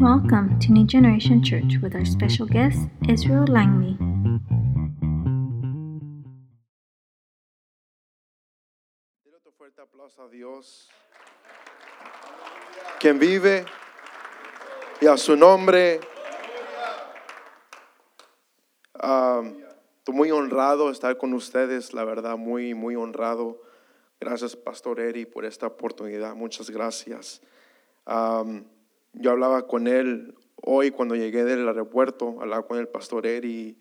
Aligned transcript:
Welcome 0.00 0.58
to 0.58 0.72
New 0.72 0.86
Generation 0.86 1.40
Church 1.40 1.78
with 1.80 1.94
our 1.94 2.04
special 2.04 2.46
guest, 2.46 2.88
Israel 3.08 3.46
Langley. 3.46 3.96
Dile 9.24 9.38
fuerte 9.56 9.80
aplauso 9.80 10.24
a 10.24 10.28
Dios. 10.28 10.88
Quien 12.98 13.20
vive 13.20 13.64
y 15.00 15.06
a 15.06 15.16
su 15.16 15.36
nombre. 15.36 16.00
Ah, 18.94 19.42
estoy 19.98 20.14
muy 20.14 20.32
honrado 20.32 20.90
estar 20.90 21.16
con 21.16 21.32
ustedes, 21.34 21.94
la 21.94 22.04
verdad, 22.04 22.36
muy, 22.36 22.74
muy 22.74 22.96
honrado. 22.96 23.62
Gracias, 24.18 24.56
Pastor 24.56 24.98
Eri, 24.98 25.24
por 25.24 25.44
esta 25.44 25.68
oportunidad. 25.68 26.34
Muchas 26.34 26.68
gracias. 26.68 27.40
Ah, 28.06 28.44
yo 29.14 29.30
hablaba 29.30 29.66
con 29.66 29.86
él 29.86 30.34
hoy 30.56 30.90
cuando 30.90 31.14
llegué 31.14 31.44
del 31.44 31.66
aeropuerto, 31.68 32.36
hablaba 32.40 32.66
con 32.66 32.78
el 32.78 32.88
Pastor 32.88 33.26
Eri. 33.26 33.78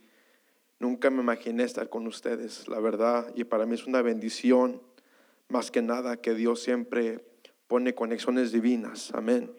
Nunca 0.80 1.10
me 1.10 1.22
imaginé 1.22 1.64
estar 1.64 1.90
con 1.90 2.08
ustedes, 2.08 2.68
la 2.68 2.80
verdad, 2.80 3.32
y 3.36 3.46
para 3.46 3.66
mí 3.66 3.76
es 3.76 3.86
una 3.88 4.02
bendición 4.02 4.82
más 5.48 5.72
que 5.72 5.82
nada 5.82 6.18
que 6.18 6.34
Dios 6.34 6.62
siempre 6.62 7.24
pone 7.68 7.96
conexiones 7.96 8.52
divinas. 8.52 9.12
Amén. 9.14 9.52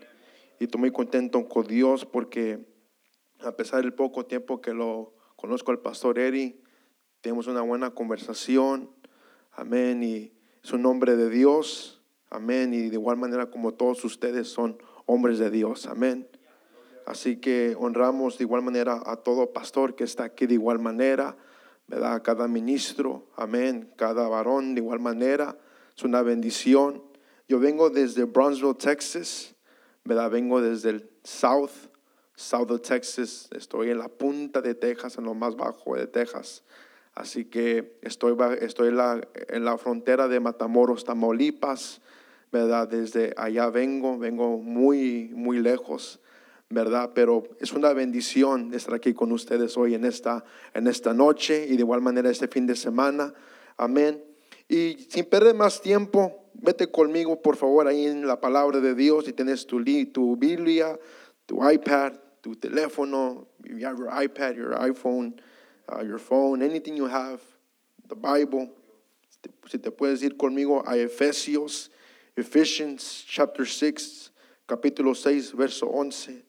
Y 0.60 0.64
estoy 0.64 0.80
muy 0.80 0.90
contento 0.92 1.48
con 1.48 1.66
Dios 1.66 2.04
porque 2.04 2.64
a 3.40 3.52
pesar 3.52 3.82
del 3.82 3.94
poco 3.94 4.26
tiempo 4.26 4.60
que 4.60 4.72
lo 4.72 5.14
conozco 5.36 5.72
al 5.72 5.80
pastor 5.80 6.18
Eri, 6.18 6.60
tenemos 7.20 7.46
una 7.46 7.62
buena 7.62 7.90
conversación. 7.90 8.90
Amén. 9.52 10.02
Y 10.02 10.32
es 10.62 10.72
un 10.72 10.86
hombre 10.86 11.16
de 11.16 11.30
Dios. 11.30 12.02
Amén. 12.30 12.74
Y 12.74 12.88
de 12.88 12.94
igual 12.94 13.16
manera 13.16 13.50
como 13.50 13.72
todos 13.72 14.04
ustedes 14.04 14.48
son 14.48 14.78
hombres 15.06 15.38
de 15.38 15.50
Dios. 15.50 15.86
Amén. 15.86 16.28
Así 17.06 17.36
que 17.36 17.76
honramos 17.78 18.38
de 18.38 18.44
igual 18.44 18.62
manera 18.62 19.02
a 19.04 19.16
todo 19.16 19.52
pastor 19.52 19.94
que 19.94 20.04
está 20.04 20.24
aquí 20.24 20.46
de 20.46 20.54
igual 20.54 20.78
manera, 20.78 21.36
¿verdad? 21.86 22.14
A 22.14 22.22
cada 22.22 22.48
ministro, 22.48 23.26
amén, 23.36 23.92
cada 23.96 24.26
varón 24.28 24.74
de 24.74 24.80
igual 24.80 25.00
manera. 25.00 25.58
Es 25.96 26.02
una 26.02 26.22
bendición. 26.22 27.02
Yo 27.46 27.58
vengo 27.58 27.90
desde 27.90 28.24
Brownsville, 28.24 28.74
Texas, 28.74 29.54
¿verdad? 30.04 30.30
Vengo 30.30 30.62
desde 30.62 30.90
el 30.90 31.10
South, 31.22 31.90
South 32.34 32.70
of 32.70 32.80
Texas. 32.80 33.48
Estoy 33.52 33.90
en 33.90 33.98
la 33.98 34.08
punta 34.08 34.62
de 34.62 34.74
Texas, 34.74 35.18
en 35.18 35.24
lo 35.24 35.34
más 35.34 35.56
bajo 35.56 35.96
de 35.96 36.06
Texas. 36.06 36.64
Así 37.14 37.44
que 37.44 37.98
estoy, 38.02 38.34
estoy 38.60 38.88
en, 38.88 38.96
la, 38.96 39.20
en 39.48 39.64
la 39.64 39.78
frontera 39.78 40.26
de 40.26 40.40
Matamoros, 40.40 41.04
Tamaulipas, 41.04 42.00
¿verdad? 42.54 42.86
Desde 42.86 43.34
allá 43.36 43.68
vengo, 43.68 44.16
vengo 44.16 44.58
muy, 44.58 45.32
muy 45.34 45.58
lejos, 45.58 46.20
¿verdad? 46.70 47.10
Pero 47.12 47.42
es 47.58 47.72
una 47.72 47.92
bendición 47.92 48.72
estar 48.72 48.94
aquí 48.94 49.12
con 49.12 49.32
ustedes 49.32 49.76
hoy 49.76 49.96
en 49.96 50.04
esta, 50.04 50.44
en 50.72 50.86
esta 50.86 51.12
noche 51.12 51.66
y 51.68 51.70
de 51.70 51.80
igual 51.80 52.00
manera 52.00 52.30
este 52.30 52.46
fin 52.46 52.64
de 52.64 52.76
semana. 52.76 53.34
Amén. 53.76 54.22
Y 54.68 55.08
sin 55.10 55.24
perder 55.24 55.56
más 55.56 55.82
tiempo, 55.82 56.48
vete 56.54 56.86
conmigo, 56.92 57.42
por 57.42 57.56
favor, 57.56 57.88
ahí 57.88 58.06
en 58.06 58.24
la 58.24 58.40
palabra 58.40 58.78
de 58.78 58.94
Dios. 58.94 59.24
Si 59.24 59.32
tienes 59.32 59.66
tu, 59.66 59.82
tu 60.12 60.36
Biblia, 60.36 60.96
tu 61.46 61.68
iPad, 61.68 62.12
tu 62.40 62.54
teléfono, 62.54 63.48
you 63.64 63.84
have 63.84 63.98
your 63.98 64.10
iPad, 64.12 64.54
your 64.54 64.80
iPhone, 64.80 65.34
uh, 65.88 66.04
your 66.04 66.20
phone, 66.20 66.62
anything 66.62 66.96
you 66.96 67.06
have, 67.06 67.40
the 68.08 68.14
Bible. 68.14 68.70
Si 69.68 69.78
te 69.80 69.90
puedes 69.90 70.22
ir 70.22 70.36
conmigo 70.36 70.84
a 70.86 70.96
Efesios, 70.96 71.90
Ephesians 72.36 73.24
chapter 73.28 73.66
6, 73.66 74.32
capítulo 74.66 75.14
6, 75.14 75.54
verso 75.54 75.86
11, 75.86 76.44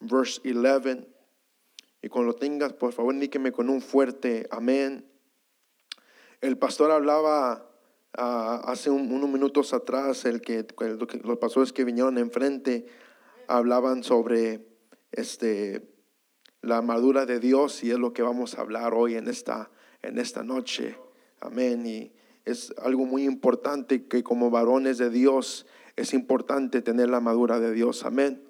verse 0.00 0.40
11. 0.44 1.06
Y 2.02 2.08
cuando 2.08 2.32
lo 2.32 2.34
tengas, 2.36 2.72
por 2.72 2.92
favor, 2.92 3.14
indíqueme 3.14 3.52
con 3.52 3.68
un 3.68 3.80
fuerte 3.80 4.48
amén. 4.50 5.06
El 6.40 6.58
pastor 6.58 6.90
hablaba 6.90 7.68
ah, 8.14 8.60
hace 8.66 8.90
un- 8.90 9.10
unos 9.10 9.30
minutos 9.30 9.72
atrás, 9.72 10.24
el 10.26 10.40
que- 10.42 10.66
los 11.24 11.38
pastores 11.38 11.72
que 11.72 11.84
vinieron 11.84 12.18
enfrente 12.18 12.86
hablaban 13.46 14.02
sobre 14.02 14.66
este, 15.12 15.88
la 16.62 16.78
armadura 16.78 17.24
de 17.26 17.38
Dios 17.38 17.82
y 17.84 17.90
es 17.90 17.98
lo 17.98 18.12
que 18.12 18.22
vamos 18.22 18.54
a 18.58 18.60
hablar 18.62 18.92
hoy 18.92 19.14
en 19.14 19.28
esta, 19.28 19.70
en 20.02 20.18
esta 20.18 20.42
noche. 20.42 20.98
Amén. 21.40 21.86
Y 21.86 22.12
es 22.44 22.74
algo 22.78 23.04
muy 23.04 23.24
importante 23.24 24.06
que 24.06 24.22
como 24.22 24.50
varones 24.50 24.98
de 24.98 25.10
Dios 25.10 25.66
es 25.96 26.14
importante 26.14 26.82
tener 26.82 27.10
la 27.10 27.18
armadura 27.18 27.60
de 27.60 27.72
Dios. 27.72 28.04
Amén. 28.04 28.42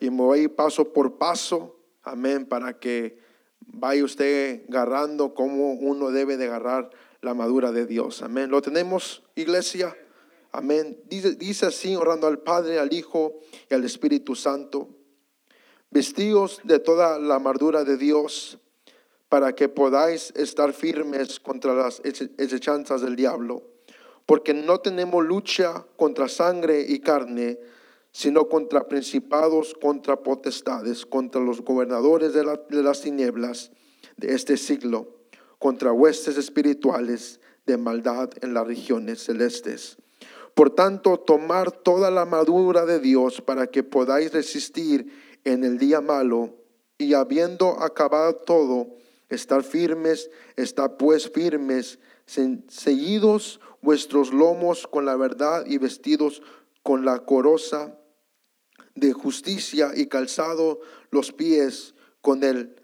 Y 0.00 0.10
me 0.10 0.22
voy 0.22 0.48
paso 0.48 0.92
por 0.92 1.18
paso. 1.18 1.78
Amén. 2.02 2.46
Para 2.46 2.78
que 2.78 3.18
vaya 3.60 4.04
usted 4.04 4.64
agarrando 4.68 5.34
cómo 5.34 5.72
uno 5.72 6.10
debe 6.10 6.36
de 6.36 6.46
agarrar 6.46 6.90
la 7.20 7.30
armadura 7.30 7.72
de 7.72 7.86
Dios. 7.86 8.22
Amén. 8.22 8.50
¿Lo 8.50 8.62
tenemos, 8.62 9.22
iglesia? 9.34 9.96
Amén. 10.52 11.00
Dice, 11.06 11.34
dice 11.34 11.66
así, 11.66 11.96
orando 11.96 12.26
al 12.26 12.38
Padre, 12.38 12.78
al 12.78 12.92
Hijo 12.92 13.40
y 13.68 13.74
al 13.74 13.84
Espíritu 13.84 14.34
Santo. 14.34 14.88
Vestidos 15.90 16.60
de 16.64 16.78
toda 16.78 17.18
la 17.18 17.36
armadura 17.36 17.84
de 17.84 17.96
Dios 17.96 18.58
para 19.34 19.52
que 19.52 19.68
podáis 19.68 20.32
estar 20.36 20.72
firmes 20.72 21.40
contra 21.40 21.74
las 21.74 22.00
hechanzas 22.04 23.00
del 23.00 23.16
diablo. 23.16 23.64
Porque 24.26 24.54
no 24.54 24.78
tenemos 24.78 25.24
lucha 25.24 25.84
contra 25.96 26.28
sangre 26.28 26.82
y 26.88 27.00
carne, 27.00 27.58
sino 28.12 28.48
contra 28.48 28.86
principados, 28.86 29.74
contra 29.82 30.22
potestades, 30.22 31.04
contra 31.04 31.40
los 31.40 31.62
gobernadores 31.62 32.32
de, 32.32 32.44
la- 32.44 32.60
de 32.70 32.80
las 32.84 33.00
tinieblas 33.00 33.72
de 34.16 34.34
este 34.36 34.56
siglo, 34.56 35.08
contra 35.58 35.90
huestes 35.90 36.38
espirituales 36.38 37.40
de 37.66 37.76
maldad 37.76 38.30
en 38.40 38.54
las 38.54 38.64
regiones 38.64 39.24
celestes. 39.24 39.96
Por 40.54 40.70
tanto, 40.70 41.18
tomar 41.18 41.72
toda 41.72 42.12
la 42.12 42.22
armadura 42.22 42.86
de 42.86 43.00
Dios 43.00 43.40
para 43.40 43.66
que 43.66 43.82
podáis 43.82 44.32
resistir 44.32 45.10
en 45.42 45.64
el 45.64 45.78
día 45.78 46.00
malo 46.00 46.54
y 46.98 47.14
habiendo 47.14 47.82
acabado 47.82 48.36
todo, 48.36 49.02
estar 49.28 49.62
firmes, 49.62 50.30
estar 50.56 50.96
pues 50.96 51.30
firmes, 51.30 51.98
ceñidos 52.26 53.60
vuestros 53.82 54.32
lomos 54.32 54.86
con 54.86 55.04
la 55.04 55.16
verdad 55.16 55.64
y 55.66 55.78
vestidos 55.78 56.42
con 56.82 57.04
la 57.04 57.20
coroza 57.20 57.98
de 58.94 59.12
justicia 59.12 59.92
y 59.94 60.06
calzado 60.06 60.80
los 61.10 61.32
pies 61.32 61.94
con 62.20 62.42
el 62.44 62.76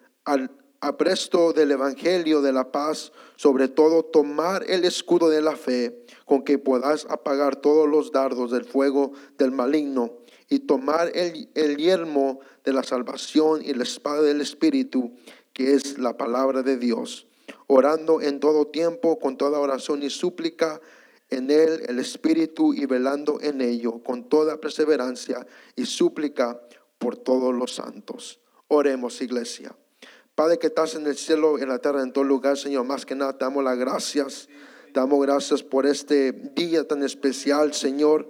apresto 0.81 1.53
del 1.53 1.73
evangelio 1.73 2.43
de 2.43 2.53
la 2.53 2.73
paz, 2.73 3.13
sobre 3.37 3.69
todo 3.69 4.05
tomar 4.05 4.65
el 4.69 4.85
escudo 4.85 5.29
de 5.29 5.43
la 5.43 5.57
fe, 5.57 6.05
con 6.25 6.43
que 6.43 6.59
podás 6.59 7.07
apagar 7.09 7.57
todos 7.57 7.89
los 7.89 8.13
dardos 8.13 8.51
del 8.51 8.65
fuego 8.65 9.13
del 9.39 9.53
maligno, 9.53 10.19
y 10.49 10.61
tomar 10.61 11.13
el, 11.15 11.49
el 11.55 11.77
yelmo 11.77 12.41
de 12.65 12.73
la 12.73 12.83
salvación 12.83 13.63
y 13.65 13.73
la 13.73 13.85
espada 13.85 14.21
del 14.23 14.41
Espíritu, 14.41 15.13
que 15.53 15.75
es 15.75 15.99
la 15.99 16.17
palabra 16.17 16.63
de 16.63 16.77
Dios, 16.77 17.27
orando 17.67 18.21
en 18.21 18.41
todo 18.41 18.67
tiempo 18.67 19.19
con 19.19 19.37
toda 19.37 19.59
oración 19.59 20.03
y 20.03 20.11
súplica 20.11 20.81
en 21.31 21.51
él 21.51 21.83
el 21.89 21.99
Espíritu 21.99 22.75
y 22.75 22.87
velando 22.87 23.39
en 23.41 23.61
ello 23.61 24.03
con 24.03 24.29
toda 24.29 24.61
perseverancia 24.61 25.47
y 25.77 25.87
súplica 25.87 26.61
por 26.99 27.17
todos 27.17 27.55
los 27.55 27.75
santos. 27.75 28.41
Oremos, 28.69 29.21
iglesia. 29.23 29.75
Padre 30.35 30.59
que 30.59 30.69
estás 30.69 30.95
en 30.95 31.07
el 31.07 31.17
cielo, 31.17 31.59
en 31.59 31.69
la 31.69 31.79
tierra, 31.79 32.03
en 32.03 32.13
todo 32.13 32.25
lugar, 32.25 32.57
Señor, 32.57 32.85
más 32.85 33.05
que 33.05 33.15
nada 33.15 33.37
damos 33.39 33.63
las 33.65 33.79
gracias. 33.79 34.49
Damos 34.93 35.21
gracias 35.25 35.63
por 35.63 35.87
este 35.87 36.33
día 36.33 36.87
tan 36.87 37.03
especial, 37.03 37.73
Señor. 37.75 38.29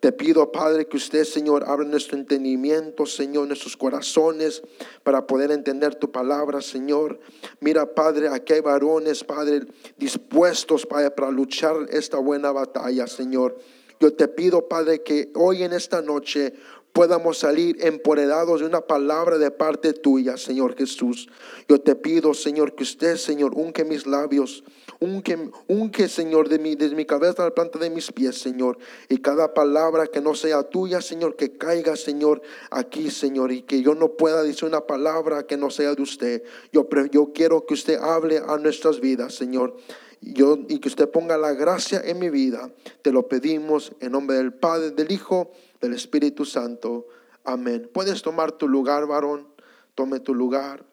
Te 0.00 0.12
pido, 0.12 0.50
Padre, 0.50 0.86
que 0.86 0.96
usted, 0.96 1.24
Señor, 1.24 1.64
abra 1.66 1.84
nuestro 1.84 2.16
entendimiento, 2.16 3.04
Señor, 3.04 3.46
nuestros 3.46 3.76
corazones 3.76 4.62
para 5.02 5.26
poder 5.26 5.50
entender 5.50 5.94
tu 5.94 6.10
palabra, 6.10 6.62
Señor. 6.62 7.20
Mira, 7.60 7.94
Padre, 7.94 8.28
aquí 8.28 8.54
hay 8.54 8.60
varones, 8.60 9.22
Padre, 9.22 9.66
dispuestos, 9.98 10.86
Padre, 10.86 11.10
para 11.10 11.30
luchar 11.30 11.76
esta 11.90 12.16
buena 12.16 12.50
batalla, 12.50 13.06
Señor. 13.06 13.58
Yo 14.00 14.14
te 14.14 14.26
pido, 14.28 14.66
Padre, 14.66 15.02
que 15.02 15.30
hoy 15.34 15.62
en 15.64 15.74
esta 15.74 16.00
noche 16.00 16.54
podamos 16.92 17.38
salir 17.38 17.76
empoderados 17.80 18.60
de 18.60 18.66
una 18.66 18.80
palabra 18.80 19.38
de 19.38 19.50
parte 19.50 19.92
tuya, 19.92 20.36
Señor 20.36 20.76
Jesús. 20.76 21.28
Yo 21.68 21.80
te 21.80 21.94
pido, 21.94 22.34
Señor, 22.34 22.74
que 22.74 22.82
usted, 22.82 23.16
Señor, 23.16 23.52
unque 23.54 23.84
mis 23.84 24.06
labios, 24.06 24.64
unque, 24.98 25.38
unque 25.68 26.08
Señor, 26.08 26.48
de 26.48 26.58
mi, 26.58 26.74
desde 26.74 26.96
mi 26.96 27.04
cabeza 27.04 27.42
a 27.42 27.46
la 27.46 27.54
planta 27.54 27.78
de 27.78 27.90
mis 27.90 28.10
pies, 28.10 28.38
Señor. 28.38 28.78
Y 29.08 29.18
cada 29.18 29.54
palabra 29.54 30.06
que 30.06 30.20
no 30.20 30.34
sea 30.34 30.62
tuya, 30.64 31.00
Señor, 31.00 31.36
que 31.36 31.56
caiga, 31.56 31.96
Señor, 31.96 32.42
aquí, 32.70 33.10
Señor, 33.10 33.52
y 33.52 33.62
que 33.62 33.82
yo 33.82 33.94
no 33.94 34.12
pueda 34.16 34.42
decir 34.42 34.64
una 34.64 34.86
palabra 34.86 35.44
que 35.44 35.56
no 35.56 35.70
sea 35.70 35.94
de 35.94 36.02
usted. 36.02 36.42
Yo, 36.72 36.88
yo 37.10 37.32
quiero 37.32 37.66
que 37.66 37.74
usted 37.74 37.98
hable 38.00 38.38
a 38.38 38.56
nuestras 38.58 39.00
vidas, 39.00 39.34
Señor. 39.34 39.76
Yo, 40.22 40.58
y 40.68 40.80
que 40.80 40.88
usted 40.88 41.08
ponga 41.08 41.38
la 41.38 41.54
gracia 41.54 42.02
en 42.04 42.18
mi 42.18 42.28
vida. 42.28 42.70
Te 43.00 43.10
lo 43.10 43.26
pedimos 43.26 43.92
en 44.00 44.12
nombre 44.12 44.36
del 44.36 44.52
Padre, 44.52 44.90
del 44.90 45.10
Hijo, 45.12 45.50
del 45.80 45.94
Espíritu 45.94 46.44
Santo. 46.44 47.08
Amén. 47.44 47.90
Puedes 47.92 48.22
tomar 48.22 48.52
tu 48.52 48.68
lugar, 48.68 49.06
varón. 49.06 49.48
Tome 49.94 50.20
tu 50.20 50.34
lugar. 50.34 50.84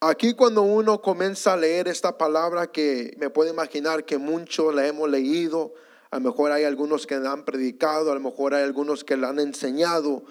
Aquí 0.00 0.34
cuando 0.34 0.62
uno 0.62 1.02
comienza 1.02 1.54
a 1.54 1.56
leer 1.56 1.88
esta 1.88 2.16
palabra 2.16 2.70
que 2.70 3.16
me 3.18 3.30
puedo 3.30 3.50
imaginar 3.50 4.04
que 4.04 4.16
muchos 4.16 4.72
la 4.72 4.86
hemos 4.86 5.10
leído, 5.10 5.74
a 6.10 6.18
lo 6.18 6.30
mejor 6.30 6.52
hay 6.52 6.62
algunos 6.62 7.04
que 7.06 7.18
la 7.18 7.32
han 7.32 7.44
predicado, 7.44 8.12
a 8.12 8.14
lo 8.14 8.20
mejor 8.20 8.54
hay 8.54 8.62
algunos 8.62 9.02
que 9.02 9.16
la 9.16 9.30
han 9.30 9.40
enseñado, 9.40 10.22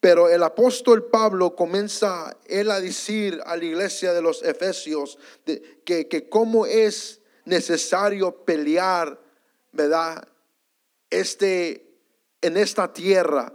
pero 0.00 0.30
el 0.30 0.42
apóstol 0.42 1.04
Pablo 1.04 1.54
comienza 1.54 2.38
él 2.46 2.70
a 2.70 2.80
decir 2.80 3.40
a 3.44 3.56
la 3.56 3.64
iglesia 3.64 4.14
de 4.14 4.22
los 4.22 4.42
Efesios 4.42 5.18
que, 5.44 6.08
que 6.08 6.28
cómo 6.30 6.64
es 6.64 7.20
necesario 7.44 8.44
pelear, 8.44 9.20
¿verdad? 9.72 10.26
Este, 11.10 11.91
en 12.42 12.56
esta 12.56 12.92
tierra 12.92 13.52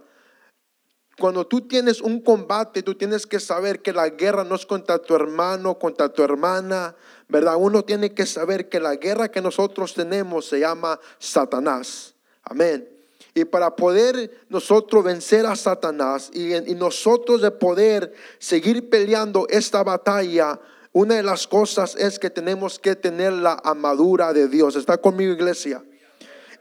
cuando 1.19 1.47
tú 1.47 1.61
tienes 1.61 1.99
un 1.99 2.21
combate, 2.21 2.83
tú 2.83 2.93
tienes 2.93 3.25
que 3.25 3.39
saber 3.39 3.81
que 3.81 3.91
la 3.91 4.09
guerra 4.09 4.43
no 4.43 4.53
es 4.53 4.67
contra 4.67 4.99
tu 4.99 5.15
hermano, 5.15 5.79
contra 5.79 6.09
tu 6.09 6.21
hermana, 6.21 6.95
¿verdad? 7.27 7.55
Uno 7.57 7.83
tiene 7.83 8.13
que 8.13 8.27
saber 8.27 8.69
que 8.69 8.79
la 8.79 8.95
guerra 8.97 9.31
que 9.31 9.41
nosotros 9.41 9.95
tenemos 9.95 10.45
se 10.45 10.59
llama 10.59 10.99
Satanás. 11.17 12.13
Amén. 12.43 12.87
Y 13.33 13.45
para 13.45 13.75
poder 13.75 14.45
nosotros 14.49 15.03
vencer 15.03 15.47
a 15.47 15.55
Satanás 15.55 16.29
y, 16.33 16.53
y 16.53 16.75
nosotros 16.75 17.41
de 17.41 17.49
poder 17.49 18.13
seguir 18.37 18.87
peleando 18.87 19.47
esta 19.49 19.83
batalla, 19.83 20.59
una 20.91 21.15
de 21.15 21.23
las 21.23 21.47
cosas 21.47 21.95
es 21.95 22.19
que 22.19 22.29
tenemos 22.29 22.77
que 22.77 22.95
tener 22.95 23.33
la 23.33 23.59
amadura 23.63 24.33
de 24.33 24.47
Dios. 24.47 24.75
¿Está 24.75 24.97
conmigo, 24.97 25.33
iglesia? 25.33 25.83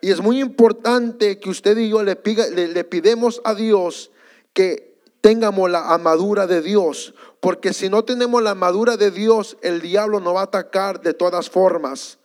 Y 0.00 0.10
es 0.10 0.20
muy 0.20 0.40
importante 0.40 1.38
que 1.38 1.50
usted 1.50 1.76
y 1.78 1.88
yo 1.88 2.02
le, 2.02 2.19
le, 2.54 2.69
le 2.69 2.84
pidemos 2.84 3.40
a 3.44 3.54
Dios 3.54 4.10
que 4.52 4.96
tengamos 5.20 5.69
la 5.69 5.93
amadura 5.93 6.46
de 6.46 6.62
Dios, 6.62 7.12
porque 7.40 7.72
si 7.72 7.88
no 7.88 8.04
tenemos 8.04 8.43
la 8.43 8.50
amadura 8.52 8.96
de 8.96 9.10
Dios, 9.10 9.56
el 9.60 9.81
diablo 9.81 10.20
nos 10.20 10.37
va 10.37 10.43
a 10.43 10.44
atacar 10.44 11.00
de 11.00 11.14
todas 11.14 11.50
formas. 11.50 12.19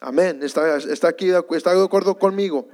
Amén. 0.00 0.42
Está, 0.42 0.78
está 0.78 1.08
aquí, 1.08 1.30
está 1.50 1.74
de 1.74 1.84
acuerdo 1.84 2.18
conmigo. 2.18 2.68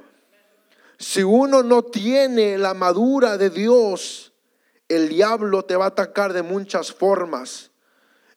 Si 0.97 1.25
uno 1.25 1.65
no 1.65 1.83
tiene 1.83 2.57
la 2.57 2.71
amadura 2.71 3.37
de 3.37 3.51
Dios, 3.51 4.33
el 4.87 5.09
diablo 5.09 5.65
te 5.65 5.75
va 5.75 5.87
a 5.87 5.89
atacar 5.89 6.33
de 6.33 6.43
muchas 6.43 6.93
formas. 6.93 7.73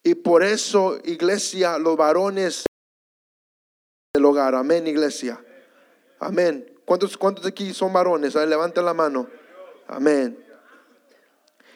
Y 0.01 0.15
por 0.15 0.43
eso, 0.43 0.97
iglesia, 1.03 1.77
los 1.77 1.97
varones 1.97 2.65
del 4.15 4.25
hogar. 4.25 4.55
Amén, 4.55 4.87
iglesia. 4.87 5.44
Amén. 6.19 6.73
¿Cuántos, 6.85 7.17
cuántos 7.17 7.45
aquí 7.45 7.73
son 7.73 7.93
varones? 7.93 8.35
levanten 8.35 8.85
la 8.85 8.93
mano. 8.93 9.27
Amén. 9.87 10.37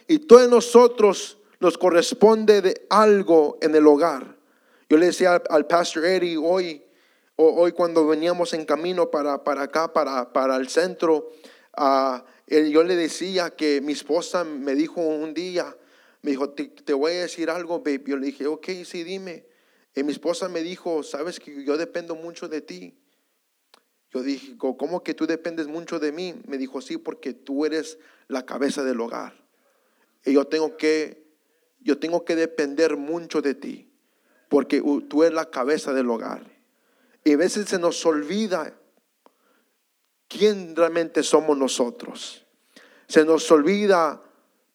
Y 0.07 0.19
todos 0.19 0.49
nosotros 0.49 1.37
nos 1.59 1.77
corresponde 1.77 2.61
de 2.61 2.85
algo 2.89 3.57
en 3.61 3.75
el 3.75 3.85
hogar. 3.85 4.35
Yo 4.89 4.97
le 4.97 5.07
decía 5.07 5.41
al, 5.49 5.67
pastor 5.67 6.05
Eddie 6.05 6.37
hoy, 6.37 6.83
hoy 7.35 7.71
cuando 7.73 8.07
veníamos 8.07 8.53
en 8.53 8.65
camino 8.65 9.11
para, 9.11 9.43
para 9.43 9.63
acá, 9.63 9.93
para, 9.93 10.33
para 10.33 10.55
el 10.55 10.69
centro, 10.69 11.29
uh, 11.77 12.19
yo 12.47 12.83
le 12.83 12.95
decía 12.95 13.51
que 13.51 13.81
mi 13.81 13.93
esposa 13.93 14.43
me 14.43 14.73
dijo 14.73 15.01
un 15.01 15.35
día, 15.35 15.75
me 16.21 16.31
dijo, 16.31 16.49
te, 16.49 16.93
voy 16.93 17.13
a 17.13 17.21
decir 17.21 17.49
algo, 17.49 17.79
babe. 17.79 18.03
Yo 18.07 18.17
le 18.17 18.27
dije, 18.27 18.47
ok, 18.47 18.67
sí, 18.83 19.03
dime. 19.03 19.45
Y 19.95 20.03
mi 20.03 20.11
esposa 20.11 20.49
me 20.49 20.61
dijo, 20.61 21.03
sabes 21.03 21.39
que 21.39 21.63
yo 21.63 21.77
dependo 21.77 22.15
mucho 22.15 22.47
de 22.47 22.61
ti. 22.61 22.97
Yo 24.11 24.23
dije, 24.23 24.57
¿cómo 24.57 25.03
que 25.03 25.13
tú 25.13 25.27
dependes 25.27 25.67
mucho 25.67 25.99
de 25.99 26.11
mí? 26.11 26.35
Me 26.47 26.57
dijo, 26.57 26.81
sí, 26.81 26.97
porque 26.97 27.33
tú 27.33 27.65
eres 27.65 27.99
la 28.27 28.45
cabeza 28.45 28.83
del 28.83 28.99
hogar. 29.01 29.33
Y 30.25 30.33
yo 30.33 30.45
tengo 30.45 30.77
que, 30.77 31.27
yo 31.79 31.99
tengo 31.99 32.25
que 32.25 32.35
depender 32.35 32.97
mucho 32.97 33.41
de 33.41 33.53
ti, 33.53 33.91
porque 34.49 34.81
tú 35.07 35.23
eres 35.23 35.35
la 35.35 35.49
cabeza 35.49 35.93
del 35.93 36.09
hogar. 36.09 36.43
Y 37.23 37.33
a 37.33 37.37
veces 37.37 37.69
se 37.69 37.77
nos 37.77 38.03
olvida 38.05 38.73
quién 40.27 40.75
realmente 40.75 41.21
somos 41.21 41.57
nosotros. 41.57 42.45
Se 43.07 43.25
nos 43.25 43.49
olvida 43.51 44.23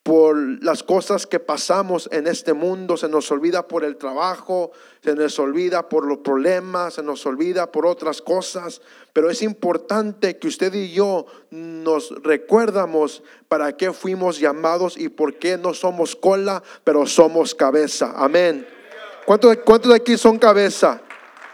por 0.05 0.37
las 0.63 0.83
cosas 0.83 1.27
que 1.27 1.41
pasamos 1.41 2.11
en 2.13 2.27
este 2.27 2.53
mundo, 2.53 2.99
se 2.99 3.09
nos 3.09 3.31
olvida 3.31 3.67
por 3.67 3.85
el 3.85 3.97
trabajo, 3.97 4.71
se 5.03 5.15
nos 5.15 5.39
olvida 5.39 5.89
por 5.89 6.07
los 6.07 6.19
problemas, 6.19 6.95
se 6.95 7.03
nos 7.03 7.25
olvida 7.25 7.73
por 7.73 7.87
otras 7.87 8.21
cosas, 8.21 8.83
pero 9.15 9.31
es 9.31 9.41
importante 9.41 10.37
que 10.37 10.49
usted 10.49 10.75
y 10.75 10.93
yo 10.93 11.25
nos 11.51 12.11
recuerdamos 12.23 13.23
para 13.49 13.79
qué 13.79 13.95
fuimos 13.95 14.39
llamados 14.39 14.99
y 14.99 15.09
por 15.09 15.39
qué 15.39 15.57
no 15.57 15.73
somos 15.73 16.15
cola, 16.15 16.63
pero 16.85 17.07
somos 17.07 17.55
cabeza. 17.55 18.13
Amén. 18.15 18.69
¿Cuántos, 19.25 19.57
cuántos 19.65 19.89
de 19.89 19.97
aquí 19.97 20.19
son 20.19 20.39
cabeza? 20.39 21.01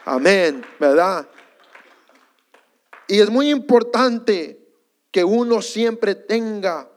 Amén, 0.04 0.66
¿verdad? 0.80 1.24
Y 3.06 3.20
es 3.20 3.30
muy 3.30 3.48
importante 3.48 4.58
que 5.12 5.22
uno 5.22 5.62
siempre 5.62 6.16
tenga 6.16 6.89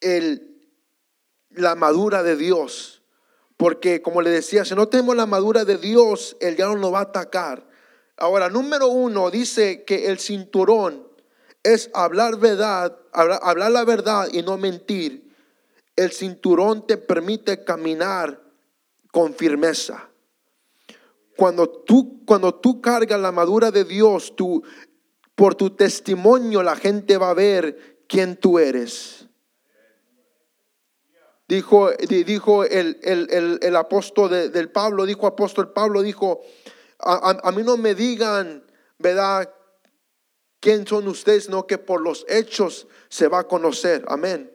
el, 0.00 0.58
la 1.50 1.74
madura 1.74 2.22
de 2.22 2.36
Dios. 2.36 3.02
Porque 3.56 4.00
como 4.00 4.22
le 4.22 4.30
decía, 4.30 4.64
si 4.64 4.74
no 4.74 4.88
tenemos 4.88 5.16
la 5.16 5.26
madura 5.26 5.64
de 5.64 5.76
Dios, 5.76 6.36
el 6.40 6.56
diablo 6.56 6.78
nos 6.78 6.94
va 6.94 7.00
a 7.00 7.02
atacar. 7.02 7.68
Ahora, 8.16 8.48
número 8.48 8.88
uno, 8.88 9.30
dice 9.30 9.84
que 9.84 10.06
el 10.06 10.18
cinturón 10.18 11.06
es 11.62 11.90
hablar 11.94 12.38
verdad, 12.38 12.96
hablar, 13.12 13.70
la 13.70 13.84
verdad 13.84 14.28
y 14.32 14.42
no 14.42 14.56
mentir. 14.56 15.34
El 15.96 16.12
cinturón 16.12 16.86
te 16.86 16.96
permite 16.96 17.64
caminar 17.64 18.40
con 19.10 19.34
firmeza. 19.34 20.08
Cuando 21.36 21.68
tú, 21.68 22.22
cuando 22.24 22.54
tú 22.54 22.80
cargas 22.80 23.20
la 23.20 23.32
madura 23.32 23.70
de 23.70 23.84
Dios, 23.84 24.34
tú, 24.36 24.62
por 25.34 25.54
tu 25.54 25.70
testimonio 25.70 26.62
la 26.62 26.76
gente 26.76 27.16
va 27.16 27.30
a 27.30 27.34
ver 27.34 28.04
quién 28.06 28.36
tú 28.36 28.58
eres. 28.58 29.19
Dijo, 31.50 31.90
dijo 31.90 32.62
el, 32.62 33.00
el, 33.02 33.74
apóstol 33.76 34.52
del 34.52 34.70
Pablo, 34.70 35.04
dijo 35.04 35.26
apóstol 35.26 35.72
Pablo, 35.72 36.00
dijo, 36.00 36.42
a, 37.00 37.50
mí 37.50 37.64
no 37.64 37.76
me 37.76 37.96
digan, 37.96 38.62
¿verdad? 39.00 39.52
¿Quién 40.60 40.86
son 40.86 41.08
ustedes? 41.08 41.48
No, 41.48 41.66
que 41.66 41.76
por 41.76 42.02
los 42.02 42.24
hechos 42.28 42.86
se 43.08 43.26
va 43.26 43.40
a 43.40 43.48
conocer. 43.48 44.04
Amén. 44.06 44.52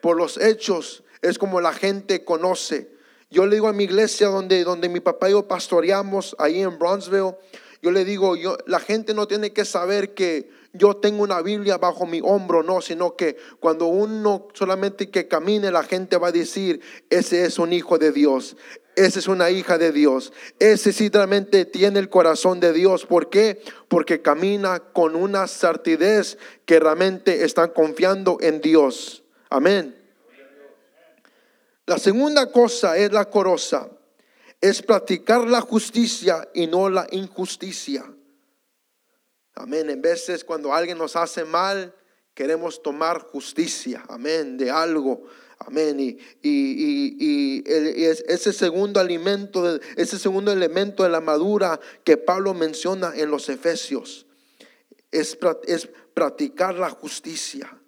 Por 0.00 0.16
los 0.16 0.38
hechos 0.38 1.04
es 1.20 1.38
como 1.38 1.60
la 1.60 1.74
gente 1.74 2.24
conoce. 2.24 2.90
Yo 3.28 3.44
le 3.44 3.56
digo 3.56 3.68
a 3.68 3.74
mi 3.74 3.84
iglesia 3.84 4.28
donde, 4.28 4.64
donde 4.64 4.88
mi 4.88 5.00
papá 5.00 5.28
y 5.28 5.32
yo 5.32 5.46
pastoreamos, 5.46 6.34
ahí 6.38 6.62
en 6.62 6.78
Bronzeville, 6.78 7.36
yo 7.82 7.90
le 7.90 8.06
digo, 8.06 8.34
yo, 8.34 8.56
la 8.64 8.80
gente 8.80 9.12
no 9.12 9.28
tiene 9.28 9.52
que 9.52 9.66
saber 9.66 10.14
que 10.14 10.50
yo 10.72 10.96
tengo 10.96 11.22
una 11.22 11.42
Biblia 11.42 11.78
bajo 11.78 12.06
mi 12.06 12.20
hombro, 12.22 12.62
no, 12.62 12.80
sino 12.80 13.16
que 13.16 13.36
cuando 13.58 13.86
uno 13.86 14.48
solamente 14.54 15.10
que 15.10 15.26
camine, 15.26 15.70
la 15.70 15.82
gente 15.82 16.16
va 16.16 16.28
a 16.28 16.32
decir, 16.32 16.80
ese 17.10 17.44
es 17.44 17.58
un 17.58 17.72
hijo 17.72 17.98
de 17.98 18.12
Dios, 18.12 18.56
esa 18.96 19.18
es 19.18 19.28
una 19.28 19.50
hija 19.50 19.78
de 19.78 19.92
Dios, 19.92 20.32
ese 20.58 20.92
sí 20.92 21.08
realmente 21.08 21.64
tiene 21.64 21.98
el 21.98 22.08
corazón 22.08 22.60
de 22.60 22.72
Dios. 22.72 23.06
¿Por 23.06 23.30
qué? 23.30 23.62
Porque 23.88 24.22
camina 24.22 24.80
con 24.80 25.16
una 25.16 25.48
certidez 25.48 26.38
que 26.66 26.78
realmente 26.78 27.44
están 27.44 27.70
confiando 27.70 28.38
en 28.40 28.60
Dios. 28.60 29.24
Amén. 29.48 29.96
La 31.86 31.98
segunda 31.98 32.52
cosa 32.52 32.96
es 32.96 33.10
la 33.10 33.24
corosa, 33.24 33.88
es 34.60 34.82
practicar 34.82 35.48
la 35.48 35.60
justicia 35.60 36.48
y 36.54 36.68
no 36.68 36.88
la 36.88 37.06
injusticia. 37.10 38.04
Amén. 39.54 39.90
En 39.90 40.00
veces 40.00 40.44
cuando 40.44 40.72
alguien 40.72 40.98
nos 40.98 41.16
hace 41.16 41.44
mal, 41.44 41.94
queremos 42.34 42.82
tomar 42.82 43.20
justicia. 43.20 44.04
Amén. 44.08 44.56
De 44.56 44.70
algo. 44.70 45.26
Amén. 45.58 46.00
Y, 46.00 46.18
y, 46.42 47.62
ese 47.66 48.52
segundo 48.52 48.98
alimento, 48.98 49.78
ese 49.96 50.18
segundo 50.18 50.50
elemento 50.50 51.02
de 51.02 51.10
la 51.10 51.20
madura 51.20 51.78
que 52.02 52.16
Pablo 52.16 52.54
menciona 52.54 53.12
en 53.14 53.30
los 53.30 53.48
Efesios, 53.48 54.26
es, 55.10 55.38
es 55.66 55.88
practicar 56.14 56.76
la 56.76 56.90
justicia. 56.90 57.78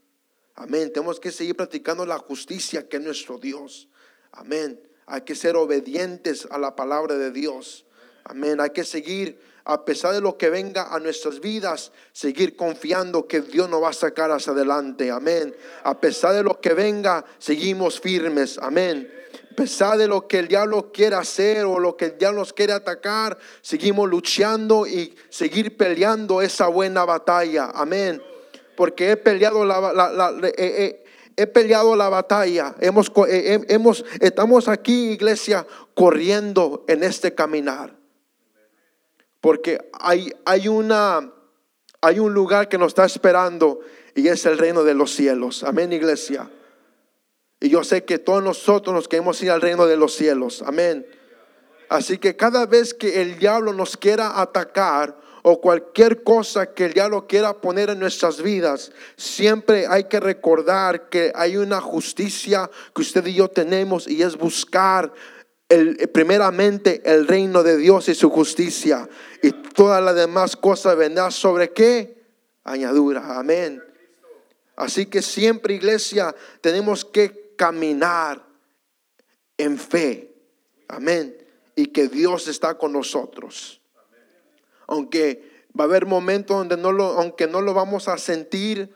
Amén. 0.55 0.93
Tenemos 0.93 1.19
que 1.19 1.31
seguir 1.31 1.57
practicando 1.57 2.05
la 2.05 2.19
justicia 2.19 2.89
que 2.89 2.99
es 2.99 3.03
nuestro 3.03 3.39
Dios. 3.39 3.89
Amén. 4.33 4.81
Hay 5.07 5.23
que 5.23 5.35
ser 5.35 5.57
obedientes 5.57 6.47
a 6.51 6.59
la 6.59 6.77
palabra 6.77 7.17
de 7.17 7.31
Dios. 7.31 7.87
Amén. 8.25 8.61
Hay 8.61 8.71
que 8.71 8.85
seguir 8.85 9.41
a 9.65 9.85
pesar 9.85 10.13
de 10.15 10.21
lo 10.21 10.37
que 10.37 10.51
venga 10.51 10.93
a 10.95 10.99
nuestras 10.99 11.41
vidas, 11.41 11.93
seguir 12.13 12.57
confiando 12.57 13.27
que 13.29 13.41
Dios 13.41 13.69
nos 13.69 13.83
va 13.83 13.91
a 13.91 13.93
sacar 13.93 14.31
hacia 14.31 14.53
adelante. 14.53 15.11
Amén. 15.11 15.55
A 15.85 16.01
pesar 16.01 16.35
de 16.35 16.43
lo 16.43 16.61
que 16.61 16.75
venga, 16.75 17.25
seguimos 17.39 18.01
firmes. 18.01 18.59
Amén. 18.59 19.13
A 19.53 19.55
pesar 19.55 19.99
de 19.99 20.09
lo 20.09 20.27
que 20.27 20.39
el 20.39 20.49
diablo 20.49 20.91
quiera 20.93 21.19
hacer 21.21 21.65
o 21.65 21.79
lo 21.79 21.97
que 21.97 22.07
el 22.07 22.19
diablo 22.19 22.41
nos 22.41 22.53
quiere 22.53 22.73
atacar, 22.73 23.39
seguimos 23.61 24.09
luchando 24.09 24.87
y 24.87 25.15
seguir 25.29 25.77
peleando 25.77 26.41
esa 26.43 26.69
buena 26.69 27.05
batalla. 27.05 27.71
Amén. 27.75 28.23
porque 28.75 29.11
he 29.13 29.17
peleado 29.19 29.65
la, 29.67 30.35
he- 30.57 31.47
peleado 31.47 31.95
la 31.95 32.09
batalla. 32.09 32.75
Hemos, 32.81 33.13
hemos, 33.29 34.05
estamos 34.21 34.67
aquí, 34.69 35.11
iglesia, 35.13 35.67
corriendo 35.95 36.85
en 36.89 37.03
este 37.05 37.35
caminar. 37.35 38.02
Porque 39.43 39.91
hay, 40.01 40.33
hay, 40.45 40.69
una, 40.69 41.33
hay 42.01 42.21
un 42.21 42.33
lugar 42.33 42.69
que 42.69 42.79
nos 42.79 42.89
está 42.89 43.05
esperando 43.05 43.81
y 44.15 44.29
es 44.29 44.47
el 44.47 44.57
reino 44.57 44.85
de 44.85 44.95
los 44.95 45.11
cielos. 45.15 45.65
Amén, 45.65 45.93
iglesia. 45.93 46.49
Y 47.61 47.69
yo 47.69 47.83
sé 47.83 48.05
que 48.05 48.21
todos 48.21 48.43
nosotros 48.43 48.95
nos 48.95 49.09
queremos 49.09 49.43
ir 49.43 49.51
al 49.51 49.61
reino 49.61 49.87
de 49.87 49.97
los 49.97 50.15
cielos. 50.15 50.63
Amén. 50.65 51.05
Así 51.89 52.19
que 52.19 52.37
cada 52.37 52.67
vez 52.67 52.95
que 52.95 53.21
el 53.21 53.41
diablo 53.41 53.73
nos 53.73 53.97
quiera 53.97 54.41
atacar 54.41 55.19
o 55.43 55.61
cualquier 55.61 56.23
cosa 56.23 56.73
que 56.73 56.85
el 56.85 56.93
diablo 56.93 57.27
quiera 57.27 57.61
poner 57.61 57.91
en 57.91 57.99
nuestras 57.99 58.41
vidas, 58.41 58.93
siempre 59.17 59.89
hay 59.89 60.05
que 60.05 60.21
recordar 60.21 61.09
que 61.09 61.33
hay 61.35 61.57
una 61.57 61.81
justicia 61.81 62.71
que 62.95 63.03
usted 63.03 63.27
y 63.27 63.35
yo 63.35 63.49
tenemos 63.49 64.07
y 64.07 64.23
es 64.23 64.37
buscar 64.37 65.13
primeramente 66.13 67.03
el 67.05 67.27
reino 67.27 67.63
de 67.63 67.77
Dios 67.77 68.09
y 68.09 68.15
su 68.15 68.31
justicia. 68.31 69.09
Y 69.43 69.53
todas 69.53 70.03
las 70.03 70.15
demás 70.15 70.57
cosas 70.57 70.97
vendrán 70.97 71.33
sobre 71.33 71.73
qué? 71.73 72.23
Añadura. 72.65 73.39
Amén. 73.39 73.83
Así 74.77 75.07
que 75.07 75.23
siempre, 75.23 75.75
iglesia, 75.75 76.35
tenemos 76.61 77.05
que 77.05 77.55
caminar 77.57 78.45
en 79.57 79.79
fe. 79.79 80.35
Amén. 80.89 81.37
Y 81.77 81.87
que 81.87 82.09
Dios 82.09 82.49
está 82.49 82.75
con 82.79 82.93
nosotros. 82.93 83.81
Aunque 84.87 85.67
va 85.79 85.85
a 85.85 85.87
haber 85.87 86.07
momentos 86.07 86.57
donde 86.57 86.77
no 86.77 86.93
lo, 86.93 87.05
aunque 87.19 87.47
no 87.47 87.61
lo 87.61 87.75
vamos 87.75 88.09
a 88.09 88.19
sentir, 88.19 88.95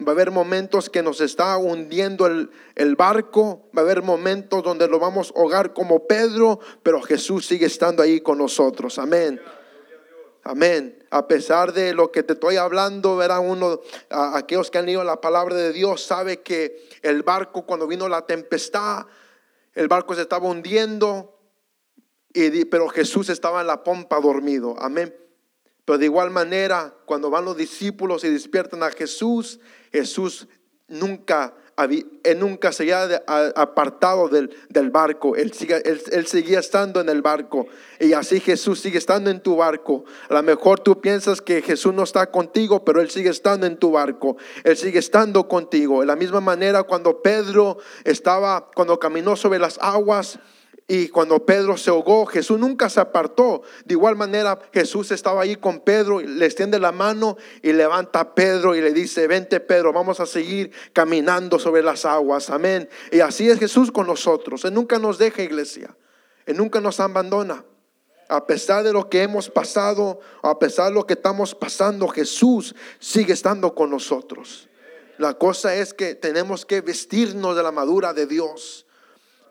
va 0.00 0.12
a 0.12 0.14
haber 0.14 0.30
momentos 0.30 0.90
que 0.90 1.02
nos 1.02 1.20
está 1.20 1.56
hundiendo 1.56 2.26
el, 2.26 2.50
el 2.74 2.96
barco, 2.96 3.68
va 3.76 3.82
a 3.82 3.84
haber 3.84 4.02
momentos 4.02 4.62
donde 4.62 4.88
lo 4.88 4.98
vamos 4.98 5.32
a 5.34 5.38
ahogar 5.38 5.72
como 5.72 6.06
Pedro, 6.06 6.60
pero 6.82 7.00
Jesús 7.02 7.46
sigue 7.46 7.66
estando 7.66 8.02
ahí 8.02 8.20
con 8.20 8.38
nosotros. 8.38 8.98
Amén. 8.98 9.40
Amén. 10.44 11.04
A 11.10 11.28
pesar 11.28 11.72
de 11.72 11.94
lo 11.94 12.10
que 12.10 12.22
te 12.22 12.32
estoy 12.32 12.56
hablando, 12.56 13.16
verá 13.16 13.38
uno, 13.38 13.80
aquellos 14.10 14.70
que 14.70 14.78
han 14.78 14.86
leído 14.86 15.04
la 15.04 15.20
palabra 15.20 15.54
de 15.54 15.72
Dios, 15.72 16.02
sabe 16.02 16.40
que 16.40 16.88
el 17.02 17.22
barco 17.22 17.64
cuando 17.64 17.86
vino 17.86 18.08
la 18.08 18.26
tempestad, 18.26 19.06
el 19.74 19.88
barco 19.88 20.14
se 20.14 20.22
estaba 20.22 20.48
hundiendo, 20.48 21.38
y, 22.34 22.64
pero 22.64 22.88
Jesús 22.88 23.28
estaba 23.28 23.60
en 23.60 23.68
la 23.68 23.84
pompa 23.84 24.20
dormido. 24.20 24.74
Amén. 24.78 25.14
Pero 25.84 25.98
de 25.98 26.06
igual 26.06 26.30
manera, 26.30 26.94
cuando 27.06 27.30
van 27.30 27.44
los 27.44 27.56
discípulos 27.56 28.24
y 28.24 28.30
despiertan 28.30 28.82
a 28.82 28.90
Jesús, 28.90 29.60
Jesús 29.92 30.48
nunca, 30.88 31.54
él 32.24 32.38
nunca 32.38 32.70
se 32.72 32.82
había 32.82 33.22
apartado 33.56 34.28
del, 34.28 34.54
del 34.68 34.90
barco. 34.90 35.36
Él, 35.36 35.52
sigue- 35.52 35.82
él, 35.88 36.00
él 36.12 36.26
seguía 36.26 36.60
estando 36.60 37.00
en 37.00 37.08
el 37.08 37.22
barco. 37.22 37.66
Y 37.98 38.12
así 38.12 38.40
Jesús 38.40 38.80
sigue 38.80 38.98
estando 38.98 39.30
en 39.30 39.40
tu 39.40 39.56
barco. 39.56 40.04
A 40.28 40.34
lo 40.34 40.42
mejor 40.42 40.80
tú 40.80 41.00
piensas 41.00 41.40
que 41.40 41.62
Jesús 41.62 41.94
no 41.94 42.02
está 42.02 42.30
contigo, 42.30 42.84
pero 42.84 43.00
Él 43.00 43.10
sigue 43.10 43.30
estando 43.30 43.66
en 43.66 43.76
tu 43.78 43.90
barco. 43.92 44.36
Él 44.64 44.76
sigue 44.76 44.98
estando 44.98 45.48
contigo. 45.48 46.00
De 46.00 46.06
la 46.06 46.16
misma 46.16 46.40
manera, 46.40 46.82
cuando 46.82 47.22
Pedro 47.22 47.78
estaba, 48.04 48.70
cuando 48.74 48.98
caminó 48.98 49.34
sobre 49.36 49.58
las 49.58 49.78
aguas, 49.80 50.38
y 50.94 51.08
cuando 51.08 51.46
Pedro 51.46 51.78
se 51.78 51.88
ahogó, 51.88 52.26
Jesús 52.26 52.58
nunca 52.58 52.90
se 52.90 53.00
apartó. 53.00 53.62
De 53.86 53.94
igual 53.94 54.14
manera, 54.14 54.58
Jesús 54.74 55.10
estaba 55.10 55.40
ahí 55.40 55.56
con 55.56 55.80
Pedro, 55.80 56.20
le 56.20 56.44
extiende 56.44 56.78
la 56.78 56.92
mano 56.92 57.38
y 57.62 57.72
levanta 57.72 58.20
a 58.20 58.34
Pedro 58.34 58.74
y 58.74 58.82
le 58.82 58.92
dice, 58.92 59.26
vente 59.26 59.58
Pedro, 59.60 59.94
vamos 59.94 60.20
a 60.20 60.26
seguir 60.26 60.70
caminando 60.92 61.58
sobre 61.58 61.82
las 61.82 62.04
aguas. 62.04 62.50
Amén. 62.50 62.90
Y 63.10 63.20
así 63.20 63.48
es 63.48 63.58
Jesús 63.58 63.90
con 63.90 64.06
nosotros. 64.06 64.66
Él 64.66 64.74
nunca 64.74 64.98
nos 64.98 65.16
deja, 65.16 65.40
iglesia. 65.40 65.96
Él 66.44 66.58
nunca 66.58 66.78
nos 66.78 67.00
abandona. 67.00 67.64
A 68.28 68.46
pesar 68.46 68.84
de 68.84 68.92
lo 68.92 69.08
que 69.08 69.22
hemos 69.22 69.48
pasado, 69.48 70.20
a 70.42 70.58
pesar 70.58 70.88
de 70.88 70.96
lo 70.96 71.06
que 71.06 71.14
estamos 71.14 71.54
pasando, 71.54 72.06
Jesús 72.06 72.74
sigue 72.98 73.32
estando 73.32 73.74
con 73.74 73.88
nosotros. 73.88 74.68
La 75.16 75.38
cosa 75.38 75.74
es 75.74 75.94
que 75.94 76.14
tenemos 76.14 76.66
que 76.66 76.82
vestirnos 76.82 77.56
de 77.56 77.62
la 77.62 77.72
madura 77.72 78.12
de 78.12 78.26
Dios 78.26 78.84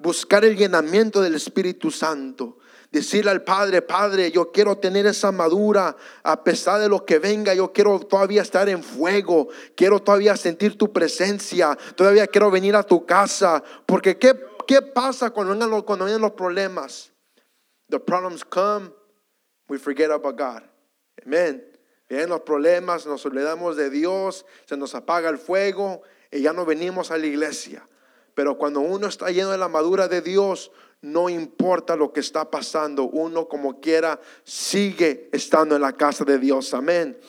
buscar 0.01 0.43
el 0.43 0.57
llenamiento 0.57 1.21
del 1.21 1.35
Espíritu 1.35 1.91
Santo. 1.91 2.57
Decirle 2.91 3.31
al 3.31 3.43
Padre, 3.43 3.81
Padre, 3.81 4.31
yo 4.31 4.51
quiero 4.51 4.77
tener 4.77 5.05
esa 5.05 5.31
madura 5.31 5.95
a 6.23 6.43
pesar 6.43 6.81
de 6.81 6.89
lo 6.89 7.05
que 7.05 7.19
venga, 7.19 7.53
yo 7.53 7.71
quiero 7.71 7.99
todavía 8.01 8.41
estar 8.41 8.67
en 8.67 8.83
fuego, 8.83 9.47
quiero 9.75 10.01
todavía 10.01 10.35
sentir 10.35 10.77
tu 10.77 10.91
presencia, 10.91 11.77
todavía 11.95 12.27
quiero 12.27 12.51
venir 12.51 12.75
a 12.75 12.83
tu 12.83 13.05
casa, 13.05 13.63
porque 13.85 14.17
¿qué, 14.17 14.37
qué 14.67 14.81
pasa 14.81 15.29
cuando 15.29 15.53
vengan, 15.53 15.69
los, 15.69 15.83
cuando 15.83 16.05
los 16.05 16.31
problemas? 16.31 17.13
The 17.89 17.99
problems 17.99 18.43
come, 18.43 18.91
we 19.69 19.77
forget 19.77 20.11
about 20.11 20.37
God. 20.37 20.63
Amen. 21.25 21.63
Vienen 22.09 22.27
los 22.27 22.41
problemas, 22.41 23.05
nos 23.05 23.25
olvidamos 23.25 23.77
de 23.77 23.89
Dios, 23.89 24.45
se 24.65 24.75
nos 24.75 24.95
apaga 24.95 25.29
el 25.29 25.37
fuego 25.37 26.01
y 26.29 26.41
ya 26.41 26.51
no 26.51 26.65
venimos 26.65 27.09
a 27.09 27.17
la 27.17 27.25
iglesia. 27.25 27.87
Pero 28.41 28.57
cuando 28.57 28.79
uno 28.79 29.05
está 29.05 29.29
lleno 29.29 29.51
de 29.51 29.59
la 29.59 29.67
madura 29.67 30.07
de 30.07 30.19
Dios, 30.19 30.71
no 31.01 31.29
importa 31.29 31.95
lo 31.95 32.11
que 32.11 32.21
está 32.21 32.49
pasando, 32.49 33.03
uno 33.03 33.47
como 33.47 33.79
quiera 33.79 34.19
sigue 34.43 35.29
estando 35.31 35.75
en 35.75 35.83
la 35.83 35.93
casa 35.93 36.25
de 36.25 36.39
Dios. 36.39 36.73
Amén. 36.73 37.19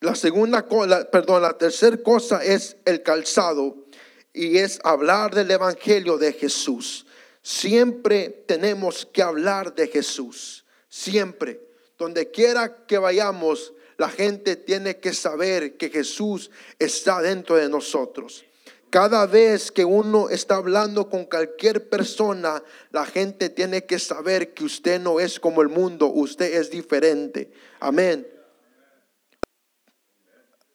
La 0.00 0.16
segunda 0.16 0.66
cosa, 0.66 1.08
perdón, 1.12 1.42
la 1.42 1.56
tercera 1.56 1.96
cosa 1.98 2.42
es 2.42 2.76
el 2.86 3.04
calzado 3.04 3.86
y 4.32 4.58
es 4.58 4.80
hablar 4.82 5.32
del 5.32 5.52
evangelio 5.52 6.18
de 6.18 6.32
Jesús. 6.32 7.06
Siempre 7.40 8.30
tenemos 8.48 9.06
que 9.06 9.22
hablar 9.22 9.76
de 9.76 9.86
Jesús, 9.86 10.64
siempre. 10.88 11.60
Donde 11.96 12.32
quiera 12.32 12.84
que 12.84 12.98
vayamos, 12.98 13.72
la 14.02 14.08
gente 14.08 14.56
tiene 14.56 14.98
que 14.98 15.14
saber 15.14 15.76
que 15.76 15.88
Jesús 15.88 16.50
está 16.80 17.22
dentro 17.22 17.54
de 17.54 17.68
nosotros. 17.68 18.44
Cada 18.90 19.26
vez 19.26 19.70
que 19.70 19.84
uno 19.84 20.28
está 20.28 20.56
hablando 20.56 21.08
con 21.08 21.26
cualquier 21.26 21.88
persona, 21.88 22.64
la 22.90 23.06
gente 23.06 23.48
tiene 23.48 23.84
que 23.86 24.00
saber 24.00 24.54
que 24.54 24.64
usted 24.64 24.98
no 24.98 25.20
es 25.20 25.38
como 25.38 25.62
el 25.62 25.68
mundo, 25.68 26.08
usted 26.08 26.52
es 26.52 26.68
diferente. 26.68 27.52
Amén. 27.78 28.26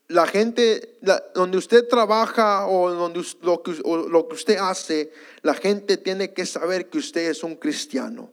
La 0.08 0.26
gente, 0.26 0.98
donde 1.36 1.58
usted 1.58 1.86
trabaja 1.86 2.66
o 2.66 2.90
donde 2.92 3.22
lo 3.42 3.62
que, 3.62 3.76
o 3.84 4.08
lo 4.08 4.30
que 4.30 4.36
usted 4.36 4.56
hace, 4.56 5.12
la 5.42 5.54
gente 5.54 5.98
tiene 5.98 6.32
que 6.32 6.46
saber 6.46 6.90
que 6.90 7.00
usted 7.00 7.30
es 7.30 7.44
un 7.44 7.58
cristiano. 7.58 8.32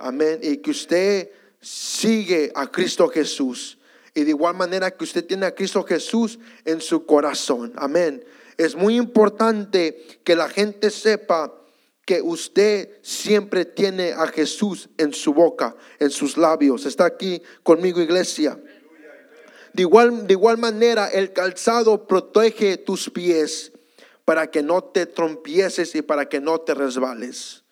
Amén. 0.00 0.40
Y 0.42 0.56
que 0.56 0.72
usted 0.72 1.30
sigue 1.60 2.50
a 2.56 2.68
Cristo 2.68 3.06
Jesús. 3.06 3.78
Y 4.16 4.24
de 4.24 4.30
igual 4.30 4.56
manera 4.56 4.90
que 4.90 5.04
usted 5.04 5.26
tiene 5.26 5.44
a 5.44 5.54
Cristo 5.54 5.84
Jesús 5.84 6.38
en 6.64 6.80
su 6.80 7.04
corazón. 7.04 7.74
Amén. 7.76 8.24
Es 8.56 8.74
muy 8.74 8.96
importante 8.96 10.06
que 10.24 10.34
la 10.34 10.48
gente 10.48 10.88
sepa 10.88 11.52
que 12.06 12.22
usted 12.22 12.98
siempre 13.02 13.66
tiene 13.66 14.12
a 14.12 14.26
Jesús 14.28 14.88
en 14.96 15.12
su 15.12 15.34
boca, 15.34 15.76
en 15.98 16.08
sus 16.08 16.38
labios. 16.38 16.86
Está 16.86 17.04
aquí 17.04 17.42
conmigo, 17.62 18.00
iglesia. 18.00 18.58
De 19.74 19.82
igual, 19.82 20.26
de 20.26 20.32
igual 20.32 20.56
manera, 20.56 21.08
el 21.08 21.34
calzado 21.34 22.06
protege 22.06 22.78
tus 22.78 23.10
pies 23.10 23.72
para 24.24 24.50
que 24.50 24.62
no 24.62 24.82
te 24.82 25.04
trompieses 25.04 25.94
y 25.94 26.00
para 26.00 26.26
que 26.26 26.40
no 26.40 26.58
te 26.62 26.72
resbales. 26.72 27.64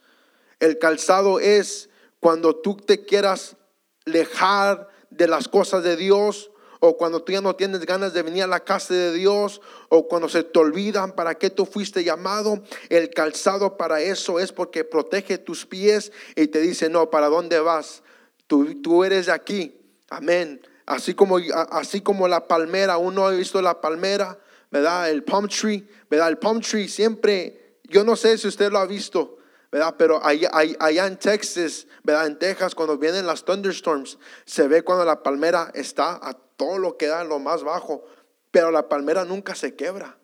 El 0.61 0.79
calzado 0.79 1.41
es 1.41 1.89
cuando 2.21 2.55
tú 2.55 2.77
te 2.77 3.07
quieras 3.07 3.57
alejar 4.05 4.93
de 5.17 5.29
las 5.29 5.49
cosas 5.49 5.83
de 5.83 5.97
Dios 5.97 6.51
o 6.81 6.97
cuando 6.97 7.23
tú 7.23 7.33
ya 7.33 7.41
no 7.41 7.57
tienes 7.57 7.87
ganas 7.87 8.13
de 8.13 8.23
venir 8.23 8.43
a 8.43 8.47
la 8.47 8.61
casa 8.61 8.93
de 8.93 9.13
Dios 9.13 9.61
o 9.89 10.07
cuando 10.07 10.29
se 10.29 10.43
te 10.43 10.59
olvidan 10.59 11.13
para 11.13 11.37
qué 11.37 11.49
tú 11.49 11.65
fuiste 11.65 12.05
llamado. 12.05 12.63
El 12.91 13.11
calzado 13.11 13.77
para 13.79 14.03
eso 14.03 14.39
es 14.39 14.53
porque 14.53 14.85
protege 14.85 15.39
tus 15.39 15.65
pies 15.65 16.13
y 16.37 16.49
te 16.49 16.61
dice, 16.61 16.91
no, 16.91 17.09
¿para 17.09 17.29
dónde 17.29 17.59
vas? 17.61 18.03
Tú, 18.47 18.83
tú 18.83 19.03
eres 19.03 19.27
de 19.27 19.33
aquí. 19.33 19.81
Amén. 20.11 20.61
Así 20.85 21.15
como, 21.15 21.39
así 21.71 22.03
como 22.03 22.29
la 22.29 22.47
palmera, 22.47 22.99
uno 22.99 23.27
ha 23.27 23.31
visto 23.31 23.63
la 23.63 23.81
palmera, 23.81 24.39
¿verdad? 24.71 25.11
El 25.11 25.25
palm 25.25 25.49
tree, 25.49 25.89
¿verdad? 26.11 26.29
El 26.29 26.39
palm 26.39 26.61
tree 26.61 26.89
siempre, 26.89 27.79
yo 27.85 28.05
no 28.05 28.17
sé 28.17 28.37
si 28.37 28.49
usted 28.49 28.71
lo 28.71 28.79
ha 28.79 28.87
visto, 28.87 29.39
¿verdad? 29.75 29.97
Pero 29.99 30.25
allá, 30.25 31.07
en 31.09 31.17
Texas, 31.17 31.89
¿verdad? 32.05 32.29
En 32.29 32.39
Texas, 32.39 32.77
cuando 32.77 32.97
vienen 32.97 33.27
las 33.27 33.45
thunderstorms, 33.45 34.19
se 34.45 34.69
ve 34.69 34.83
cuando 34.83 35.05
la 35.05 35.21
palmera 35.21 35.73
está 35.75 36.13
a 36.23 36.33
todo 36.33 36.79
lo 36.79 36.97
que 36.97 37.09
da 37.09 37.25
lo 37.25 37.41
más 37.41 37.65
bajo, 37.65 38.05
pero 38.53 38.71
la 38.71 38.89
palmera 38.89 39.25
nunca 39.25 39.57
se 39.57 39.75
quebra. 39.75 40.17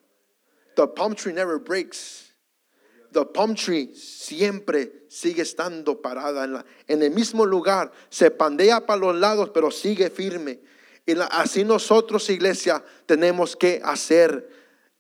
The 0.76 0.86
palm 0.86 1.16
tree 1.16 1.32
never 1.32 1.58
breaks. 1.58 2.32
The 3.10 3.24
palm 3.24 3.56
tree 3.56 3.92
siempre 3.96 5.06
sigue 5.08 5.42
estando 5.42 6.00
parada 6.00 6.44
en, 6.44 6.52
la- 6.52 6.64
el 6.86 7.10
mismo 7.10 7.44
lugar. 7.44 7.90
Se 8.08 8.30
pandea 8.30 8.86
para 8.86 9.00
los 9.00 9.16
lados, 9.16 9.50
pero 9.52 9.72
sigue 9.72 10.10
firme. 10.10 10.60
Y 11.06 11.14
así 11.32 11.64
nosotros, 11.64 12.30
iglesia, 12.30 12.84
tenemos 13.04 13.56
que 13.56 13.80
hacer. 13.82 14.48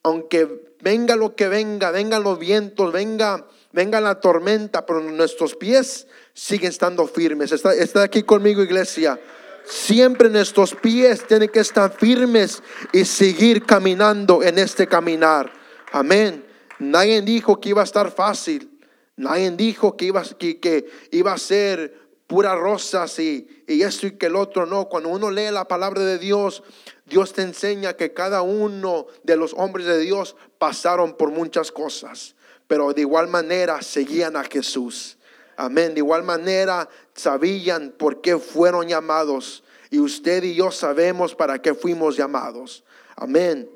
Aunque 0.02 0.74
venga 0.80 1.14
lo 1.14 1.36
que 1.36 1.46
venga, 1.46 1.92
vengan 1.92 2.24
los 2.24 2.36
vientos, 2.36 2.90
venga, 2.92 3.46
venga 3.72 4.00
la 4.00 4.20
tormenta, 4.20 4.84
pero 4.84 5.00
nuestros 5.00 5.54
pies 5.54 6.06
siguen 6.32 6.70
estando 6.70 7.06
firmes. 7.06 7.52
Está, 7.52 8.02
aquí 8.02 8.22
conmigo, 8.22 8.62
iglesia. 8.62 9.20
Siempre 9.64 10.28
nuestros 10.28 10.74
pies 10.74 11.26
tienen 11.26 11.48
que 11.48 11.60
estar 11.60 11.92
firmes 11.92 12.62
y 12.92 13.04
seguir 13.04 13.64
caminando 13.64 14.42
en 14.42 14.58
este 14.58 14.86
caminar. 14.86 15.52
Amén. 15.92 16.44
Nadie 16.78 17.20
dijo 17.22 17.60
que 17.60 17.68
iba 17.68 17.82
a 17.82 17.84
estar 17.84 18.10
fácil. 18.10 18.70
Nadie 19.16 19.50
dijo 19.50 19.96
que 19.96 20.06
iba, 20.06 20.22
que, 20.22 20.58
que 20.58 20.90
iba 21.10 21.32
a 21.32 21.38
ser 21.38 22.00
puras 22.26 22.56
rosas 22.58 23.18
y, 23.18 23.64
y 23.66 23.82
esto 23.82 24.06
y 24.06 24.12
que 24.12 24.26
el 24.26 24.36
otro. 24.36 24.64
No, 24.64 24.88
cuando 24.88 25.10
uno 25.10 25.30
lee 25.30 25.50
la 25.50 25.68
palabra 25.68 26.02
de 26.02 26.18
Dios, 26.18 26.62
Dios 27.04 27.32
te 27.32 27.42
enseña 27.42 27.94
que 27.94 28.14
cada 28.14 28.42
uno 28.42 29.08
de 29.24 29.36
los 29.36 29.52
hombres 29.54 29.84
de 29.84 29.98
Dios 29.98 30.36
pasaron 30.58 31.16
por 31.16 31.32
muchas 31.32 31.72
cosas, 31.72 32.36
pero 32.70 32.94
de 32.94 33.00
igual 33.00 33.26
manera 33.26 33.82
seguían 33.82 34.36
a 34.36 34.44
Jesús. 34.44 35.18
Amén. 35.56 35.92
De 35.92 35.98
igual 35.98 36.22
manera 36.22 36.88
sabían 37.14 37.90
por 37.98 38.20
qué 38.20 38.38
fueron 38.38 38.86
llamados. 38.86 39.64
Y 39.90 39.98
usted 39.98 40.44
y 40.44 40.54
yo 40.54 40.70
sabemos 40.70 41.34
para 41.34 41.60
qué 41.60 41.74
fuimos 41.74 42.16
llamados. 42.16 42.84
Amén. 43.16 43.68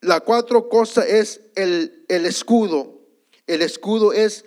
La 0.00 0.20
cuatro 0.20 0.70
cosa 0.70 1.06
es 1.06 1.42
el, 1.54 2.06
el 2.08 2.24
escudo. 2.24 2.98
El 3.46 3.60
escudo 3.60 4.14
es 4.14 4.46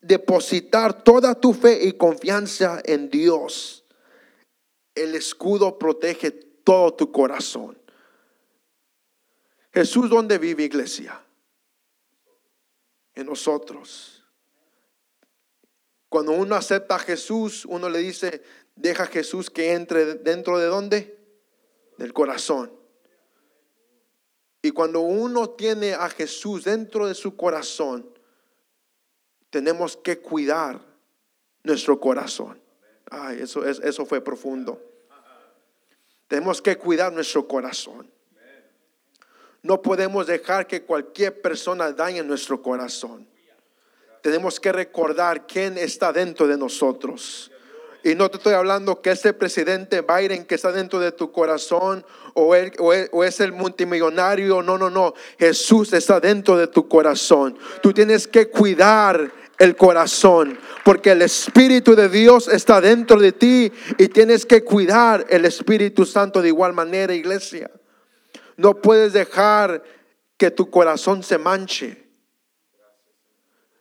depositar 0.00 1.02
toda 1.02 1.34
tu 1.34 1.52
fe 1.52 1.84
y 1.84 1.92
confianza 1.92 2.80
en 2.86 3.10
Dios. 3.10 3.84
El 4.94 5.14
escudo 5.14 5.78
protege 5.78 6.30
todo 6.30 6.94
tu 6.94 7.12
corazón. 7.12 7.78
Jesús, 9.74 10.08
¿dónde 10.08 10.38
vive 10.38 10.62
iglesia? 10.62 11.22
Nosotros. 13.24 14.24
Cuando 16.08 16.32
uno 16.32 16.56
acepta 16.56 16.96
a 16.96 16.98
Jesús, 16.98 17.64
uno 17.64 17.88
le 17.88 18.00
dice, 18.00 18.42
deja 18.74 19.04
a 19.04 19.06
Jesús 19.06 19.48
que 19.50 19.72
entre 19.74 20.14
dentro 20.16 20.58
de 20.58 20.66
dónde? 20.66 21.18
Del 21.98 22.12
corazón. 22.12 22.72
Y 24.62 24.72
cuando 24.72 25.00
uno 25.00 25.50
tiene 25.50 25.94
a 25.94 26.08
Jesús 26.10 26.64
dentro 26.64 27.06
de 27.06 27.14
su 27.14 27.36
corazón, 27.36 28.06
tenemos 29.50 29.96
que 29.96 30.18
cuidar 30.18 30.80
nuestro 31.62 31.98
corazón. 32.00 32.60
Ay, 33.10 33.40
eso, 33.42 33.64
es- 33.64 33.80
eso 33.80 34.04
fue 34.04 34.20
profundo. 34.20 34.80
Tenemos 36.28 36.60
que 36.62 36.76
cuidar 36.76 37.12
nuestro 37.12 37.46
corazón. 37.48 38.10
No 39.62 39.82
podemos 39.82 40.26
dejar 40.26 40.66
que 40.66 40.82
cualquier 40.82 41.40
persona 41.42 41.92
dañe 41.92 42.22
nuestro 42.22 42.62
corazón. 42.62 43.26
Tenemos 44.22 44.60
que 44.60 44.72
recordar 44.72 45.46
quién 45.46 45.78
está 45.78 46.12
dentro 46.12 46.46
de 46.46 46.56
nosotros. 46.56 47.50
Y 48.02 48.14
no 48.14 48.30
te 48.30 48.38
estoy 48.38 48.54
hablando 48.54 49.02
que 49.02 49.10
ese 49.10 49.34
presidente 49.34 50.00
Biden 50.02 50.46
que 50.46 50.54
está 50.54 50.72
dentro 50.72 50.98
de 50.98 51.12
tu 51.12 51.30
corazón 51.32 52.04
o, 52.32 52.54
o 52.54 52.92
o 53.12 53.24
es 53.24 53.40
el 53.40 53.52
multimillonario. 53.52 54.62
No, 54.62 54.78
no, 54.78 54.88
no. 54.88 55.14
Jesús 55.38 55.92
está 55.92 56.20
dentro 56.20 56.56
de 56.56 56.66
tu 56.66 56.88
corazón. 56.88 57.58
Tú 57.82 57.92
tienes 57.92 58.26
que 58.26 58.48
cuidar 58.48 59.30
el 59.58 59.76
corazón 59.76 60.58
porque 60.84 61.10
el 61.10 61.20
Espíritu 61.20 61.94
de 61.94 62.08
Dios 62.08 62.48
está 62.48 62.80
dentro 62.80 63.20
de 63.20 63.32
ti 63.32 63.70
y 63.98 64.08
tienes 64.08 64.46
que 64.46 64.64
cuidar 64.64 65.26
el 65.28 65.44
Espíritu 65.44 66.06
Santo 66.06 66.40
de 66.40 66.48
igual 66.48 66.72
manera, 66.72 67.14
iglesia. 67.14 67.70
No 68.56 68.80
puedes 68.80 69.12
dejar 69.12 69.82
que 70.36 70.50
tu 70.50 70.70
corazón 70.70 71.22
se 71.22 71.38
manche. 71.38 72.08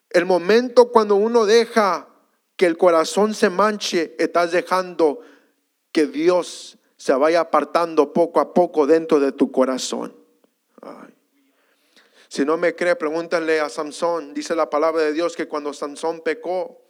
El 0.10 0.26
momento 0.26 0.92
cuando 0.92 1.16
uno 1.16 1.46
deja 1.46 2.08
que 2.56 2.66
el 2.66 2.78
corazón 2.78 3.34
se 3.34 3.50
manche, 3.50 4.16
estás 4.20 4.52
dejando 4.52 5.22
que 5.92 6.08
Dios 6.08 6.78
se 6.98 7.14
vaya 7.14 7.40
apartando 7.40 8.12
poco 8.12 8.40
a 8.40 8.54
poco 8.54 8.86
dentro 8.86 9.20
de 9.20 9.32
tu 9.32 9.52
corazón. 9.52 10.14
Si 12.28 12.46
no 12.46 12.58
me 12.58 12.76
cree, 12.76 12.96
pregúntale 12.96 13.60
a 13.60 13.70
Samson. 13.70 14.34
Dice 14.34 14.56
la 14.56 14.70
palabra 14.70 15.02
de 15.02 15.14
Dios 15.14 15.36
que 15.36 15.48
cuando 15.48 15.74
Samson 15.74 16.22
pecó, 16.22 16.82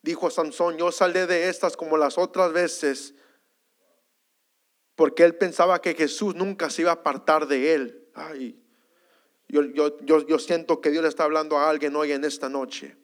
dijo 0.00 0.30
Samson, 0.30 0.78
yo 0.78 0.90
saldré 0.92 1.26
de 1.26 1.48
estas 1.48 1.76
como 1.76 1.98
las 1.98 2.16
otras 2.16 2.52
veces, 2.52 3.14
porque 4.96 5.24
él 5.24 5.36
pensaba 5.36 5.80
que 5.80 5.94
Jesús 5.94 6.34
nunca 6.34 6.70
se 6.70 6.82
iba 6.82 6.90
a 6.90 6.94
apartar 6.94 7.46
de 7.46 7.74
él. 7.74 8.08
Ay, 8.14 8.58
yo, 9.48 9.62
yo, 9.62 10.00
yo, 10.00 10.26
yo 10.26 10.38
siento 10.38 10.80
que 10.80 10.90
Dios 10.90 11.02
le 11.02 11.08
está 11.08 11.24
hablando 11.24 11.58
a 11.58 11.68
alguien 11.68 11.94
hoy 11.94 12.12
en 12.12 12.24
esta 12.24 12.48
noche. 12.48 12.96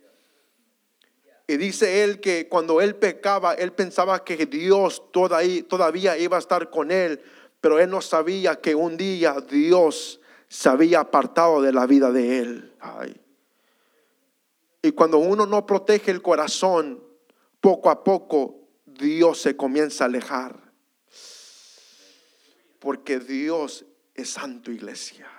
Y 1.47 1.59
dice 1.59 2.03
él 2.03 2.21
que 2.21 2.49
cuando 2.49 2.81
él 2.81 2.97
pecaba, 2.97 3.55
él 3.55 3.73
pensaba 3.73 4.25
que 4.25 4.47
Dios 4.47 5.13
todavía, 5.13 5.69
todavía 5.69 6.17
iba 6.17 6.37
a 6.37 6.41
estar 6.41 6.71
con 6.71 6.91
él, 6.91 7.21
pero 7.61 7.79
él 7.79 7.91
no 7.91 8.01
sabía 8.01 8.57
que 8.57 8.75
un 8.75 8.97
día 8.97 9.37
Dios 9.49 10.21
se 10.49 10.69
había 10.69 11.01
apartado 11.01 11.61
de 11.61 11.73
la 11.73 11.87
vida 11.87 12.11
de 12.11 12.39
él. 12.39 12.75
Ay. 12.81 13.21
Y 14.81 14.93
cuando 14.93 15.19
uno 15.19 15.47
no 15.47 15.67
protege 15.67 16.11
el 16.11 16.23
corazón, 16.23 17.03
poco 17.61 17.91
a 17.91 18.03
poco 18.03 18.57
Dios 18.87 19.39
se 19.41 19.57
comienza 19.57 20.05
a 20.05 20.07
alejar. 20.07 20.62
Porque 22.83 23.21
Dios 23.21 23.85
es 24.13 24.31
santo, 24.31 24.73
iglesia. 24.73 25.31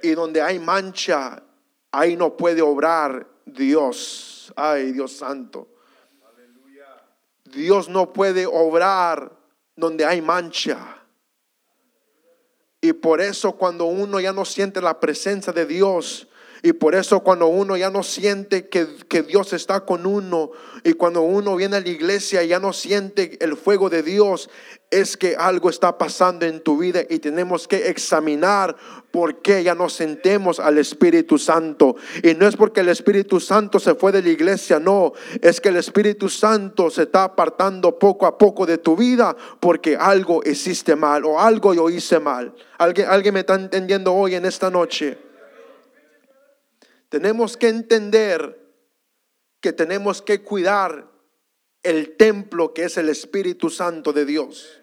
Y 0.00 0.10
donde 0.12 0.40
hay 0.40 0.60
mancha, 0.60 1.42
ahí 1.90 2.16
no 2.16 2.36
puede 2.36 2.62
obrar 2.62 3.26
Dios. 3.44 4.52
Ay, 4.54 4.92
Dios 4.92 5.16
santo. 5.16 5.66
Dios 7.44 7.88
no 7.88 8.12
puede 8.12 8.46
obrar 8.46 9.36
donde 9.74 10.04
hay 10.04 10.22
mancha. 10.22 10.96
Y 12.80 12.92
por 12.92 13.20
eso 13.20 13.56
cuando 13.56 13.86
uno 13.86 14.20
ya 14.20 14.32
no 14.32 14.44
siente 14.44 14.80
la 14.80 15.00
presencia 15.00 15.52
de 15.52 15.66
Dios, 15.66 16.28
y 16.62 16.72
por 16.74 16.94
eso 16.94 17.20
cuando 17.20 17.48
uno 17.48 17.76
ya 17.76 17.90
no 17.90 18.04
siente 18.04 18.68
que, 18.68 18.86
que 19.08 19.22
Dios 19.22 19.52
está 19.52 19.84
con 19.84 20.06
uno, 20.06 20.52
y 20.84 20.92
cuando 20.92 21.22
uno 21.22 21.56
viene 21.56 21.76
a 21.76 21.80
la 21.80 21.88
iglesia 21.88 22.42
y 22.42 22.48
ya 22.48 22.60
no 22.60 22.72
siente 22.72 23.36
el 23.40 23.56
fuego 23.56 23.90
de 23.90 24.02
Dios, 24.02 24.48
es 24.90 25.16
que 25.16 25.34
algo 25.36 25.70
está 25.70 25.96
pasando 25.96 26.44
en 26.44 26.60
tu 26.60 26.78
vida 26.78 27.00
y 27.08 27.18
tenemos 27.18 27.66
que 27.66 27.88
examinar 27.88 28.76
por 29.10 29.40
qué 29.40 29.64
ya 29.64 29.74
no 29.74 29.88
sentemos 29.88 30.60
al 30.60 30.78
Espíritu 30.78 31.38
Santo. 31.38 31.96
Y 32.22 32.34
no 32.34 32.46
es 32.46 32.56
porque 32.56 32.80
el 32.80 32.90
Espíritu 32.90 33.40
Santo 33.40 33.80
se 33.80 33.94
fue 33.94 34.12
de 34.12 34.22
la 34.22 34.28
iglesia, 34.28 34.78
no, 34.78 35.12
es 35.40 35.60
que 35.60 35.70
el 35.70 35.76
Espíritu 35.76 36.28
Santo 36.28 36.90
se 36.90 37.02
está 37.02 37.24
apartando 37.24 37.98
poco 37.98 38.26
a 38.26 38.36
poco 38.38 38.66
de 38.66 38.78
tu 38.78 38.96
vida 38.96 39.36
porque 39.60 39.96
algo 39.96 40.42
hiciste 40.44 40.94
mal 40.94 41.24
o 41.24 41.40
algo 41.40 41.74
yo 41.74 41.90
hice 41.90 42.20
mal. 42.20 42.54
¿Alguien, 42.78 43.08
alguien 43.08 43.34
me 43.34 43.40
está 43.40 43.54
entendiendo 43.54 44.12
hoy 44.12 44.34
en 44.34 44.44
esta 44.44 44.70
noche? 44.70 45.31
Tenemos 47.12 47.58
que 47.58 47.68
entender 47.68 48.58
que 49.60 49.74
tenemos 49.74 50.22
que 50.22 50.40
cuidar 50.40 51.10
el 51.82 52.16
templo 52.16 52.72
que 52.72 52.84
es 52.84 52.96
el 52.96 53.10
Espíritu 53.10 53.68
Santo 53.68 54.14
de 54.14 54.24
Dios. 54.24 54.80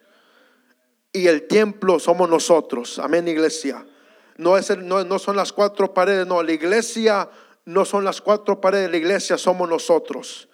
Y 1.11 1.25
el 1.25 1.47
templo 1.47 1.97
somos 1.97 2.29
nosotros. 2.29 2.99
Amén, 2.99 3.27
iglesia. 3.27 3.83
No, 4.37 4.59
es 4.59 4.69
el- 4.69 4.87
no, 4.87 5.03
no 5.05 5.17
son 5.17 5.37
las 5.37 5.51
cuatro 5.51 5.91
paredes, 5.91 6.27
no. 6.27 6.43
La 6.43 6.51
iglesia 6.51 7.31
no 7.65 7.83
son 7.83 8.03
las 8.05 8.21
cuatro 8.21 8.61
paredes, 8.61 8.91
la 8.91 8.97
iglesia 8.97 9.35
somos 9.39 9.67
nosotros. 9.67 10.49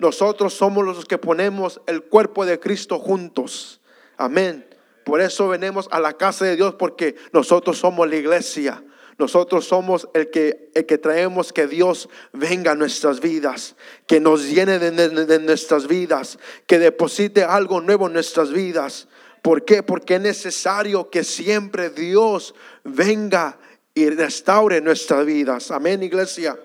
Nosotros 0.00 0.52
somos 0.52 0.84
los 0.84 1.04
que 1.04 1.16
ponemos 1.16 1.80
el 1.86 2.02
cuerpo 2.02 2.44
de 2.44 2.58
Cristo 2.58 2.98
juntos. 2.98 3.80
Amén. 4.16 4.68
Por 5.04 5.20
eso 5.20 5.46
venimos 5.46 5.86
a 5.92 6.00
la 6.00 6.14
casa 6.14 6.44
de 6.44 6.56
Dios 6.56 6.74
porque 6.74 7.14
nosotros 7.32 7.78
somos 7.78 8.10
la 8.10 8.16
iglesia. 8.16 8.82
Nosotros 9.20 9.66
somos 9.66 10.08
el 10.14 10.30
que, 10.30 10.70
el 10.74 10.86
que 10.86 10.96
traemos 10.96 11.52
que 11.52 11.66
Dios 11.66 12.08
venga 12.32 12.72
a 12.72 12.74
nuestras 12.74 13.20
vidas, 13.20 13.76
que 14.06 14.18
nos 14.18 14.44
llene 14.46 14.78
de, 14.78 14.90
de- 14.90 15.26
de 15.26 15.38
nuestras 15.40 15.86
vidas, 15.86 16.38
que 16.66 16.78
deposite 16.78 17.44
algo 17.44 17.82
nuevo 17.82 18.06
en 18.06 18.14
nuestras 18.14 18.50
vidas. 18.50 19.08
¿Por 19.42 19.66
qué? 19.66 19.82
Porque 19.82 20.14
es 20.14 20.22
necesario 20.22 21.10
que 21.10 21.22
siempre 21.22 21.90
Dios 21.90 22.54
venga 22.82 23.58
y 23.92 24.08
restaure 24.08 24.80
nuestras 24.80 25.26
vidas. 25.26 25.70
Amén, 25.70 26.02
iglesia. 26.02 26.58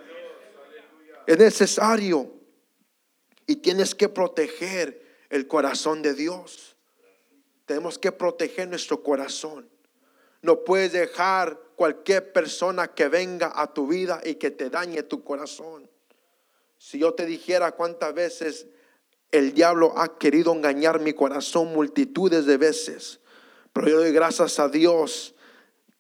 Es 1.27 1.37
necesario. 1.37 2.31
Y 3.45 3.57
tienes 3.57 3.93
que 3.93 4.07
proteger 4.07 5.05
el 5.29 5.45
corazón 5.45 6.01
de 6.01 6.13
Dios. 6.13 6.77
Tenemos 7.65 7.99
que 7.99 8.13
proteger 8.13 8.69
nuestro 8.69 9.03
corazón. 9.03 9.67
No 10.41 10.63
puedes 10.63 10.93
dejar 10.93 11.64
cualquier 11.75 12.31
persona 12.31 12.88
que 12.88 13.07
venga 13.07 13.51
a 13.55 13.73
tu 13.73 13.88
vida 13.88 14.21
y 14.23 14.35
que 14.35 14.51
te 14.51 14.69
dañe 14.69 15.03
tu 15.03 15.23
corazón. 15.23 15.89
Si 16.77 16.99
yo 16.99 17.13
te 17.13 17.25
dijera 17.25 17.73
cuántas 17.73 18.13
veces 18.13 18.67
El 19.31 19.53
diablo 19.53 19.93
ha 19.97 20.17
querido 20.17 20.53
engañar 20.53 21.01
mi 21.01 21.11
corazón 21.11 21.73
multitudes 21.73 22.45
de 22.45 22.55
veces, 22.55 23.19
pero 23.73 23.89
yo 23.89 23.97
doy 23.97 24.13
gracias 24.13 24.59
a 24.59 24.69
Dios 24.69 25.35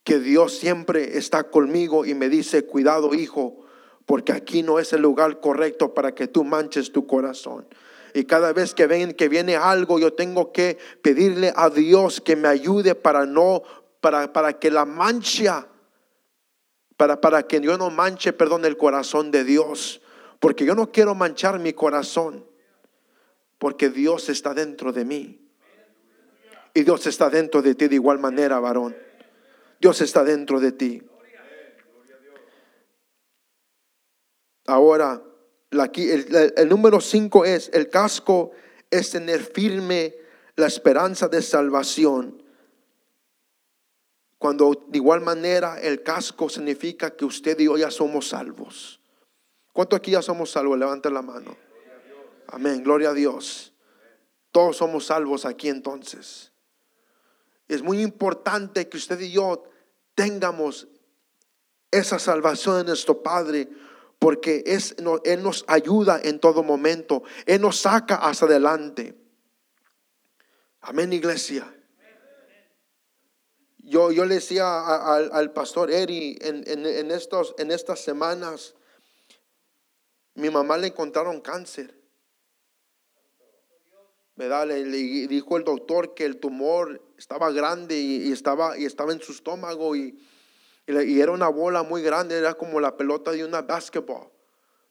que 0.05 0.19
Dios 0.19 0.57
siempre 0.57 1.17
está 1.17 1.49
conmigo 1.49 2.05
y 2.05 2.13
me 2.13 2.29
dice, 2.29 2.65
cuidado 2.65 3.13
hijo, 3.13 3.65
porque 4.05 4.31
aquí 4.31 4.63
no 4.63 4.79
es 4.79 4.93
el 4.93 5.01
lugar 5.01 5.41
correcto 5.41 5.93
para 5.93 6.13
que 6.13 6.27
tú 6.27 6.43
manches 6.45 6.91
tu 6.91 7.07
corazón. 7.07 7.67
Y 8.13 8.23
cada 8.23 8.53
vez 8.53 8.73
que 8.73 8.87
ven 8.87 9.13
que 9.13 9.27
viene 9.27 9.57
algo, 9.57 9.99
yo 9.99 10.13
tengo 10.13 10.53
que 10.53 10.77
pedirle 11.01 11.51
a 11.55 11.69
Dios 11.69 12.21
que 12.21 12.37
me 12.37 12.47
ayude 12.47 12.95
para 12.95 13.25
no, 13.25 13.63
para, 14.05 14.31
para 14.31 14.59
que 14.59 14.69
la 14.69 14.85
mancha, 14.85 15.65
para, 16.95 17.19
para 17.19 17.47
que 17.47 17.59
yo 17.59 17.75
no 17.75 17.89
manche, 17.89 18.33
perdón, 18.33 18.63
el 18.63 18.77
corazón 18.77 19.31
de 19.31 19.43
Dios. 19.43 19.99
Porque 20.39 20.63
yo 20.63 20.75
no 20.75 20.91
quiero 20.91 21.15
manchar 21.15 21.57
mi 21.57 21.73
corazón 21.73 22.45
porque 23.57 23.89
Dios 23.89 24.29
está 24.29 24.53
dentro 24.53 24.93
de 24.93 25.05
mí. 25.05 25.49
Y 26.75 26.83
Dios 26.83 27.07
está 27.07 27.31
dentro 27.31 27.63
de 27.63 27.73
ti 27.73 27.87
de 27.87 27.95
igual 27.95 28.19
manera, 28.19 28.59
varón. 28.59 28.95
Dios 29.81 29.99
está 30.01 30.23
dentro 30.23 30.59
de 30.59 30.71
ti. 30.71 31.01
Ahora, 34.67 35.19
el, 35.71 36.53
el 36.55 36.69
número 36.69 37.01
5 37.01 37.43
es, 37.45 37.71
el 37.73 37.89
casco 37.89 38.51
es 38.91 39.09
tener 39.09 39.41
firme 39.41 40.13
la 40.57 40.67
esperanza 40.67 41.27
de 41.27 41.41
salvación. 41.41 42.44
Cuando 44.45 44.79
de 44.89 44.99
igual 44.99 45.21
manera 45.21 45.81
el 45.81 46.03
casco 46.03 46.49
significa 46.49 47.15
que 47.15 47.25
usted 47.25 47.59
y 47.59 47.65
yo 47.65 47.77
ya 47.77 47.89
somos 47.89 48.27
salvos. 48.27 49.01
¿Cuánto 49.73 49.95
aquí 49.95 50.11
ya 50.11 50.21
somos 50.21 50.51
salvos? 50.51 50.77
Levante 50.77 51.09
la 51.09 51.23
mano. 51.23 51.57
Amén, 52.49 52.83
gloria 52.83 53.09
a 53.09 53.13
Dios. 53.15 53.73
Todos 54.51 54.77
somos 54.77 55.07
salvos 55.07 55.45
aquí 55.45 55.67
entonces. 55.67 56.51
Es 57.67 57.81
muy 57.81 58.03
importante 58.03 58.87
que 58.87 58.97
usted 58.97 59.19
y 59.19 59.31
yo 59.31 59.63
tengamos 60.13 60.89
esa 61.89 62.19
salvación 62.19 62.81
en 62.81 62.85
nuestro 62.85 63.23
Padre, 63.23 63.67
porque 64.19 64.61
es, 64.67 64.95
Él 65.23 65.41
nos 65.41 65.65
ayuda 65.67 66.21
en 66.23 66.39
todo 66.39 66.61
momento, 66.61 67.23
Él 67.47 67.61
nos 67.61 67.79
saca 67.79 68.17
hacia 68.17 68.45
adelante. 68.45 69.15
Amén, 70.81 71.13
iglesia. 71.13 71.74
Yo, 73.87 74.11
yo 74.11 74.25
le 74.25 74.35
decía 74.35 75.13
al, 75.13 75.53
pastor 75.53 75.91
Eri 75.91 76.39
en, 76.41 76.63
en, 76.65 77.11
estos, 77.11 77.53
en 77.59 77.69
estas 77.69 77.99
semanas, 77.99 78.73
mi 80.33 80.49
mamá 80.49 80.77
le 80.77 80.87
encontraron 80.87 81.39
cáncer. 81.39 81.93
¿verdad? 84.35 84.67
Le, 84.67 84.83
dijo 85.27 85.57
el 85.57 85.63
doctor 85.63 86.15
que 86.15 86.25
el 86.25 86.37
tumor 86.37 86.99
estaba 87.15 87.51
grande 87.51 87.95
y, 87.95 88.31
estaba, 88.31 88.75
y 88.75 88.85
estaba 88.85 89.13
en 89.13 89.21
su 89.21 89.31
estómago 89.31 89.95
y, 89.95 90.19
y, 90.87 91.21
era 91.21 91.31
una 91.31 91.49
bola 91.49 91.83
muy 91.83 92.01
grande, 92.01 92.39
era 92.39 92.55
como 92.55 92.79
la 92.79 92.97
pelota 92.97 93.31
de 93.31 93.45
una 93.45 93.61
basketball, 93.61 94.29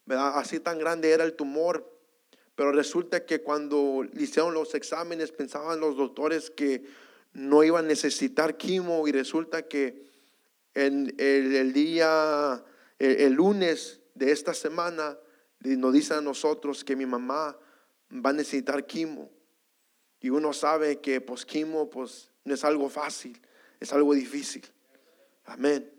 ¿verdad? 0.07 0.39
Así 0.39 0.61
tan 0.61 0.79
grande 0.79 1.11
era 1.11 1.25
el 1.25 1.35
tumor. 1.35 1.93
Pero 2.55 2.71
resulta 2.71 3.27
que 3.27 3.43
cuando 3.43 4.05
le 4.13 4.23
hicieron 4.23 4.55
los 4.55 4.77
exámenes 4.77 5.33
pensaban 5.33 5.81
los 5.81 5.97
doctores 5.97 6.51
que 6.51 6.85
no 7.35 7.63
iban 7.65 7.85
a 7.85 7.89
necesitar 7.89 8.57
quimo 8.57 9.07
y 9.07 9.13
resulta 9.13 9.63
que 9.69 10.05
en 10.73 11.15
el, 11.19 11.73
día, 11.73 12.65
el, 12.99 13.33
lunes 13.35 14.01
de 14.15 14.33
esta 14.33 14.55
semana, 14.55 15.19
nos 15.61 15.93
dicen 15.93 16.19
a 16.19 16.21
nosotros 16.21 16.85
que 16.85 16.97
mi 16.97 17.07
mamá 17.07 17.57
va 18.13 18.31
a 18.31 18.33
necesitar 18.33 18.87
quimo. 18.87 19.31
Y 20.21 20.31
uno 20.31 20.53
sabe 20.53 21.01
que 21.01 21.21
pues 21.21 21.45
quimo 21.45 21.91
pues 21.91 22.31
no 22.45 22.55
es 22.55 22.65
algo 22.65 22.89
fácil, 22.89 23.41
es 23.81 23.93
algo 23.93 24.15
difícil. 24.15 24.65
Amén. 25.45 25.91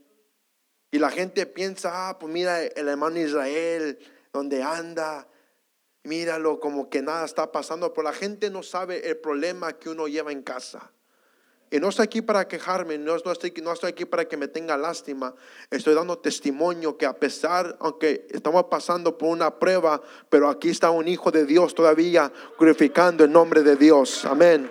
Y 0.91 0.99
la 0.99 1.09
gente 1.09 1.45
piensa, 1.45 2.09
ah, 2.09 2.19
pues 2.19 2.31
mira 2.31 2.63
el 2.63 2.87
hermano 2.87 3.19
Israel, 3.19 3.99
donde 4.31 4.63
anda, 4.63 5.27
míralo 6.03 6.59
como 6.59 6.89
que 6.89 7.01
nada 7.01 7.25
está 7.25 7.51
pasando, 7.51 7.93
pero 7.93 8.03
la 8.03 8.13
gente 8.13 8.49
no 8.49 8.63
sabe 8.63 9.09
el 9.09 9.17
problema 9.17 9.73
que 9.73 9.89
uno 9.89 10.07
lleva 10.07 10.31
en 10.31 10.41
casa. 10.41 10.91
Y 11.71 11.79
no 11.79 11.89
estoy 11.89 12.03
aquí 12.03 12.21
para 12.21 12.47
quejarme, 12.47 12.97
no, 12.97 13.15
estoy, 13.15 13.33
estoy 13.33 13.89
aquí 13.89 14.05
para 14.05 14.25
que 14.25 14.37
me 14.37 14.47
tenga 14.47 14.77
lástima. 14.77 15.33
Estoy 15.71 15.95
dando 15.95 16.19
testimonio 16.19 16.95
que 16.95 17.05
a 17.05 17.13
pesar, 17.13 17.75
aunque 17.79 18.27
estamos 18.29 18.65
pasando 18.65 19.17
por 19.17 19.29
una 19.29 19.59
prueba, 19.59 19.99
pero 20.29 20.47
aquí 20.47 20.69
está 20.69 20.91
un 20.91 21.07
hijo 21.07 21.31
de 21.31 21.45
Dios 21.45 21.73
todavía 21.73 22.31
glorificando 22.59 23.23
el 23.23 23.31
nombre 23.31 23.63
de 23.63 23.75
Dios. 23.75 24.25
Amén. 24.25 24.69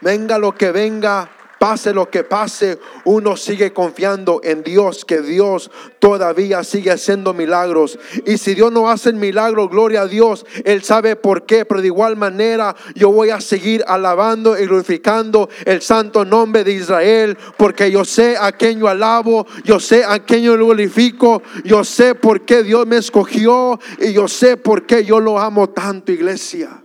Venga 0.00 0.38
lo 0.38 0.54
que 0.54 0.72
venga, 0.72 1.30
Pase 1.62 1.94
lo 1.94 2.10
que 2.10 2.24
pase, 2.24 2.80
uno 3.04 3.36
sigue 3.36 3.72
confiando 3.72 4.40
en 4.42 4.64
Dios, 4.64 5.04
que 5.04 5.20
Dios 5.20 5.70
todavía 6.00 6.64
sigue 6.64 6.90
haciendo 6.90 7.34
milagros. 7.34 8.00
Y 8.26 8.38
si 8.38 8.56
Dios 8.56 8.72
no 8.72 8.90
hace 8.90 9.10
el 9.10 9.14
milagro, 9.14 9.68
gloria 9.68 10.02
a 10.02 10.06
Dios, 10.08 10.44
Él 10.64 10.82
sabe 10.82 11.14
por 11.14 11.46
qué, 11.46 11.64
pero 11.64 11.80
de 11.80 11.86
igual 11.86 12.16
manera 12.16 12.74
yo 12.96 13.12
voy 13.12 13.30
a 13.30 13.40
seguir 13.40 13.84
alabando 13.86 14.58
y 14.58 14.66
glorificando 14.66 15.48
el 15.64 15.82
santo 15.82 16.24
nombre 16.24 16.64
de 16.64 16.72
Israel, 16.72 17.38
porque 17.56 17.92
yo 17.92 18.04
sé 18.04 18.36
a 18.36 18.50
quién 18.50 18.80
yo 18.80 18.88
alabo, 18.88 19.46
yo 19.62 19.78
sé 19.78 20.02
a 20.04 20.18
quién 20.18 20.42
yo 20.42 20.54
glorifico, 20.54 21.44
yo 21.64 21.84
sé 21.84 22.16
por 22.16 22.40
qué 22.40 22.64
Dios 22.64 22.88
me 22.88 22.96
escogió 22.96 23.78
y 24.00 24.12
yo 24.12 24.26
sé 24.26 24.56
por 24.56 24.84
qué 24.84 25.04
yo 25.04 25.20
lo 25.20 25.38
amo 25.38 25.70
tanto, 25.70 26.10
iglesia. 26.10 26.81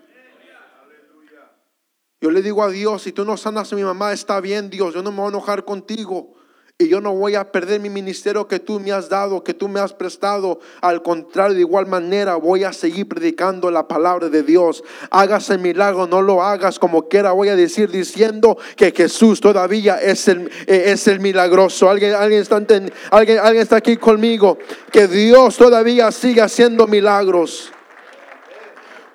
Yo 2.19 2.31
le 2.31 2.41
digo 2.41 2.63
a 2.63 2.69
Dios, 2.69 3.03
si 3.03 3.11
tú 3.11 3.25
no 3.25 3.37
sanas 3.37 3.71
a 3.71 3.75
mi 3.75 3.83
mamá, 3.83 4.11
está 4.11 4.41
bien 4.41 4.71
Dios, 4.71 4.93
yo 4.93 5.03
no 5.03 5.11
me 5.11 5.17
voy 5.17 5.27
a 5.27 5.29
enojar 5.29 5.65
contigo. 5.65 6.33
Y 6.79 6.89
yo 6.89 7.01
no 7.01 7.15
voy 7.15 7.33
a 7.33 7.51
perder 7.51 7.79
mi 7.79 7.89
ministerio 7.89 8.47
que 8.47 8.59
tú 8.59 8.79
me 8.79 8.91
has 8.91 9.09
dado, 9.09 9.43
que 9.43 9.55
tú 9.55 9.67
me 9.67 9.79
has 9.79 9.93
prestado. 9.93 10.59
Al 10.79 11.01
contrario, 11.01 11.55
de 11.55 11.61
igual 11.61 11.87
manera 11.87 12.35
voy 12.35 12.65
a 12.65 12.71
seguir 12.71 13.07
predicando 13.07 13.71
la 13.71 13.87
palabra 13.87 14.29
de 14.29 14.43
Dios. 14.43 14.83
Hágase 15.09 15.57
milagro, 15.57 16.05
no 16.05 16.21
lo 16.21 16.43
hagas 16.43 16.77
como 16.77 17.07
quiera. 17.07 17.31
Voy 17.31 17.49
a 17.49 17.55
decir 17.55 17.89
diciendo 17.89 18.59
que 18.75 18.91
Jesús 18.91 19.41
todavía 19.41 19.99
es 19.99 20.27
el, 20.27 20.51
eh, 20.67 20.83
es 20.87 21.07
el 21.07 21.19
milagroso. 21.19 21.89
¿Alguien, 21.89 22.13
alguien, 22.13 22.43
está, 22.43 22.57
alguien, 22.57 23.39
alguien 23.39 23.63
está 23.63 23.77
aquí 23.77 23.97
conmigo. 23.97 24.59
Que 24.91 25.07
Dios 25.07 25.57
todavía 25.57 26.11
sigue 26.11 26.41
haciendo 26.41 26.85
milagros. 26.85 27.71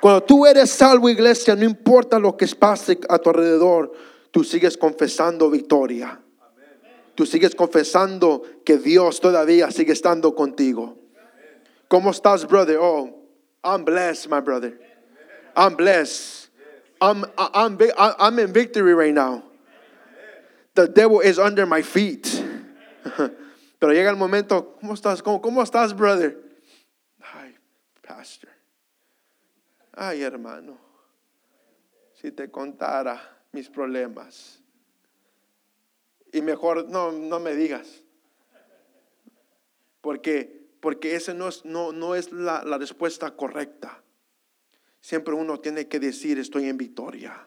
Cuando 0.03 0.25
tú 0.25 0.45
eres 0.45 0.69
salvo, 0.69 1.09
iglesia, 1.09 1.55
no 1.55 1.65
importa 1.65 2.19
lo 2.19 2.37
que 2.37 2.45
pase 2.59 2.99
a 3.09 3.21
tu 3.21 3.31
alrededor, 3.31 3.93
tú 4.33 4.43
sigues 4.43 4.77
confesando 4.77 5.49
victoria. 5.49 6.21
Tú 7.15 7.25
sigues 7.25 7.55
confesando 7.55 8.43
que 8.65 8.79
Dios 8.79 9.21
todavía 9.21 9.71
sigue 9.71 9.93
estando 9.93 10.35
contigo. 10.35 10.99
¿Cómo 11.87 12.11
estás, 12.11 12.49
brother? 12.49 12.79
Oh, 12.81 13.15
I'm 13.63 13.85
blessed, 13.85 14.29
my 14.29 14.41
brother. 14.41 14.77
I'm 15.55 15.77
blessed. 15.77 16.49
I'm, 17.01 17.25
I'm, 17.39 17.79
I'm 17.97 18.39
in 18.41 18.53
victory 18.53 18.95
right 18.95 19.15
now. 19.15 19.45
The 20.75 20.89
devil 20.89 21.21
is 21.21 21.39
under 21.39 21.65
my 21.65 21.83
feet. 21.83 22.27
Pero 23.79 23.93
llega 23.93 24.11
el 24.11 24.17
momento, 24.17 24.75
¿cómo 24.83 24.95
estás? 24.95 25.23
¿Cómo, 25.23 25.41
cómo 25.41 25.63
estás, 25.63 25.95
brother? 25.95 26.37
Ay, 27.21 27.55
pastor. 28.03 28.52
Ay, 29.93 30.23
hermano, 30.23 30.79
si 32.15 32.33
te 32.33 32.51
contara 32.51 33.45
mis 33.53 33.69
problemas. 33.69 34.63
Y 36.33 36.41
mejor 36.41 36.89
no, 36.89 37.13
no 37.13 37.39
me 37.41 37.55
digas. 37.55 38.03
Porque, 40.01 40.71
porque 40.81 41.15
esa 41.15 41.35
no 41.35 41.49
es, 41.49 41.65
no, 41.65 41.93
no 41.93 42.15
es 42.15 42.33
la, 42.33 42.63
respuesta 42.79 43.37
correcta. 43.37 44.03
Siempre 45.01 45.35
uno 45.35 45.61
tiene 45.61 45.89
que 45.89 46.01
decir, 46.01 46.39
estoy 46.39 46.69
en 46.69 46.79
victoria. 46.79 47.47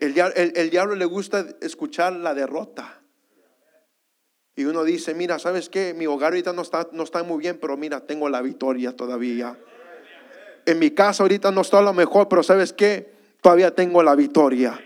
El, 0.00 0.18
el, 0.18 0.52
el, 0.56 0.70
diablo 0.70 0.94
le 0.94 1.04
gusta 1.04 1.46
escuchar 1.60 2.14
la 2.14 2.32
derrota. 2.32 3.02
Y 4.56 4.64
uno 4.64 4.82
dice, 4.82 5.14
mira, 5.14 5.38
¿sabes 5.38 5.68
qué? 5.68 5.92
Mi 5.92 6.06
hogar 6.06 6.32
ahorita 6.32 6.54
no 6.54 6.62
está, 6.62 6.88
no 6.92 7.02
está 7.02 7.22
muy 7.22 7.38
bien, 7.38 7.58
pero 7.60 7.76
mira, 7.76 8.06
tengo 8.06 8.30
la 8.30 8.40
victoria 8.40 8.96
todavía 8.96 9.58
en 10.66 10.78
mi 10.78 10.90
casa 10.90 11.22
ahorita 11.22 11.50
no 11.50 11.62
está 11.62 11.78
a 11.78 11.82
lo 11.82 11.92
mejor, 11.92 12.28
pero 12.28 12.42
¿sabes 12.42 12.72
qué? 12.72 13.12
Todavía 13.40 13.74
tengo 13.74 14.02
la 14.02 14.14
victoria. 14.14 14.78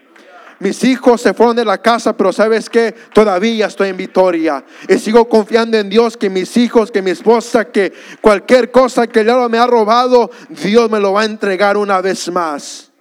Mis 0.61 0.85
hijos 0.85 1.21
se 1.21 1.35
fueron 1.35 1.57
de 1.57 1.65
la 1.65 1.79
casa, 1.79 2.17
pero 2.17 2.33
sabes 2.33 2.71
que 2.71 2.95
todavía 3.13 3.67
estoy 3.67 3.89
en 3.89 3.97
victoria. 3.97 4.65
Y 4.89 4.99
sigo 4.99 5.29
confiando 5.29 5.77
en 5.77 5.89
Dios 5.89 6.17
que 6.17 6.31
mis 6.31 6.57
hijos, 6.57 6.91
que 6.91 7.03
mi 7.03 7.11
esposa, 7.11 7.67
que 7.67 7.93
cualquier 8.21 8.71
cosa 8.71 9.07
que 9.07 9.21
el 9.21 9.27
diablo 9.27 9.49
me 9.49 9.59
ha 9.59 9.67
robado, 9.67 10.31
Dios 10.49 10.91
me 10.91 11.01
lo 11.01 11.13
va 11.13 11.23
a 11.23 11.25
entregar 11.25 11.77
una 11.77 12.01
vez 12.01 12.31
más. 12.31 12.93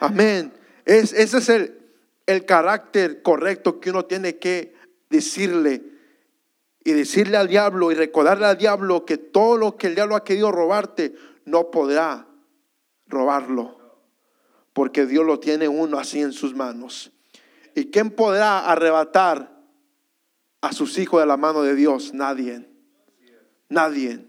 Amén. 0.00 0.52
Es, 0.84 1.12
ese 1.12 1.38
es 1.38 1.48
el, 1.48 1.78
el 2.26 2.44
carácter 2.44 3.22
correcto 3.22 3.80
que 3.80 3.90
uno 3.90 4.06
tiene 4.06 4.36
que 4.36 4.74
decirle. 5.10 5.82
Y 6.86 6.92
decirle 6.92 7.38
al 7.38 7.48
diablo 7.48 7.92
y 7.92 7.94
recordarle 7.94 8.44
al 8.44 8.58
diablo 8.58 9.06
que 9.06 9.16
todo 9.16 9.56
lo 9.56 9.76
que 9.76 9.86
el 9.86 9.94
diablo 9.94 10.16
ha 10.16 10.24
querido 10.24 10.52
robarte, 10.52 11.14
no 11.44 11.70
podrá 11.70 12.26
robarlo, 13.06 13.78
porque 14.72 15.06
Dios 15.06 15.24
lo 15.24 15.40
tiene 15.40 15.68
uno 15.68 15.98
así 15.98 16.20
en 16.20 16.32
sus 16.32 16.54
manos. 16.54 17.12
¿Y 17.74 17.86
quién 17.86 18.10
podrá 18.10 18.70
arrebatar 18.70 19.50
a 20.60 20.72
sus 20.72 20.98
hijos 20.98 21.20
de 21.20 21.26
la 21.26 21.36
mano 21.36 21.62
de 21.62 21.74
Dios? 21.74 22.14
Nadie. 22.14 22.68
Nadie. 23.68 24.26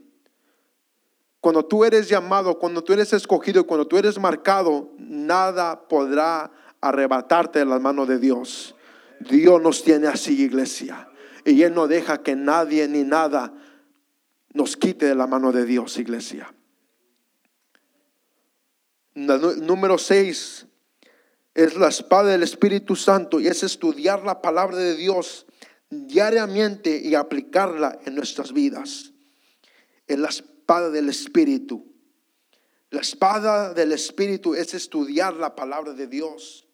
Cuando 1.40 1.64
tú 1.64 1.86
eres 1.86 2.10
llamado, 2.10 2.58
cuando 2.58 2.84
tú 2.84 2.94
eres 2.94 3.14
escogido, 3.14 3.68
cuando 3.68 3.86
tú 3.86 3.98
eres 3.98 4.20
marcado, 4.20 4.90
nada 4.98 5.88
podrá 5.88 6.52
arrebatarte 6.82 7.60
de 7.60 7.66
las 7.66 7.80
manos 7.80 8.08
de 8.08 8.18
Dios. 8.18 8.76
Dios 9.20 9.62
nos 9.62 9.84
tiene 9.84 10.08
así, 10.08 10.42
iglesia. 10.42 11.08
Y 11.46 11.62
Él 11.62 11.76
no 11.76 11.88
deja 11.88 12.24
que 12.24 12.36
nadie 12.36 12.88
ni 12.88 13.04
nada 13.04 13.54
nos 14.54 14.76
quite 14.76 15.06
de 15.06 15.16
la 15.16 15.28
mano 15.28 15.52
de 15.52 15.66
Dios, 15.66 15.98
iglesia. 16.00 16.52
Número 19.16 19.98
6 19.98 20.68
es 21.54 21.78
la 21.78 21.88
espada 21.88 22.32
del 22.32 22.44
Espíritu 22.44 22.98
Santo 22.98 23.40
y 23.40 23.48
es 23.48 23.64
estudiar 23.64 24.24
la 24.24 24.42
palabra 24.42 24.76
de 24.76 24.96
Dios 24.96 25.46
diariamente 25.90 27.00
y 27.02 27.16
aplicarla 27.16 27.98
en 28.06 28.16
nuestras 28.16 28.52
vidas. 28.52 29.14
Es 30.06 30.20
la 30.20 30.28
espada 30.28 30.90
del 30.90 31.08
Espíritu. 31.10 31.86
La 32.90 33.00
espada 33.00 33.74
del 33.74 33.94
Espíritu 33.94 34.54
es 34.54 34.74
estudiar 34.74 35.34
la 35.36 35.56
palabra 35.56 35.94
de 35.94 36.08
Dios. 36.08 36.68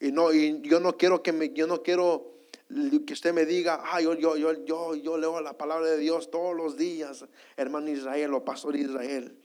Y 0.00 0.10
no, 0.10 0.32
y 0.32 0.60
yo 0.62 0.80
no 0.80 0.96
quiero 0.96 1.22
que 1.22 1.32
me, 1.32 1.52
yo 1.52 1.68
no 1.68 1.82
quiero 1.82 2.38
que 3.06 3.12
usted 3.12 3.32
me 3.32 3.46
diga, 3.46 3.82
ah, 3.84 4.00
yo, 4.00 4.14
yo, 4.14 4.36
yo, 4.36 4.64
yo, 4.64 4.94
yo 4.96 5.16
leo 5.16 5.40
la 5.40 5.56
palabra 5.56 5.86
de 5.86 5.98
Dios 5.98 6.30
todos 6.30 6.54
los 6.54 6.76
días, 6.76 7.24
hermano 7.56 7.90
Israel 7.90 8.34
o 8.34 8.44
pastor 8.44 8.76
Israel. 8.76 9.38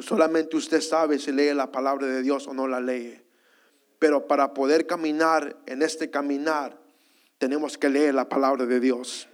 Solamente 0.00 0.56
usted 0.56 0.80
sabe 0.80 1.18
si 1.18 1.32
lee 1.32 1.54
la 1.54 1.70
palabra 1.70 2.06
de 2.06 2.22
Dios 2.22 2.46
o 2.46 2.54
no 2.54 2.66
la 2.66 2.80
lee. 2.80 3.20
Pero 3.98 4.26
para 4.26 4.52
poder 4.52 4.86
caminar 4.86 5.56
en 5.66 5.82
este 5.82 6.10
caminar, 6.10 6.78
tenemos 7.38 7.78
que 7.78 7.88
leer 7.88 8.14
la 8.14 8.28
palabra 8.28 8.66
de 8.66 8.80
Dios. 8.80 9.28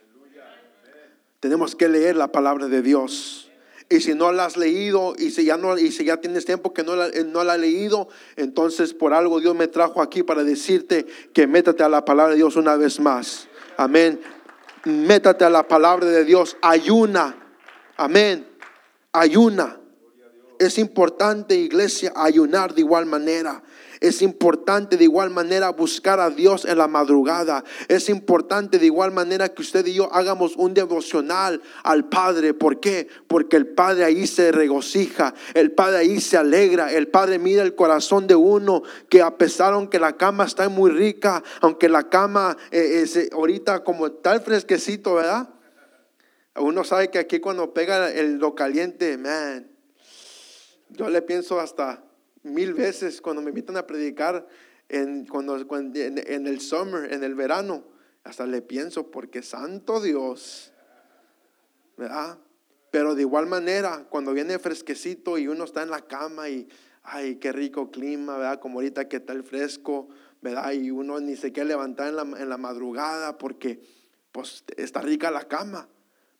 Tenemos 1.40 1.74
que 1.74 1.88
leer 1.88 2.16
la 2.16 2.28
palabra 2.28 2.68
de 2.68 2.82
Dios. 2.82 3.50
Y 3.88 4.00
si 4.00 4.14
no 4.14 4.32
la 4.32 4.46
has 4.46 4.56
leído 4.56 5.14
y 5.18 5.32
si 5.32 5.44
ya, 5.44 5.56
no, 5.56 5.76
y 5.76 5.90
si 5.90 6.04
ya 6.04 6.16
tienes 6.16 6.44
tiempo 6.44 6.72
que 6.72 6.82
no 6.82 6.96
la, 6.96 7.10
no 7.26 7.44
la 7.44 7.54
has 7.54 7.58
leído, 7.58 8.08
entonces 8.36 8.94
por 8.94 9.12
algo 9.12 9.40
Dios 9.40 9.54
me 9.54 9.68
trajo 9.68 10.00
aquí 10.00 10.22
para 10.22 10.44
decirte 10.44 11.04
que 11.34 11.46
métate 11.46 11.82
a 11.82 11.88
la 11.88 12.04
palabra 12.04 12.30
de 12.30 12.36
Dios 12.36 12.56
una 12.56 12.76
vez 12.76 13.00
más. 13.00 13.48
Amén. 13.76 14.20
Métate 14.84 15.44
a 15.44 15.50
la 15.50 15.66
palabra 15.66 16.06
de 16.06 16.24
Dios. 16.24 16.56
Ayuna. 16.62 17.36
Amén. 17.96 18.46
Ayuna. 19.12 19.81
Es 20.62 20.78
importante, 20.78 21.56
iglesia, 21.56 22.12
ayunar 22.14 22.72
de 22.72 22.82
igual 22.82 23.04
manera. 23.04 23.64
Es 24.00 24.22
importante 24.22 24.96
de 24.96 25.02
igual 25.02 25.30
manera 25.30 25.70
buscar 25.70 26.20
a 26.20 26.30
Dios 26.30 26.64
en 26.64 26.78
la 26.78 26.86
madrugada. 26.86 27.64
Es 27.88 28.08
importante 28.08 28.78
de 28.78 28.86
igual 28.86 29.10
manera 29.10 29.48
que 29.48 29.60
usted 29.60 29.84
y 29.86 29.94
yo 29.94 30.08
hagamos 30.14 30.54
un 30.54 30.72
devocional 30.72 31.60
al 31.82 32.08
Padre. 32.08 32.54
¿Por 32.54 32.78
qué? 32.78 33.08
Porque 33.26 33.56
el 33.56 33.66
Padre 33.66 34.04
ahí 34.04 34.28
se 34.28 34.52
regocija, 34.52 35.34
el 35.54 35.72
Padre 35.72 35.98
ahí 35.98 36.20
se 36.20 36.36
alegra, 36.36 36.92
el 36.92 37.08
Padre 37.08 37.40
mira 37.40 37.64
el 37.64 37.74
corazón 37.74 38.28
de 38.28 38.36
uno 38.36 38.84
que 39.08 39.20
a 39.20 39.36
pesar 39.36 39.72
aunque 39.72 39.98
la 39.98 40.16
cama 40.16 40.44
está 40.44 40.68
muy 40.68 40.92
rica, 40.92 41.42
aunque 41.60 41.88
la 41.88 42.08
cama 42.08 42.56
eh, 42.70 43.02
es 43.02 43.32
ahorita 43.32 43.82
como 43.82 44.12
tal 44.12 44.42
fresquecito, 44.42 45.14
¿verdad? 45.14 45.48
Uno 46.54 46.84
sabe 46.84 47.10
que 47.10 47.18
aquí 47.18 47.40
cuando 47.40 47.74
pega 47.74 48.12
el, 48.12 48.36
lo 48.38 48.54
caliente, 48.54 49.18
man, 49.18 49.71
yo 50.92 51.08
le 51.08 51.22
pienso 51.22 51.60
hasta 51.60 52.04
mil 52.42 52.74
veces 52.74 53.20
cuando 53.20 53.42
me 53.42 53.50
invitan 53.50 53.76
a 53.76 53.86
predicar 53.86 54.46
en, 54.88 55.26
cuando, 55.26 55.56
en, 55.56 56.46
el 56.46 56.60
summer, 56.60 57.12
en 57.12 57.24
el 57.24 57.34
verano. 57.34 57.84
Hasta 58.24 58.46
le 58.46 58.62
pienso, 58.62 59.10
porque 59.10 59.42
santo 59.42 60.00
Dios, 60.00 60.72
¿verdad? 61.96 62.38
Pero 62.90 63.14
de 63.14 63.22
igual 63.22 63.46
manera, 63.46 64.06
cuando 64.08 64.32
viene 64.32 64.58
fresquecito 64.58 65.38
y 65.38 65.48
uno 65.48 65.64
está 65.64 65.82
en 65.82 65.90
la 65.90 66.02
cama 66.02 66.48
y, 66.48 66.68
ay, 67.02 67.36
qué 67.36 67.50
rico 67.50 67.90
clima, 67.90 68.36
¿verdad? 68.36 68.60
Como 68.60 68.78
ahorita 68.78 69.08
que 69.08 69.16
está 69.16 69.32
el 69.32 69.42
fresco, 69.42 70.08
¿verdad? 70.40 70.72
Y 70.72 70.90
uno 70.90 71.18
ni 71.18 71.36
se 71.36 71.52
quiere 71.52 71.70
levantar 71.70 72.08
en 72.08 72.16
la, 72.16 72.22
en 72.22 72.48
la 72.48 72.58
madrugada 72.58 73.38
porque, 73.38 73.80
pues, 74.30 74.62
está 74.76 75.00
rica 75.00 75.30
la 75.32 75.48
cama, 75.48 75.88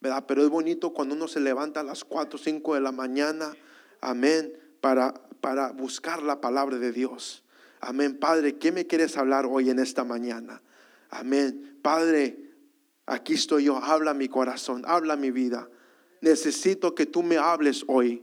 ¿verdad? 0.00 0.24
Pero 0.28 0.42
es 0.42 0.50
bonito 0.50 0.92
cuando 0.92 1.16
uno 1.16 1.26
se 1.26 1.40
levanta 1.40 1.80
a 1.80 1.84
las 1.84 2.04
4 2.04 2.38
o 2.38 2.42
5 2.42 2.74
de 2.74 2.80
la 2.80 2.92
mañana, 2.92 3.56
amén, 4.02 4.52
para, 4.82 5.14
para 5.40 5.72
buscar 5.72 6.22
la 6.22 6.42
palabra 6.42 6.76
de 6.76 6.92
Dios. 6.92 7.42
Amén. 7.80 8.18
Padre, 8.18 8.58
¿qué 8.58 8.70
me 8.70 8.86
quieres 8.86 9.16
hablar 9.16 9.46
hoy 9.46 9.70
en 9.70 9.78
esta 9.78 10.04
mañana? 10.04 10.60
Amén. 11.08 11.78
Padre, 11.82 12.50
aquí 13.06 13.34
estoy 13.34 13.64
yo. 13.64 13.78
Habla 13.78 14.12
mi 14.12 14.28
corazón, 14.28 14.82
habla 14.86 15.16
mi 15.16 15.30
vida. 15.30 15.68
Necesito 16.20 16.94
que 16.94 17.06
tú 17.06 17.22
me 17.22 17.38
hables 17.38 17.84
hoy. 17.88 18.22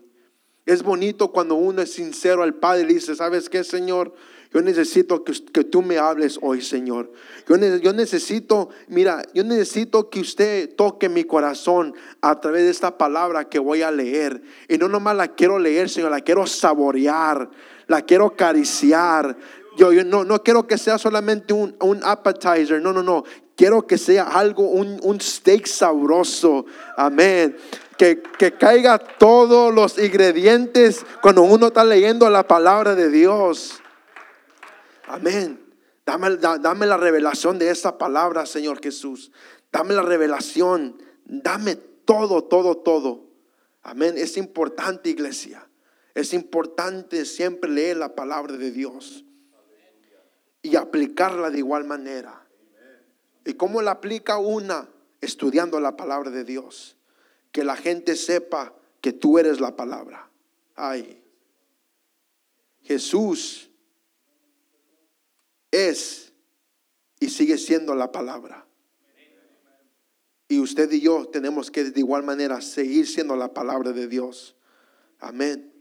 Es 0.70 0.84
bonito 0.84 1.32
cuando 1.32 1.56
uno 1.56 1.82
es 1.82 1.94
sincero 1.94 2.44
al 2.44 2.54
Padre 2.54 2.84
y 2.84 2.94
dice, 2.94 3.16
¿sabes 3.16 3.50
qué, 3.50 3.64
Señor? 3.64 4.14
Yo 4.54 4.62
necesito 4.62 5.24
que, 5.24 5.34
que, 5.52 5.64
tú 5.64 5.82
me 5.82 5.98
hables 5.98 6.38
hoy, 6.44 6.62
Señor. 6.62 7.12
Yo, 7.48 7.58
necesito, 7.92 8.70
mira, 8.88 9.24
yo 9.34 9.44
necesito 9.44 10.12
que 10.12 10.20
usted 10.20 10.76
toque 10.76 11.10
mi 11.10 11.24
corazón 11.24 11.96
a 12.22 12.40
través 12.40 12.66
de 12.66 12.70
esta 12.70 13.00
palabra 13.00 13.50
que 13.50 13.58
voy 13.58 13.82
a 13.82 13.90
leer. 13.90 14.44
Y 14.68 14.78
no 14.78 14.88
nomás 14.88 15.16
la 15.16 15.30
quiero 15.30 15.58
leer, 15.58 15.90
Señor, 15.90 16.12
la 16.12 16.22
quiero 16.22 16.46
saborear, 16.46 17.50
la 17.88 18.04
quiero 18.04 18.28
acariciar. 18.28 19.36
Yo, 19.76 19.92
yo 19.92 20.04
no, 20.04 20.24
no 20.24 20.44
quiero 20.44 20.68
que 20.68 20.78
sea 20.78 21.00
solamente 21.00 21.52
un, 21.52 21.76
un 21.80 22.02
appetizer, 22.04 22.80
no, 22.80 22.94
no, 22.94 23.02
no. 23.02 23.24
Quiero 23.56 23.88
que 23.88 23.98
sea 23.98 24.26
algo, 24.26 24.70
un, 24.70 25.00
un 25.02 25.20
steak 25.20 25.66
sabroso. 25.66 26.68
Amén. 26.96 27.56
Que, 28.00 28.22
que, 28.22 28.54
caiga 28.54 28.98
todos 28.98 29.76
los 29.76 30.00
ingredientes 30.00 31.06
cuando 31.22 31.42
uno 31.42 31.68
está 31.68 31.84
leyendo 31.84 32.30
la 32.30 32.48
palabra 32.48 32.96
de 32.96 33.10
Dios. 33.10 33.82
Amén. 35.06 35.60
Dame, 36.06 36.38
dame 36.38 36.86
la 36.86 36.96
revelación 36.96 37.60
de 37.60 37.70
esa 37.70 37.98
palabra, 37.98 38.46
Señor 38.46 38.82
Jesús. 38.82 39.34
Dame 39.72 39.94
la 39.94 40.02
revelación. 40.02 40.98
Dame 41.26 41.76
todo, 41.76 42.46
todo, 42.46 42.78
todo. 42.78 43.26
Amén. 43.84 44.16
Es 44.18 44.38
importante, 44.38 45.10
iglesia. 45.10 45.68
Es 46.16 46.34
importante 46.34 47.26
siempre 47.26 47.70
leer 47.70 47.98
la 47.98 48.16
palabra 48.16 48.56
de 48.56 48.72
Dios 48.72 49.26
y 50.62 50.76
aplicarla 50.76 51.50
de 51.50 51.60
igual 51.60 51.86
manera. 51.86 52.48
¿Y 53.46 53.54
cómo 53.54 53.82
la 53.82 53.92
aplica 53.92 54.38
una? 54.38 54.90
Estudiando 55.22 55.80
la 55.80 55.96
palabra 55.96 56.30
de 56.30 56.44
Dios. 56.44 56.96
Que 57.52 57.64
la 57.64 57.76
gente 57.76 58.16
sepa 58.16 58.76
que 59.02 59.14
tú 59.14 59.40
eres 59.40 59.60
la 59.60 59.76
palabra. 59.76 60.30
Ay. 60.76 61.22
Jesús 62.84 63.70
es 65.72 66.34
y 67.20 67.30
sigue 67.30 67.58
siendo 67.58 67.96
la 67.96 68.12
palabra. 68.12 68.66
Y 70.48 70.60
usted 70.60 70.92
y 70.92 71.02
yo 71.02 71.28
tenemos 71.28 71.70
que 71.70 71.84
de 71.84 72.00
igual 72.00 72.24
manera 72.24 72.60
seguir 72.62 73.08
siendo 73.08 73.36
la 73.36 73.54
palabra 73.54 73.92
de 73.92 74.08
Dios. 74.08 74.56
Amén. 75.20 75.72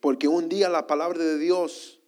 Porque 0.00 0.26
un 0.26 0.48
día 0.48 0.68
la 0.68 0.86
palabra 0.86 1.18
de 1.18 1.38
Dios, 1.38 2.00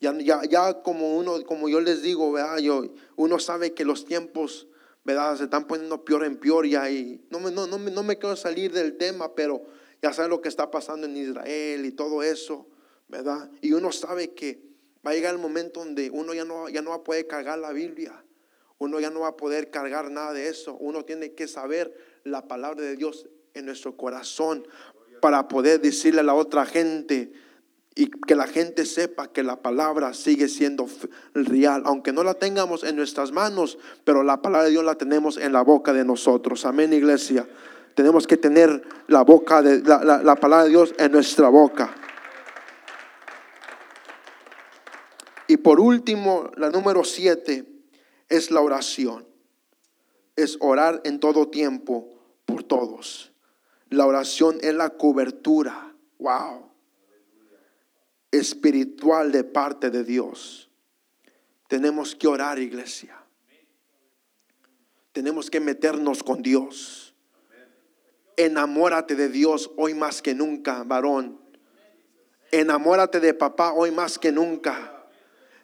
ya, 0.00 0.16
ya, 0.18 0.42
ya 0.44 0.82
como 0.82 1.18
uno, 1.18 1.44
como 1.44 1.68
yo 1.68 1.80
les 1.80 2.02
digo, 2.02 2.34
Yo, 2.58 2.94
uno 3.16 3.38
sabe 3.38 3.74
que 3.74 3.84
los 3.84 4.06
tiempos, 4.06 4.68
¿verdad? 5.04 5.36
Se 5.36 5.44
están 5.44 5.66
poniendo 5.66 6.04
peor 6.04 6.24
en 6.24 6.36
peor 6.36 6.66
y 6.66 6.76
ahí. 6.76 7.26
No 7.30 7.40
me, 7.40 7.50
no, 7.50 7.66
no, 7.66 7.78
no 7.78 8.02
me 8.02 8.18
quiero 8.18 8.36
salir 8.36 8.72
del 8.72 8.96
tema, 8.96 9.34
pero 9.34 9.62
ya 10.02 10.12
sabe 10.12 10.28
lo 10.28 10.40
que 10.40 10.48
está 10.48 10.70
pasando 10.70 11.06
en 11.06 11.16
Israel 11.16 11.84
y 11.84 11.92
todo 11.92 12.22
eso, 12.22 12.68
¿verdad? 13.08 13.50
Y 13.60 13.72
uno 13.72 13.92
sabe 13.92 14.34
que 14.34 14.70
Va 15.06 15.12
a 15.12 15.14
llegar 15.14 15.34
el 15.34 15.40
momento 15.40 15.80
donde 15.80 16.10
uno 16.10 16.34
ya 16.34 16.44
no, 16.44 16.68
ya 16.68 16.82
no 16.82 16.90
va 16.90 16.96
a 16.96 17.04
poder 17.04 17.26
cargar 17.26 17.58
la 17.58 17.72
Biblia. 17.72 18.22
Uno 18.78 19.00
ya 19.00 19.10
no 19.10 19.20
va 19.20 19.28
a 19.28 19.36
poder 19.36 19.70
cargar 19.70 20.10
nada 20.10 20.32
de 20.32 20.48
eso. 20.48 20.76
Uno 20.76 21.04
tiene 21.04 21.32
que 21.32 21.48
saber 21.48 21.94
la 22.24 22.46
palabra 22.46 22.82
de 22.82 22.96
Dios 22.96 23.28
en 23.54 23.66
nuestro 23.66 23.96
corazón 23.96 24.66
para 25.20 25.48
poder 25.48 25.80
decirle 25.80 26.20
a 26.20 26.24
la 26.24 26.34
otra 26.34 26.66
gente 26.66 27.32
y 27.94 28.10
que 28.10 28.34
la 28.34 28.46
gente 28.46 28.86
sepa 28.86 29.32
que 29.32 29.42
la 29.42 29.56
palabra 29.56 30.14
sigue 30.14 30.48
siendo 30.48 30.86
real, 31.34 31.82
aunque 31.84 32.12
no 32.12 32.22
la 32.22 32.34
tengamos 32.34 32.84
en 32.84 32.96
nuestras 32.96 33.32
manos, 33.32 33.78
pero 34.04 34.22
la 34.22 34.40
palabra 34.40 34.66
de 34.66 34.70
Dios 34.70 34.84
la 34.84 34.94
tenemos 34.94 35.36
en 35.36 35.52
la 35.52 35.62
boca 35.62 35.92
de 35.92 36.04
nosotros. 36.04 36.64
Amén, 36.64 36.92
iglesia. 36.92 37.48
Tenemos 37.94 38.26
que 38.26 38.36
tener 38.36 38.82
la 39.08 39.22
boca 39.22 39.60
de 39.60 39.82
la, 39.82 40.22
la 40.22 40.36
palabra 40.36 40.64
de 40.64 40.70
Dios 40.70 40.94
en 40.98 41.12
nuestra 41.12 41.48
boca. 41.48 41.92
Y 45.48 45.56
por 45.56 45.80
último, 45.80 46.50
la 46.56 46.70
número 46.70 47.02
siete 47.02 47.66
es 48.28 48.52
la 48.52 48.60
oración. 48.60 49.26
Es 50.36 50.56
orar 50.60 51.00
en 51.04 51.18
todo 51.18 51.48
tiempo 51.48 52.08
por 52.46 52.62
todos. 52.62 53.32
La 53.88 54.06
oración 54.06 54.58
es 54.60 54.74
la 54.74 54.90
cobertura. 54.90 55.92
Wow. 56.20 56.69
Espiritual 58.30 59.32
de 59.32 59.44
parte 59.44 59.90
de 59.90 60.04
Dios. 60.04 60.70
Tenemos 61.68 62.14
que 62.14 62.26
orar, 62.26 62.58
iglesia. 62.58 63.16
Tenemos 65.12 65.50
que 65.50 65.60
meternos 65.60 66.22
con 66.22 66.42
Dios. 66.42 67.14
Enamórate 68.36 69.14
de 69.14 69.28
Dios 69.28 69.70
hoy 69.76 69.94
más 69.94 70.22
que 70.22 70.34
nunca, 70.34 70.82
varón. 70.84 71.40
Enamórate 72.52 73.20
de 73.20 73.34
papá 73.34 73.72
hoy 73.72 73.90
más 73.90 74.18
que 74.18 74.32
nunca. 74.32 75.00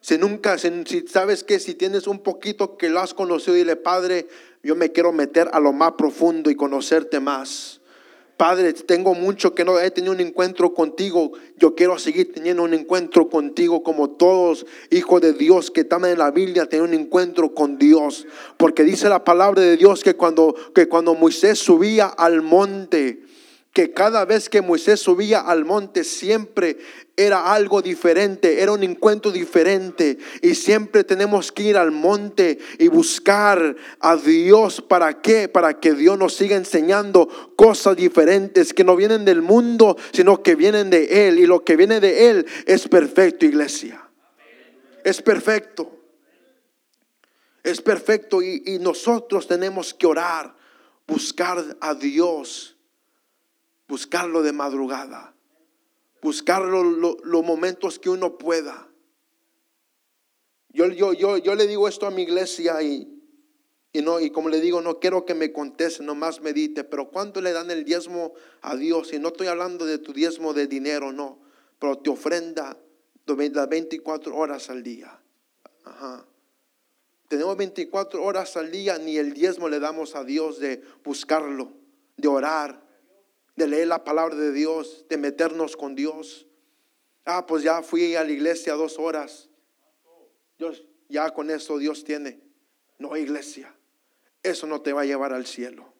Si 0.01 0.19
nunca, 0.19 0.59
si, 0.59 0.71
sabes 1.09 1.43
que 1.43 1.59
si 1.59 1.75
tienes 1.75 2.07
un 2.07 2.21
poquito 2.21 2.77
que 2.77 2.89
lo 2.89 3.01
has 3.01 3.15
conocido, 3.15 3.55
dile, 3.55 3.75
Padre, 3.77 4.29
yo 4.63 4.77
me 4.77 4.93
quiero 4.93 5.13
meter 5.13 5.49
a 5.53 5.59
lo 5.59 5.73
más 5.73 5.93
profundo 5.93 6.51
y 6.51 6.55
conocerte 6.55 7.19
más. 7.19 7.81
Padre, 8.37 8.75
tengo 8.75 9.15
mucho 9.15 9.55
que 9.55 9.65
no 9.65 9.81
he 9.81 9.91
tenido 9.91 10.13
un 10.13 10.21
encuentro 10.21 10.75
contigo. 10.75 11.33
Yo 11.57 11.75
quiero 11.75 11.99
seguir 11.99 12.35
teniendo 12.35 12.65
un 12.65 12.75
encuentro 12.75 13.31
contigo 13.31 13.83
como 13.83 14.11
todos 14.11 14.67
hijos 14.91 15.23
de 15.23 15.33
Dios 15.33 15.71
que 15.71 15.81
están 15.81 16.05
en 16.05 16.19
la 16.19 16.31
Biblia 16.31 16.69
tienen 16.69 16.91
un 16.91 16.95
encuentro 16.95 17.55
con 17.55 17.79
Dios. 17.79 18.27
Porque 18.59 18.85
dice 18.85 19.09
la 19.09 19.25
palabra 19.25 19.63
de 19.63 19.79
Dios 19.79 20.03
que 20.03 20.17
cuando, 20.17 20.55
que 20.75 20.87
cuando 20.87 21.15
Moisés 21.15 21.59
subía 21.59 22.09
al 22.09 22.43
monte, 22.43 23.23
que 23.77 23.93
cada 23.93 24.25
vez 24.25 24.49
que 24.49 24.63
Moisés 24.63 25.01
subía 25.01 25.41
al 25.41 25.67
monte 25.67 26.03
siempre 26.03 26.79
era 27.15 27.53
algo 27.53 27.83
diferente, 27.83 28.63
era 28.63 28.73
un 28.73 28.83
encuentro 28.83 29.31
diferente. 29.31 30.17
Y 30.41 30.55
siempre 30.55 31.05
tenemos 31.05 31.53
que 31.53 31.65
ir 31.65 31.77
al 31.77 31.91
monte 31.91 32.59
y 32.79 32.89
buscar 32.89 33.77
a 34.01 34.17
Dios. 34.17 34.81
¿Para 34.81 35.21
qué? 35.21 35.51
Para 35.51 35.79
que 35.79 35.93
Dios 35.93 36.17
nos 36.17 36.35
siga 36.35 36.57
enseñando 36.57 37.29
cosas 37.55 37.99
diferentes 37.99 38.73
que 38.73 38.83
no 38.83 38.97
vienen 38.97 39.27
del 39.27 39.43
mundo, 39.43 39.99
sino 40.11 40.43
que 40.43 40.55
vienen 40.55 40.89
de 40.89 41.29
Él. 41.29 41.39
Y 41.39 41.45
lo 41.45 41.63
que 41.63 41.77
viene 41.77 42.01
de 42.01 42.31
Él 42.31 42.47
es 42.65 42.89
perfecto, 42.89 43.45
iglesia. 43.45 44.09
Es 45.05 45.21
perfecto. 45.21 46.01
Es 47.63 47.83
perfecto 47.83 48.41
y, 48.41 48.63
y 48.65 48.79
nosotros 48.79 49.47
tenemos 49.47 49.93
que 49.93 50.07
orar, 50.07 50.57
buscar 51.07 51.63
a 51.83 51.95
Dios 51.95 52.76
buscarlo 53.89 54.43
de 54.43 54.53
madrugada, 54.53 55.35
buscarlo 56.23 56.83
los 56.83 57.45
momentos 57.45 57.99
que 57.99 58.11
uno 58.11 58.39
pueda. 58.39 58.89
Yo, 60.71 60.87
yo, 60.89 61.13
yo, 61.13 61.39
yo 61.39 61.55
le 61.55 61.67
digo 61.67 61.89
esto 61.89 62.07
a 62.07 62.11
mi 62.11 62.23
iglesia 62.23 62.83
y, 62.83 63.17
y, 63.93 64.03
no, 64.03 64.21
y 64.21 64.31
como 64.31 64.49
le 64.49 64.61
digo, 64.61 64.83
no 64.83 64.99
quiero 64.99 65.25
que 65.25 65.35
me 65.35 65.53
conteste, 65.53 66.03
nomás 66.03 66.41
medite, 66.41 66.85
pero 66.85 67.11
¿cuánto 67.11 67.41
le 67.41 67.53
dan 67.53 67.71
el 67.71 67.85
diezmo 67.85 68.35
a 68.61 68.77
Dios? 68.77 69.13
Y 69.13 69.19
no 69.19 69.29
estoy 69.29 69.47
hablando 69.47 69.87
de 69.87 69.99
tu 69.99 70.13
diezmo 70.13 70.53
de 70.53 70.67
dinero, 70.67 71.13
no, 71.13 71.39
pero 71.79 71.99
te 71.99 72.11
ofrenda 72.11 72.77
las 73.27 73.69
24 73.69 74.37
horas 74.37 74.71
al 74.71 74.83
día. 74.83 75.21
Tenemos 77.29 77.57
24 77.57 78.23
horas 78.23 78.57
al 78.57 78.71
día, 78.71 78.99
ni 78.99 79.17
el 79.17 79.33
diezmo 79.33 79.69
le 79.69 79.81
damos 79.81 80.15
a 80.15 80.25
Dios 80.25 80.59
de 80.59 80.83
buscarlo, 81.03 81.73
de 82.17 82.29
orar, 82.29 82.86
de 83.57 83.67
leer 83.67 83.89
la 83.89 84.05
palabra 84.05 84.37
de 84.37 84.53
Dios, 84.53 85.07
de 85.09 85.17
meternos 85.17 85.77
con 85.77 85.95
Dios. 85.95 86.47
Ah, 87.25 87.47
pues 87.47 87.63
ya 87.63 87.83
fui 87.83 88.15
a 88.15 88.23
la 88.23 88.31
iglesia 88.31 88.75
dos 88.75 88.99
horas. 88.99 89.49
Dios, 90.59 90.85
ya 91.09 91.31
con 91.31 91.51
eso 91.51 91.79
Dios 91.79 92.05
tiene. 92.05 92.41
No, 92.99 93.17
iglesia. 93.17 93.75
Eso 94.43 94.67
no 94.67 94.81
te 94.81 94.93
va 94.93 95.03
a 95.03 95.07
llevar 95.07 95.33
al 95.33 95.47
cielo. 95.47 95.93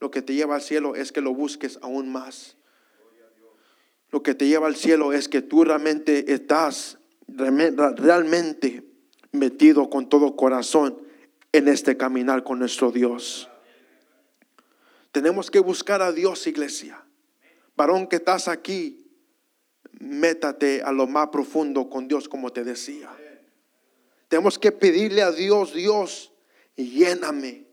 Lo 0.00 0.10
que 0.10 0.22
te 0.22 0.34
lleva 0.34 0.56
al 0.56 0.62
cielo 0.62 0.94
es 0.96 1.12
que 1.12 1.20
lo 1.20 1.32
busques 1.32 1.78
aún 1.80 2.10
más. 2.10 2.56
Lo 4.10 4.22
que 4.22 4.34
te 4.34 4.46
lleva 4.46 4.66
al 4.66 4.76
cielo 4.76 5.12
es 5.12 5.28
que 5.28 5.40
tú 5.40 5.64
realmente 5.64 6.32
estás 6.32 6.98
realmente 7.26 8.84
metido 9.32 9.88
con 9.88 10.08
todo 10.08 10.36
corazón 10.36 11.00
en 11.52 11.68
este 11.68 11.96
caminar 11.96 12.44
con 12.44 12.58
nuestro 12.58 12.92
Dios. 12.92 13.48
Tenemos 15.14 15.48
que 15.48 15.60
buscar 15.60 16.02
a 16.02 16.10
Dios, 16.10 16.44
iglesia. 16.48 17.00
Varón 17.76 18.08
que 18.08 18.16
estás 18.16 18.48
aquí, 18.48 19.06
métate 20.00 20.82
a 20.82 20.90
lo 20.90 21.06
más 21.06 21.28
profundo 21.28 21.88
con 21.88 22.08
Dios, 22.08 22.28
como 22.28 22.50
te 22.50 22.64
decía. 22.64 23.16
Tenemos 24.26 24.58
que 24.58 24.72
pedirle 24.72 25.22
a 25.22 25.30
Dios, 25.30 25.72
Dios, 25.72 26.32
lléname. 26.74 27.64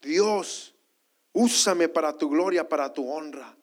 Dios, 0.00 0.74
úsame 1.34 1.90
para 1.90 2.16
tu 2.16 2.30
gloria, 2.30 2.66
para 2.66 2.90
tu 2.90 3.06
honra. 3.06 3.54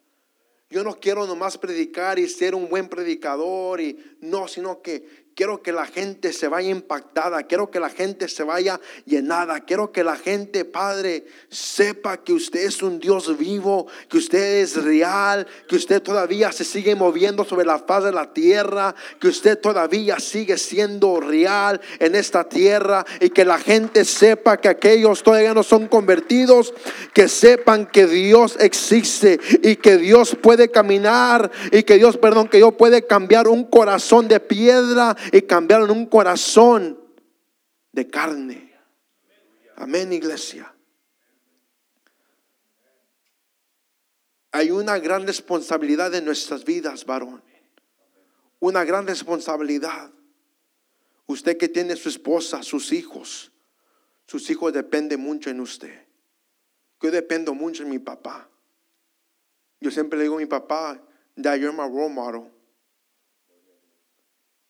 Yo 0.69 0.83
no 0.83 0.99
quiero 0.99 1.25
nomás 1.25 1.57
predicar 1.57 2.19
y 2.19 2.29
ser 2.29 2.53
un 2.53 2.69
buen 2.69 2.89
predicador 2.89 3.81
y 3.81 4.17
no, 4.21 4.47
sino 4.47 4.83
que 4.83 5.22
Quiero 5.35 5.63
que 5.63 5.71
la 5.71 5.87
gente 5.87 6.31
se 6.31 6.47
vaya 6.47 6.69
impactada, 6.69 7.41
quiero 7.43 7.71
que 7.71 7.79
la 7.79 7.89
gente 7.89 8.27
se 8.27 8.43
vaya 8.43 8.79
llenada, 9.05 9.61
quiero 9.61 9.91
que 9.91 10.03
la 10.03 10.15
gente, 10.15 10.63
Padre, 10.63 11.25
sepa 11.49 12.17
que 12.17 12.33
usted 12.33 12.59
es 12.59 12.83
un 12.83 12.99
Dios 12.99 13.35
vivo, 13.35 13.87
que 14.09 14.17
usted 14.17 14.61
es 14.61 14.83
real, 14.83 15.47
que 15.67 15.75
usted 15.75 16.03
todavía 16.03 16.51
se 16.51 16.63
sigue 16.63 16.93
moviendo 16.93 17.45
sobre 17.45 17.65
la 17.65 17.79
faz 17.79 18.03
de 18.03 18.11
la 18.11 18.31
tierra, 18.31 18.93
que 19.19 19.27
usted 19.27 19.59
todavía 19.59 20.19
sigue 20.19 20.55
siendo 20.59 21.19
real 21.19 21.81
en 21.97 22.13
esta 22.13 22.47
tierra 22.47 23.03
y 23.19 23.31
que 23.31 23.43
la 23.43 23.57
gente 23.57 24.05
sepa 24.05 24.57
que 24.57 24.69
aquellos 24.69 25.23
todavía 25.23 25.55
no 25.55 25.63
son 25.63 25.87
convertidos, 25.87 26.75
que 27.11 27.27
sepan 27.27 27.87
que 27.87 28.05
Dios 28.05 28.55
existe 28.59 29.39
y 29.63 29.77
que 29.77 29.97
Dios 29.97 30.37
puede 30.39 30.69
caminar 30.69 31.49
y 31.71 31.81
que 31.81 31.95
Dios, 31.95 32.17
perdón, 32.17 32.49
que 32.49 32.57
Dios 32.57 32.75
puede 32.77 33.07
cambiar 33.07 33.47
un 33.47 33.63
corazón 33.63 34.27
de 34.27 34.39
piedra 34.39 35.17
y 35.31 35.41
cambiaron 35.43 35.91
un 35.91 36.05
corazón 36.05 36.99
de 37.91 38.09
carne. 38.09 38.73
Amén, 39.75 40.11
iglesia. 40.13 40.73
Hay 44.51 44.69
una 44.69 44.99
gran 44.99 45.25
responsabilidad 45.25 46.13
en 46.13 46.25
nuestras 46.25 46.63
vidas, 46.63 47.05
varón. 47.05 47.43
Una 48.59 48.83
gran 48.83 49.07
responsabilidad. 49.07 50.11
Usted 51.25 51.57
que 51.57 51.67
tiene 51.67 51.95
su 51.95 52.09
esposa, 52.09 52.61
sus 52.61 52.91
hijos, 52.91 53.51
sus 54.27 54.49
hijos 54.49 54.71
dependen 54.73 55.19
mucho 55.21 55.49
en 55.49 55.59
usted. 55.59 56.05
Yo 57.01 57.11
dependo 57.11 57.53
mucho 57.53 57.83
en 57.83 57.89
mi 57.89 57.99
papá. 57.99 58.47
Yo 59.81 59.91
siempre 59.91 60.17
le 60.17 60.23
digo 60.23 60.35
a 60.35 60.39
mi 60.39 60.45
papá, 60.45 61.01
that 61.41 61.57
you're 61.59 61.73
my 61.73 61.87
role 61.87 62.09
model. 62.09 62.52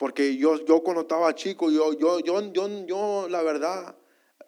Porque 0.03 0.35
yo, 0.35 0.57
yo 0.65 0.83
cuando 0.83 1.03
estaba 1.03 1.33
chico, 1.33 1.71
yo, 1.71 1.97
yo, 1.97 2.19
yo, 2.19 2.51
yo, 2.51 2.85
yo, 2.85 3.27
la 3.29 3.41
verdad, 3.41 3.95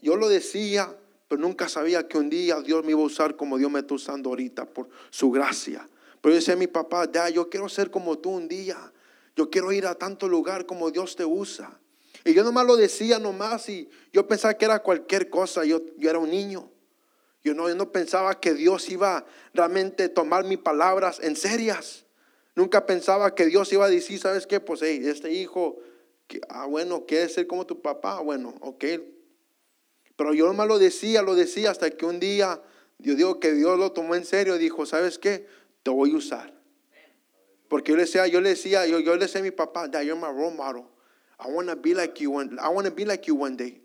yo 0.01 0.17
lo 0.17 0.27
decía, 0.27 0.93
pero 1.29 1.39
nunca 1.39 1.69
sabía 1.69 2.09
que 2.09 2.17
un 2.17 2.29
día 2.29 2.59
Dios 2.59 2.83
me 2.83 2.91
iba 2.91 2.99
a 2.99 3.05
usar 3.05 3.37
como 3.37 3.57
Dios 3.57 3.71
me 3.71 3.79
está 3.79 3.93
usando 3.93 4.31
ahorita, 4.31 4.65
por 4.65 4.89
su 5.11 5.31
gracia. 5.31 5.87
Pero 6.19 6.33
yo 6.33 6.39
decía 6.41 6.55
a 6.55 6.57
mi 6.57 6.67
papá, 6.67 7.09
ya, 7.09 7.29
yo 7.29 7.49
quiero 7.49 7.69
ser 7.69 7.89
como 7.89 8.17
tú 8.17 8.31
un 8.31 8.49
día. 8.49 8.91
Yo 9.33 9.49
quiero 9.49 9.71
ir 9.71 9.87
a 9.87 9.95
tanto 9.95 10.27
lugar 10.27 10.65
como 10.65 10.91
Dios 10.91 11.15
te 11.15 11.23
usa. 11.23 11.79
Y 12.25 12.33
yo 12.33 12.43
nomás 12.43 12.65
lo 12.65 12.75
decía 12.75 13.17
nomás 13.17 13.69
y 13.69 13.89
yo 14.11 14.27
pensaba 14.27 14.55
que 14.55 14.65
era 14.65 14.83
cualquier 14.83 15.29
cosa. 15.29 15.63
Yo, 15.63 15.81
yo 15.97 16.09
era 16.09 16.19
un 16.19 16.31
niño. 16.31 16.69
Yo 17.45 17.53
no, 17.53 17.69
yo 17.69 17.75
no 17.75 17.93
pensaba 17.93 18.41
que 18.41 18.53
Dios 18.53 18.89
iba 18.89 19.25
realmente 19.53 20.03
a 20.03 20.13
tomar 20.13 20.43
mis 20.43 20.57
palabras 20.57 21.21
en 21.23 21.37
serias. 21.37 22.04
Nunca 22.55 22.85
pensaba 22.85 23.35
que 23.35 23.45
Dios 23.45 23.71
iba 23.73 23.85
a 23.85 23.89
decir, 23.89 24.19
¿sabes 24.19 24.47
qué? 24.47 24.59
Pues 24.59 24.81
hey, 24.81 25.01
este 25.03 25.31
hijo, 25.31 25.77
ah, 26.49 26.65
bueno, 26.65 27.05
quiere 27.05 27.27
ser 27.27 27.47
como 27.47 27.65
tu 27.65 27.81
papá, 27.81 28.21
bueno, 28.21 28.55
ok. 28.61 28.85
Pero 30.15 30.33
yo 30.33 30.47
nomás 30.47 30.67
lo 30.67 30.79
decía, 30.79 31.21
lo 31.21 31.35
decía 31.35 31.71
hasta 31.71 31.91
que 31.91 32.05
un 32.05 32.19
día, 32.19 32.61
yo 32.97 33.15
digo 33.15 33.41
que 33.41 33.51
Dios 33.51 33.77
lo 33.77 33.91
tomó 33.91 34.15
en 34.15 34.23
serio, 34.23 34.58
dijo, 34.58 34.85
¿sabes 34.85 35.19
qué? 35.19 35.45
Te 35.83 35.91
voy 35.91 36.13
a 36.13 36.15
usar. 36.15 36.56
Porque 37.67 37.91
yo 37.91 37.97
le 37.97 38.03
decía, 38.03 38.25
yo 38.27 38.39
le 38.39 38.49
decía, 38.49 38.87
yo, 38.87 38.99
yo 38.99 39.15
le 39.15 39.25
decía 39.25 39.41
a 39.41 39.43
mi 39.43 39.51
papá, 39.51 39.91
that 39.91 40.03
you're 40.03 40.19
my 40.19 40.27
role 40.27 40.56
model. 40.56 40.85
I 41.37 41.51
want 41.51 41.67
to 41.67 41.75
be 41.75 41.93
like 41.93 42.21
you 42.23 42.31
one, 42.31 42.58
I 42.62 42.69
want 42.69 42.87
to 42.87 42.93
be 42.93 43.03
like 43.03 43.27
you 43.27 43.35
one 43.35 43.58
day. 43.58 43.81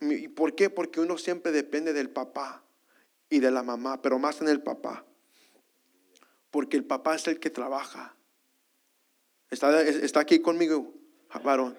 ¿Y 0.00 0.28
por 0.28 0.54
qué? 0.54 0.70
Porque 0.70 1.00
uno 1.00 1.18
siempre 1.18 1.52
depende 1.52 1.92
del 1.92 2.08
papá 2.08 2.64
y 3.28 3.40
de 3.40 3.50
la 3.50 3.62
mamá, 3.62 4.00
pero 4.00 4.18
más 4.18 4.40
en 4.40 4.48
el 4.48 4.62
papá. 4.62 5.04
Porque 6.50 6.76
el 6.76 6.84
papá 6.84 7.14
es 7.14 7.26
el 7.28 7.38
que 7.38 7.50
trabaja. 7.50 8.16
Está, 9.50 9.82
está 9.82 10.20
aquí 10.20 10.40
conmigo, 10.40 10.92
varón. 11.42 11.76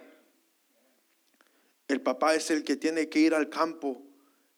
El 1.88 2.02
papá 2.02 2.36
es 2.36 2.52
el 2.52 2.64
que 2.64 2.78
tiene 2.78 3.10
que 3.10 3.20
ir 3.20 3.34
al 3.34 3.50
campo 3.50 4.02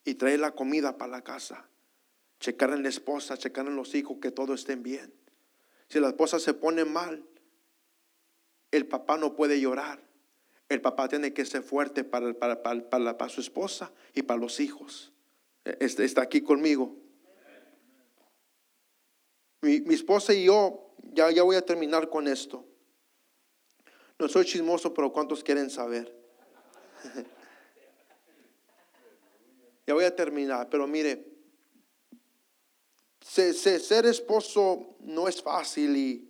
y 0.05 0.16
traer 0.16 0.39
la 0.39 0.51
comida 0.51 0.97
para 0.97 1.11
la 1.11 1.24
casa. 1.24 1.68
Checar 2.39 2.72
en 2.72 2.84
la 2.84 2.89
esposa, 2.89 3.38
checar 3.38 3.66
en 3.68 3.76
los 3.76 3.95
hijos 3.95 4.18
que 4.22 4.32
todo 4.32 4.53
estén 4.53 4.84
bien. 4.84 5.14
Si 5.89 5.99
la 5.99 6.09
esposa 6.09 6.39
se 6.39 6.53
pone 6.53 6.86
mal, 6.86 7.24
el 8.72 8.88
papá 8.88 9.18
no 9.18 9.36
puede 9.36 9.59
llorar. 9.59 9.99
El 10.70 10.82
papá 10.82 11.07
tiene 11.07 11.34
que 11.34 11.45
ser 11.45 11.64
fuerte 11.64 12.03
para, 12.03 12.34
para, 12.34 12.61
para, 12.61 13.18
para, 13.18 13.30
su 13.30 13.41
esposa 13.41 13.91
y 14.14 14.24
para 14.24 14.39
los 14.39 14.59
hijos. 14.59 15.11
Está 15.64 16.24
aquí 16.24 16.41
conmigo 16.41 17.03
mi, 19.64 19.93
esposa 19.93 20.34
y 20.34 20.45
yo 20.45 20.91
ya, 21.14 21.32
ya 21.32 21.43
voy 21.43 21.55
a 21.55 21.61
terminar 21.61 22.09
con 22.09 22.28
esto. 22.28 22.66
No 24.20 24.28
soy 24.28 24.45
chismoso, 24.45 24.93
pero 24.93 25.11
¿cuántos 25.11 25.43
quieren 25.43 25.70
saber? 25.70 26.14
ya 29.88 29.93
voy 29.93 30.05
a 30.05 30.16
terminar, 30.16 30.70
pero 30.70 30.88
mire, 30.88 31.34
ser 33.22 34.05
esposo 34.05 34.95
no 34.99 35.28
es 35.28 35.41
fácil 35.41 35.95
y 35.97 36.30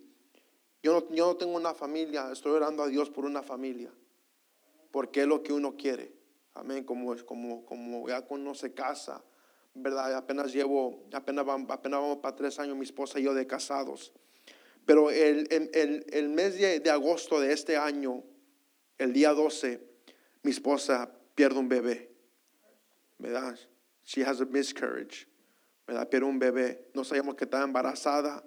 yo 0.82 0.92
no, 0.92 1.14
yo 1.14 1.26
no 1.26 1.36
tengo 1.36 1.56
una 1.56 1.74
familia, 1.74 2.30
estoy 2.32 2.52
orando 2.52 2.82
a 2.82 2.88
Dios 2.88 3.10
por 3.10 3.24
una 3.24 3.42
familia, 3.42 3.92
porque 4.90 5.22
es 5.22 5.26
lo 5.26 5.42
que 5.42 5.52
uno 5.52 5.76
quiere. 5.76 6.12
Amén, 6.54 6.84
como, 6.84 7.16
como, 7.24 7.66
como 7.66 8.08
ya 8.08 8.24
conoce 8.26 8.72
casa, 8.72 9.24
¿verdad? 9.74 10.14
Apenas 10.14 10.52
llevo, 10.52 11.04
apenas, 11.12 11.44
apenas 11.68 12.00
vamos 12.00 12.18
para 12.18 12.36
tres 12.36 12.58
años 12.58 12.76
mi 12.76 12.84
esposa 12.84 13.18
y 13.18 13.24
yo 13.24 13.34
de 13.34 13.46
casados. 13.46 14.12
Pero 14.86 15.10
el, 15.10 15.48
el, 15.50 16.06
el 16.10 16.28
mes 16.28 16.58
de, 16.58 16.80
de, 16.80 16.90
agosto 16.90 17.40
de 17.40 17.52
este 17.52 17.76
año, 17.76 18.22
el 18.98 19.12
día 19.12 19.32
12, 19.32 19.80
mi 20.42 20.50
esposa 20.50 21.10
pierde 21.34 21.58
un 21.58 21.68
bebé. 21.68 22.10
¿Verdad? 23.18 23.58
She 24.04 24.22
has 24.22 24.40
a 24.40 24.44
miscarriage. 24.44 25.26
¿Verdad? 25.86 26.08
Pierde 26.08 26.26
un 26.26 26.38
bebé. 26.38 26.90
No 26.94 27.04
sabíamos 27.04 27.34
que 27.34 27.44
estaba 27.44 27.64
embarazada. 27.64 28.44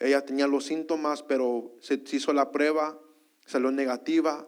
Ella 0.00 0.24
tenía 0.24 0.46
los 0.46 0.66
síntomas, 0.66 1.22
pero 1.22 1.76
se 1.80 2.02
hizo 2.10 2.32
la 2.32 2.50
prueba, 2.50 2.98
salió 3.46 3.70
negativa. 3.70 4.46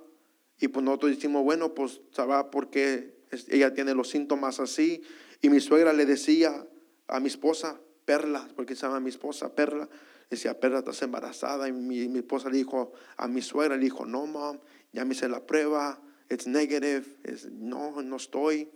Y 0.58 0.68
pues 0.68 0.84
nosotros 0.84 1.12
decimos, 1.12 1.44
bueno, 1.44 1.74
pues 1.74 2.00
sabrá 2.10 2.50
por 2.50 2.70
qué 2.70 3.20
ella 3.48 3.72
tiene 3.72 3.94
los 3.94 4.08
síntomas 4.10 4.60
así. 4.60 5.02
Y 5.40 5.48
mi 5.48 5.60
suegra 5.60 5.92
le 5.92 6.06
decía 6.06 6.66
a 7.08 7.20
mi 7.20 7.28
esposa, 7.28 7.80
Perla, 8.04 8.48
porque 8.56 8.74
se 8.74 8.82
llama 8.82 9.00
mi 9.00 9.10
esposa 9.10 9.54
Perla, 9.54 9.88
decía, 10.28 10.58
Perla, 10.58 10.80
estás 10.80 11.02
embarazada. 11.02 11.68
Y 11.68 11.72
mi, 11.72 12.08
mi, 12.08 12.18
esposa 12.18 12.50
le 12.50 12.58
dijo 12.58 12.92
a 13.16 13.28
mi 13.28 13.42
suegra, 13.42 13.76
le 13.76 13.84
dijo, 13.84 14.04
no, 14.04 14.26
mom, 14.26 14.58
ya 14.92 15.04
me 15.04 15.14
hice 15.14 15.28
la 15.28 15.46
prueba, 15.46 16.00
it's 16.28 16.46
negative, 16.46 17.04
no, 17.52 18.02
no 18.02 18.16
estoy. 18.16 18.70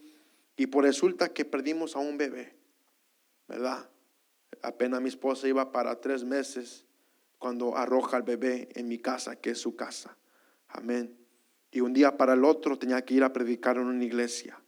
Y 0.57 0.67
por 0.67 0.83
pues 0.83 0.95
resulta 0.95 1.33
que 1.33 1.45
perdimos 1.45 1.97
a 1.97 1.99
un 1.99 2.17
bebé, 2.17 2.57
¿verdad? 3.49 3.89
Apenas 4.63 5.01
mi 5.01 5.09
esposa 5.09 5.49
iba 5.49 5.73
para 5.73 6.01
tres 6.01 6.25
meses 6.25 6.87
cuando 7.39 7.77
arroja 7.77 8.17
al 8.17 8.23
bebé 8.23 8.69
en 8.75 8.89
mi 8.89 8.99
casa, 8.99 9.37
que 9.37 9.51
es 9.51 9.59
su 9.59 9.75
casa. 9.75 10.17
Amén. 10.69 11.19
Y 11.71 11.81
un 11.81 11.93
día 11.93 12.17
para 12.17 12.35
el 12.35 12.45
otro 12.45 12.79
tenía 12.79 13.05
que 13.05 13.15
ir 13.15 13.25
a 13.25 13.33
predicar 13.33 13.77
en 13.77 13.87
una 13.87 14.05
iglesia. 14.05 14.61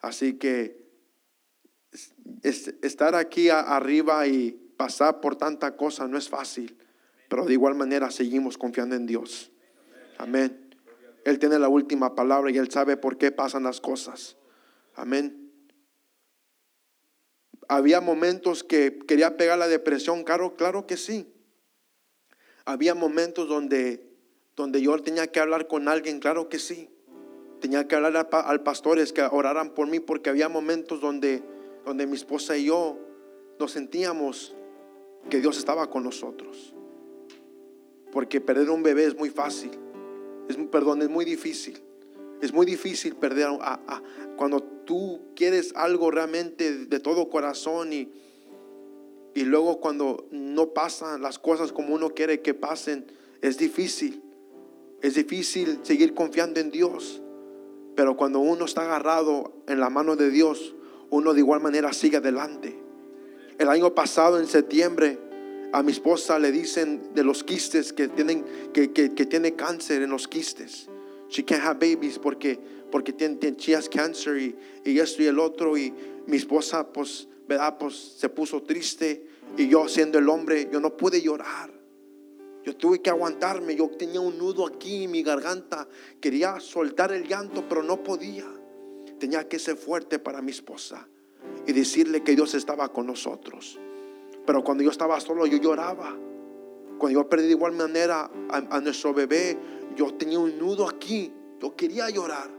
Así 0.00 0.38
que 0.38 0.83
estar 2.42 3.14
aquí 3.14 3.48
arriba 3.48 4.26
y 4.26 4.52
pasar 4.76 5.20
por 5.20 5.36
tanta 5.36 5.76
cosa 5.76 6.06
no 6.08 6.18
es 6.18 6.28
fácil, 6.28 6.76
pero 7.28 7.44
de 7.44 7.52
igual 7.52 7.74
manera 7.74 8.10
seguimos 8.10 8.58
confiando 8.58 8.96
en 8.96 9.06
Dios. 9.06 9.50
Amén. 10.18 10.64
Él 11.24 11.38
tiene 11.38 11.58
la 11.58 11.68
última 11.68 12.14
palabra 12.14 12.50
y 12.50 12.58
él 12.58 12.70
sabe 12.70 12.96
por 12.96 13.16
qué 13.16 13.32
pasan 13.32 13.62
las 13.62 13.80
cosas. 13.80 14.36
Amén. 14.94 15.44
Había 17.68 18.00
momentos 18.00 18.62
que 18.62 18.98
quería 19.06 19.36
pegar 19.36 19.58
la 19.58 19.68
depresión, 19.68 20.22
claro, 20.22 20.54
claro 20.54 20.86
que 20.86 20.96
sí. 20.96 21.32
Había 22.66 22.94
momentos 22.94 23.48
donde, 23.48 24.06
donde 24.56 24.82
yo 24.82 24.98
tenía 24.98 25.26
que 25.28 25.40
hablar 25.40 25.66
con 25.66 25.88
alguien, 25.88 26.20
claro 26.20 26.48
que 26.48 26.58
sí. 26.58 26.90
Tenía 27.60 27.88
que 27.88 27.94
hablar 27.94 28.28
al, 28.30 28.62
pastores 28.62 29.12
que 29.12 29.22
oraran 29.22 29.70
por 29.70 29.88
mí 29.88 30.00
porque 30.00 30.28
había 30.28 30.50
momentos 30.50 31.00
donde, 31.00 31.42
donde 31.84 32.06
mi 32.06 32.14
esposa 32.14 32.56
y 32.56 32.66
yo 32.66 32.98
nos 33.58 33.72
sentíamos 33.72 34.54
que 35.28 35.40
Dios 35.40 35.58
estaba 35.58 35.90
con 35.90 36.04
nosotros. 36.04 36.74
Porque 38.12 38.40
perder 38.40 38.70
un 38.70 38.82
bebé 38.82 39.04
es 39.04 39.16
muy 39.16 39.30
fácil. 39.30 39.70
Es, 40.48 40.56
perdón, 40.70 41.02
es 41.02 41.08
muy 41.08 41.24
difícil. 41.24 41.82
Es 42.40 42.52
muy 42.52 42.66
difícil 42.66 43.16
perder 43.16 43.48
a, 43.60 44.02
cuando 44.36 44.62
tú 44.62 45.20
quieres 45.34 45.72
algo 45.74 46.10
realmente 46.10 46.86
de 46.86 47.00
todo 47.00 47.30
corazón 47.30 47.92
y, 47.92 48.12
y 49.34 49.44
luego 49.44 49.80
cuando 49.80 50.26
no 50.30 50.74
pasan 50.74 51.22
las 51.22 51.38
cosas 51.38 51.72
como 51.72 51.94
uno 51.94 52.10
quiere 52.10 52.42
que 52.42 52.54
pasen, 52.54 53.06
es 53.40 53.58
difícil. 53.58 54.22
Es 55.00 55.14
difícil 55.14 55.80
seguir 55.82 56.14
confiando 56.14 56.60
en 56.60 56.70
Dios. 56.70 57.22
Pero 57.96 58.16
cuando 58.16 58.40
uno 58.40 58.64
está 58.64 58.82
agarrado 58.82 59.52
en 59.68 59.80
la 59.80 59.90
mano 59.90 60.16
de 60.16 60.30
Dios, 60.30 60.73
uno 61.14 61.32
de 61.32 61.40
igual 61.40 61.60
manera 61.60 61.92
sigue 61.92 62.16
adelante. 62.16 62.76
El 63.56 63.68
año 63.68 63.94
pasado, 63.94 64.40
en 64.40 64.48
septiembre, 64.48 65.16
a 65.72 65.80
mi 65.84 65.92
esposa 65.92 66.40
le 66.40 66.50
dicen 66.50 67.14
de 67.14 67.22
los 67.22 67.44
quistes 67.44 67.92
que, 67.92 68.08
tienen, 68.08 68.44
que, 68.72 68.88
tiene 68.88 69.54
cáncer 69.54 70.02
en 70.02 70.10
los 70.10 70.26
quistes. 70.26 70.88
She 71.28 71.44
can't 71.44 71.62
have 71.62 71.78
babies 71.78 72.18
porque, 72.18 72.58
porque 72.90 73.12
tiene, 73.12 73.36
tiene 73.36 73.56
she 73.56 73.76
has 73.76 73.88
cancer 73.88 74.36
y, 74.38 74.56
y, 74.84 74.98
esto 74.98 75.22
y 75.22 75.26
el 75.26 75.38
otro. 75.38 75.78
Y 75.78 75.94
mi 76.26 76.36
esposa, 76.36 76.92
pues, 76.92 77.28
¿verdad? 77.46 77.78
Pues 77.78 77.94
se 77.94 78.28
puso 78.28 78.64
triste. 78.64 79.24
Y 79.56 79.68
yo, 79.68 79.86
siendo 79.86 80.18
el 80.18 80.28
hombre, 80.28 80.68
yo 80.72 80.80
no 80.80 80.96
pude 80.96 81.22
llorar. 81.22 81.72
Yo 82.64 82.74
tuve 82.74 83.00
que 83.00 83.10
aguantarme. 83.10 83.76
Yo 83.76 83.88
tenía 83.90 84.18
un 84.18 84.36
nudo 84.36 84.66
aquí 84.66 85.04
en 85.04 85.12
mi 85.12 85.22
garganta. 85.22 85.86
Quería 86.20 86.58
soltar 86.58 87.12
el 87.12 87.28
llanto, 87.28 87.68
pero 87.68 87.84
no 87.84 88.02
podía. 88.02 88.46
Tenía 89.24 89.48
que 89.48 89.58
ser 89.58 89.78
fuerte 89.78 90.18
para 90.18 90.42
mi 90.42 90.50
esposa 90.50 91.08
y 91.66 91.72
decirle 91.72 92.22
que 92.22 92.34
Dios 92.34 92.52
estaba 92.52 92.92
con 92.92 93.06
nosotros. 93.06 93.80
Pero 94.44 94.62
cuando 94.62 94.84
yo 94.84 94.90
estaba 94.90 95.18
solo, 95.18 95.46
yo 95.46 95.56
lloraba. 95.56 96.14
Cuando 96.98 97.20
yo 97.22 97.26
perdí 97.26 97.46
de 97.46 97.52
igual 97.52 97.72
manera 97.72 98.30
a, 98.50 98.80
nuestro 98.82 99.14
bebé, 99.14 99.56
yo 99.96 100.12
tenía 100.12 100.38
un 100.38 100.58
nudo 100.58 100.86
aquí. 100.86 101.32
Yo 101.58 101.74
quería 101.74 102.10
llorar, 102.10 102.50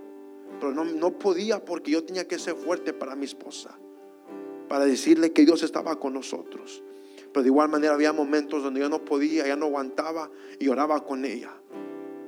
pero 0.59 0.73
no, 0.73 0.83
no 0.85 1.19
podía 1.19 1.63
porque 1.63 1.91
yo 1.91 2.03
tenía 2.03 2.27
que 2.27 2.39
ser 2.39 2.55
fuerte 2.55 2.93
para 2.93 3.15
mi 3.15 3.25
esposa, 3.25 3.77
para 4.67 4.85
decirle 4.85 5.33
que 5.33 5.45
Dios 5.45 5.61
estaba 5.61 5.99
con 5.99 6.15
nosotros. 6.15 6.81
Pero 7.31 7.43
de 7.43 7.49
igual 7.49 7.69
manera 7.69 7.93
había 7.93 8.11
momentos 8.11 8.63
donde 8.63 8.79
yo 8.79 8.89
no 8.89 9.05
podía, 9.05 9.45
ya 9.45 9.55
no 9.55 9.67
aguantaba 9.67 10.31
y 10.57 10.65
lloraba 10.65 11.05
con 11.05 11.25
ella. 11.25 11.51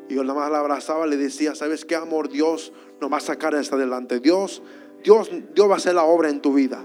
Y 0.10 0.16
yo 0.16 0.24
nada 0.24 0.40
más 0.40 0.52
la 0.52 0.60
abrazaba, 0.60 1.06
le 1.08 1.18
decía, 1.18 1.56
¿sabes 1.56 1.86
qué 1.86 1.96
amor? 1.96 2.30
Dios 2.30 2.72
nos 3.02 3.12
va 3.12 3.18
a 3.18 3.22
sacar 3.22 3.56
hasta 3.56 3.76
adelante. 3.76 4.20
Dios, 4.20 4.62
Dios, 5.04 5.30
Dios 5.54 5.70
va 5.70 5.74
a 5.74 5.78
hacer 5.78 5.96
la 5.96 6.04
obra 6.04 6.30
en 6.30 6.42
tu 6.42 6.54
vida. 6.54 6.84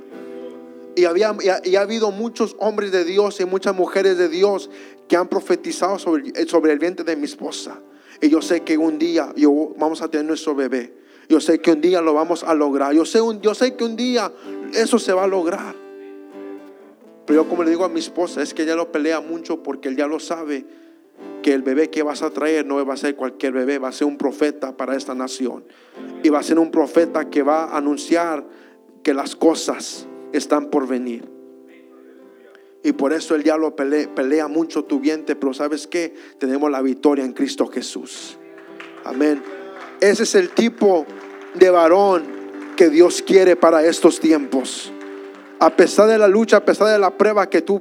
Y, 0.95 1.05
había, 1.05 1.35
y 1.65 1.77
ha 1.77 1.81
habido 1.81 2.11
muchos 2.11 2.57
hombres 2.59 2.93
de 2.93 3.05
Dios 3.05 3.41
y 3.41 3.45
muchas 3.45 3.75
mujeres 3.75 4.19
de 4.19 4.29
Dios 4.29 4.69
que 5.09 5.17
han 5.17 5.29
profetizado 5.29 5.99
sobre, 5.99 6.47
sobre 6.47 6.73
el 6.73 6.79
vientre 6.79 7.05
de 7.05 7.17
mi 7.17 7.25
esposa. 7.25 7.81
Y 8.21 8.29
yo 8.29 8.43
sé 8.43 8.63
que 8.63 8.77
un 8.77 8.99
día 8.99 9.33
yo, 9.37 9.73
vamos 9.79 10.03
a 10.03 10.09
tener 10.09 10.27
nuestro 10.27 10.55
bebé. 10.55 10.95
Yo 11.29 11.41
sé 11.41 11.61
que 11.61 11.73
un 11.73 11.81
día 11.81 12.03
lo 12.03 12.13
vamos 12.13 12.45
a 12.45 12.55
lograr. 12.55 12.93
Yo 12.93 13.05
sé, 13.05 13.21
un, 13.21 13.41
yo 13.41 13.55
sé 13.55 13.75
que 13.75 13.85
un 13.85 13.97
día 13.97 14.33
eso 14.75 14.99
se 14.99 15.13
va 15.13 15.25
a 15.25 15.27
lograr. 15.27 15.75
Pero 17.27 17.45
yo 17.45 17.49
como 17.49 17.63
le 17.63 17.71
digo 17.71 17.85
a 17.85 17.89
mi 17.89 18.01
esposa, 18.01 18.43
es 18.43 18.53
que 18.53 18.65
ella 18.65 18.75
lo 18.75 18.93
pelea 18.93 19.21
mucho 19.21 19.63
porque 19.63 19.89
él 19.89 19.97
ya 19.97 20.07
lo 20.07 20.21
sabe 20.21 20.67
que 21.43 21.53
el 21.53 21.63
bebé 21.63 21.91
que 21.91 22.03
vas 22.03 22.23
a 22.23 22.31
traer 22.31 22.67
no 22.67 22.85
va 22.87 22.95
a 22.95 22.97
ser 22.97 23.17
cualquier 23.17 23.53
bebé, 23.53 23.79
va 23.79 23.89
a 23.89 23.93
ser 23.93 24.07
un 24.07 24.17
profeta 24.17 24.77
para 24.77 24.97
esta 24.97 25.15
nación. 25.15 25.65
Y 26.23 26.29
va 26.29 26.39
a 26.39 26.43
ser 26.43 26.59
un 26.59 26.71
profeta 26.71 27.29
que 27.29 27.43
va 27.43 27.65
a 27.65 27.77
anunciar 27.77 28.47
que 29.03 29.13
las 29.13 29.37
cosas 29.37 30.07
están 30.33 30.71
por 30.71 30.87
venir. 30.87 31.29
Y 32.85 32.93
por 32.93 33.13
eso 33.13 33.35
el 33.35 33.43
diablo 33.43 33.77
pelea, 33.77 34.13
pelea 34.15 34.49
mucho 34.49 34.85
tu 34.85 35.01
vientre, 35.01 35.37
pero 35.37 35.55
¿sabes 35.55 35.87
que 35.87 36.15
Tenemos 36.39 36.71
la 36.71 36.83
victoria 36.83 37.25
en 37.25 37.33
Cristo 37.33 37.67
Jesús. 37.69 38.39
Amén. 39.05 39.43
Ese 40.01 40.25
es 40.25 40.35
el 40.35 40.51
tipo 40.51 41.07
de 41.55 41.71
varón 41.71 42.25
que 42.77 42.89
Dios 42.89 43.23
quiere 43.23 43.57
para 43.57 43.85
estos 43.85 44.19
tiempos. 44.21 44.93
A 45.59 45.77
pesar 45.77 46.09
de 46.09 46.19
la 46.19 46.27
lucha, 46.27 46.57
a 46.57 46.65
pesar 46.65 46.89
de 46.89 46.99
la 46.99 47.17
prueba 47.17 47.49
que 47.49 47.63
tú 47.63 47.81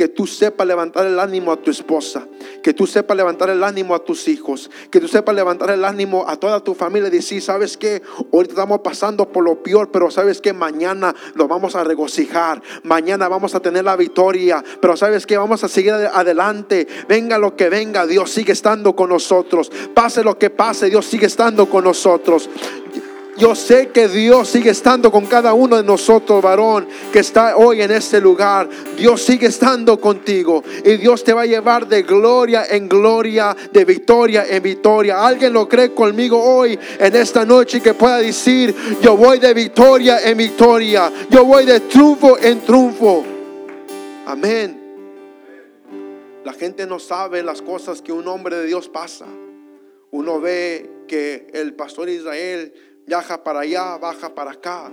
que 0.00 0.08
tú 0.08 0.26
sepas 0.26 0.66
levantar 0.66 1.04
el 1.04 1.20
ánimo 1.20 1.52
a 1.52 1.58
tu 1.58 1.70
esposa, 1.70 2.26
que 2.62 2.72
tú 2.72 2.86
sepas 2.86 3.14
levantar 3.14 3.50
el 3.50 3.62
ánimo 3.62 3.94
a 3.94 4.02
tus 4.02 4.28
hijos, 4.28 4.70
que 4.90 4.98
tú 4.98 5.08
sepas 5.08 5.34
levantar 5.34 5.68
el 5.68 5.84
ánimo 5.84 6.24
a 6.26 6.36
toda 6.36 6.64
tu 6.64 6.72
familia 6.74 7.08
y 7.08 7.10
decir, 7.10 7.42
¿sabes 7.42 7.76
que 7.76 8.00
Ahorita 8.32 8.54
estamos 8.54 8.80
pasando 8.80 9.30
por 9.30 9.44
lo 9.44 9.62
peor, 9.62 9.90
pero 9.90 10.10
¿sabes 10.10 10.40
que 10.40 10.54
Mañana 10.54 11.14
lo 11.34 11.48
vamos 11.48 11.76
a 11.76 11.84
regocijar, 11.84 12.62
mañana 12.82 13.28
vamos 13.28 13.54
a 13.54 13.60
tener 13.60 13.84
la 13.84 13.94
victoria, 13.94 14.64
pero 14.80 14.96
¿sabes 14.96 15.26
que 15.26 15.36
Vamos 15.36 15.64
a 15.64 15.68
seguir 15.68 15.92
adelante, 15.92 16.88
venga 17.06 17.36
lo 17.36 17.54
que 17.54 17.68
venga, 17.68 18.06
Dios 18.06 18.30
sigue 18.30 18.52
estando 18.52 18.96
con 18.96 19.10
nosotros, 19.10 19.70
pase 19.92 20.24
lo 20.24 20.38
que 20.38 20.48
pase, 20.48 20.88
Dios 20.88 21.04
sigue 21.04 21.26
estando 21.26 21.68
con 21.68 21.84
nosotros. 21.84 22.48
Yo 23.40 23.54
sé 23.54 23.88
que 23.88 24.06
Dios 24.06 24.50
sigue 24.50 24.68
estando 24.68 25.10
con 25.10 25.24
cada 25.24 25.54
uno 25.54 25.78
de 25.78 25.82
nosotros, 25.82 26.42
varón, 26.42 26.86
que 27.10 27.20
está 27.20 27.56
hoy 27.56 27.80
en 27.80 27.90
este 27.90 28.20
lugar. 28.20 28.68
Dios 28.98 29.22
sigue 29.22 29.46
estando 29.46 29.98
contigo 29.98 30.62
y 30.84 30.98
Dios 30.98 31.24
te 31.24 31.32
va 31.32 31.42
a 31.42 31.46
llevar 31.46 31.88
de 31.88 32.02
gloria 32.02 32.66
en 32.68 32.86
gloria, 32.86 33.56
de 33.72 33.86
victoria 33.86 34.44
en 34.46 34.62
victoria. 34.62 35.26
¿Alguien 35.26 35.54
lo 35.54 35.66
cree 35.66 35.94
conmigo 35.94 36.38
hoy 36.38 36.78
en 36.98 37.16
esta 37.16 37.46
noche 37.46 37.80
que 37.80 37.94
pueda 37.94 38.18
decir, 38.18 38.74
yo 39.00 39.16
voy 39.16 39.38
de 39.38 39.54
victoria 39.54 40.20
en 40.20 40.36
victoria, 40.36 41.10
yo 41.30 41.46
voy 41.46 41.64
de 41.64 41.80
triunfo 41.80 42.36
en 42.36 42.60
triunfo? 42.60 43.24
Amén. 44.26 44.78
La 46.44 46.52
gente 46.52 46.86
no 46.86 46.98
sabe 46.98 47.42
las 47.42 47.62
cosas 47.62 48.02
que 48.02 48.12
un 48.12 48.28
hombre 48.28 48.56
de 48.56 48.66
Dios 48.66 48.90
pasa. 48.90 49.24
Uno 50.10 50.40
ve 50.40 50.90
que 51.08 51.46
el 51.54 51.74
pastor 51.74 52.08
Israel 52.08 52.72
viaja 53.10 53.42
para 53.42 53.60
allá, 53.60 53.98
baja 53.98 54.32
para 54.36 54.52
acá, 54.52 54.88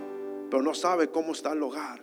pero 0.50 0.64
no 0.64 0.74
sabe 0.74 1.10
cómo 1.10 1.34
está 1.34 1.54
el 1.54 1.62
hogar. 1.62 2.02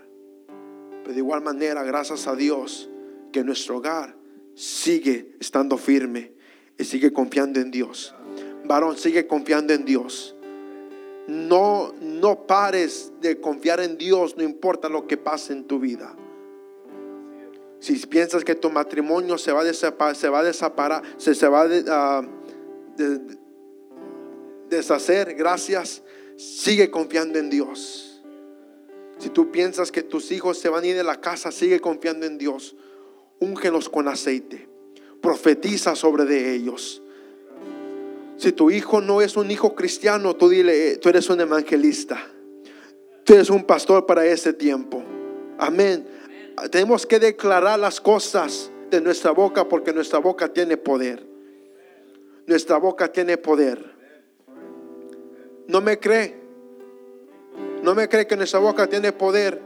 Pero 1.02 1.12
de 1.12 1.18
igual 1.18 1.42
manera, 1.42 1.82
gracias 1.82 2.28
a 2.28 2.36
Dios, 2.36 2.88
que 3.32 3.42
nuestro 3.42 3.78
hogar 3.78 4.14
sigue 4.54 5.34
estando 5.40 5.76
firme 5.76 6.32
y 6.78 6.84
sigue 6.84 7.12
confiando 7.12 7.58
en 7.58 7.72
Dios. 7.72 8.14
Varón, 8.64 8.96
sigue 8.96 9.26
confiando 9.26 9.74
en 9.74 9.84
Dios. 9.84 10.36
No, 11.26 11.92
no 12.00 12.46
pares 12.46 13.12
de 13.20 13.40
confiar 13.40 13.80
en 13.80 13.98
Dios, 13.98 14.36
no 14.36 14.44
importa 14.44 14.88
lo 14.88 15.08
que 15.08 15.16
pase 15.16 15.52
en 15.52 15.64
tu 15.64 15.80
vida. 15.80 16.14
Si 17.80 17.94
piensas 18.06 18.44
que 18.44 18.54
tu 18.54 18.70
matrimonio 18.70 19.36
se 19.36 19.50
va 19.50 19.62
a, 19.62 19.64
desapar, 19.64 20.14
se 20.14 20.28
va 20.28 20.42
a 20.42 21.02
se, 21.16 21.34
se 21.34 21.48
va 21.48 21.62
a 21.62 22.22
deshacer, 24.68 25.34
gracias, 25.34 26.03
sigue 26.36 26.90
confiando 26.90 27.38
en 27.38 27.50
Dios. 27.50 28.22
Si 29.18 29.28
tú 29.28 29.50
piensas 29.50 29.92
que 29.92 30.02
tus 30.02 30.32
hijos 30.32 30.58
se 30.58 30.68
van 30.68 30.84
a 30.84 30.86
ir 30.86 30.96
de 30.96 31.04
la 31.04 31.20
casa, 31.20 31.52
sigue 31.52 31.80
confiando 31.80 32.26
en 32.26 32.38
Dios. 32.38 32.76
Úngelos 33.40 33.88
con 33.88 34.08
aceite. 34.08 34.68
Profetiza 35.20 35.94
sobre 35.94 36.24
de 36.24 36.54
ellos. 36.54 37.02
Si 38.36 38.52
tu 38.52 38.70
hijo 38.70 39.00
no 39.00 39.22
es 39.22 39.36
un 39.36 39.50
hijo 39.50 39.74
cristiano, 39.74 40.34
tú 40.34 40.48
dile, 40.48 40.96
tú 40.96 41.08
eres 41.08 41.28
un 41.30 41.40
evangelista. 41.40 42.26
Tú 43.24 43.34
eres 43.34 43.48
un 43.48 43.64
pastor 43.64 44.06
para 44.06 44.26
ese 44.26 44.52
tiempo. 44.52 45.02
Amén 45.58 46.14
tenemos 46.70 47.06
que 47.06 47.18
declarar 47.18 47.78
las 47.78 48.00
cosas 48.00 48.70
de 48.90 49.00
nuestra 49.00 49.32
boca 49.32 49.68
porque 49.68 49.92
nuestra 49.92 50.18
boca 50.18 50.52
tiene 50.52 50.76
poder. 50.76 51.26
Nuestra 52.46 52.76
boca 52.76 53.10
tiene 53.10 53.36
poder. 53.36 53.93
No 55.68 55.80
me 55.80 55.98
cree. 55.98 56.42
No 57.82 57.94
me 57.94 58.08
cree 58.08 58.26
que 58.26 58.36
nuestra 58.36 58.60
boca 58.60 58.86
tiene 58.86 59.12
poder. 59.12 59.60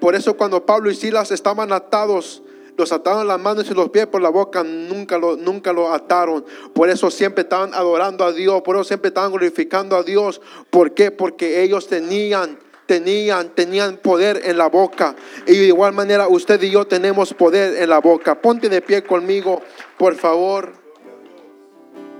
Por 0.00 0.14
eso 0.14 0.36
cuando 0.36 0.66
Pablo 0.66 0.90
y 0.90 0.94
Silas 0.94 1.30
estaban 1.30 1.72
atados, 1.72 2.42
los 2.76 2.92
ataron 2.92 3.28
las 3.28 3.40
manos 3.40 3.70
y 3.70 3.74
los 3.74 3.90
pies 3.90 4.06
por 4.06 4.20
la 4.20 4.28
boca, 4.28 4.64
nunca 4.64 5.18
lo, 5.18 5.36
nunca 5.36 5.72
lo 5.72 5.92
ataron. 5.92 6.44
Por 6.74 6.90
eso 6.90 7.10
siempre 7.10 7.42
estaban 7.42 7.72
adorando 7.74 8.24
a 8.24 8.32
Dios, 8.32 8.62
por 8.62 8.76
eso 8.76 8.84
siempre 8.84 9.08
estaban 9.08 9.30
glorificando 9.30 9.96
a 9.96 10.02
Dios. 10.02 10.40
¿Por 10.70 10.92
qué? 10.94 11.10
Porque 11.10 11.62
ellos 11.62 11.86
tenían 11.86 12.58
tenían, 12.86 13.54
tenían 13.54 13.96
poder 13.96 14.42
en 14.44 14.58
la 14.58 14.68
boca. 14.68 15.16
Y 15.46 15.56
de 15.56 15.66
igual 15.66 15.92
manera 15.92 16.28
usted 16.28 16.60
y 16.62 16.70
yo 16.70 16.86
tenemos 16.86 17.32
poder 17.34 17.82
en 17.82 17.88
la 17.88 18.00
boca. 18.00 18.40
Ponte 18.40 18.68
de 18.68 18.82
pie 18.82 19.02
conmigo, 19.02 19.62
por 19.98 20.14
favor. 20.16 20.72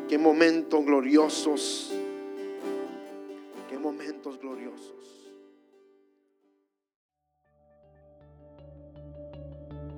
Qué 0.09 0.19
momentos 0.19 0.85
gloriosos. 0.85 1.94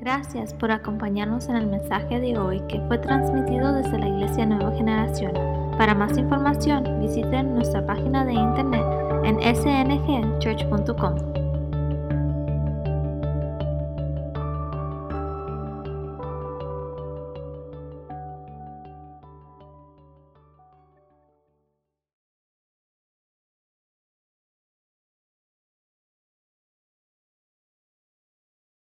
Gracias 0.07 0.55
por 0.55 0.71
acompañarnos 0.71 1.49
en 1.49 1.57
el 1.57 1.67
mensaje 1.67 2.21
de 2.21 2.39
hoy 2.39 2.63
que 2.69 2.81
fue 2.87 2.97
transmitido 2.97 3.73
desde 3.73 3.99
la 3.99 4.07
Iglesia 4.07 4.47
Nueva 4.47 4.71
Generación. 4.77 5.33
Para 5.77 5.97
más 5.97 6.17
información, 6.17 7.01
visiten 7.01 7.53
nuestra 7.57 7.85
página 7.85 8.25
de 8.25 8.35
internet 8.35 8.85
en 9.25 9.35
sngchurch.com. 9.57 11.46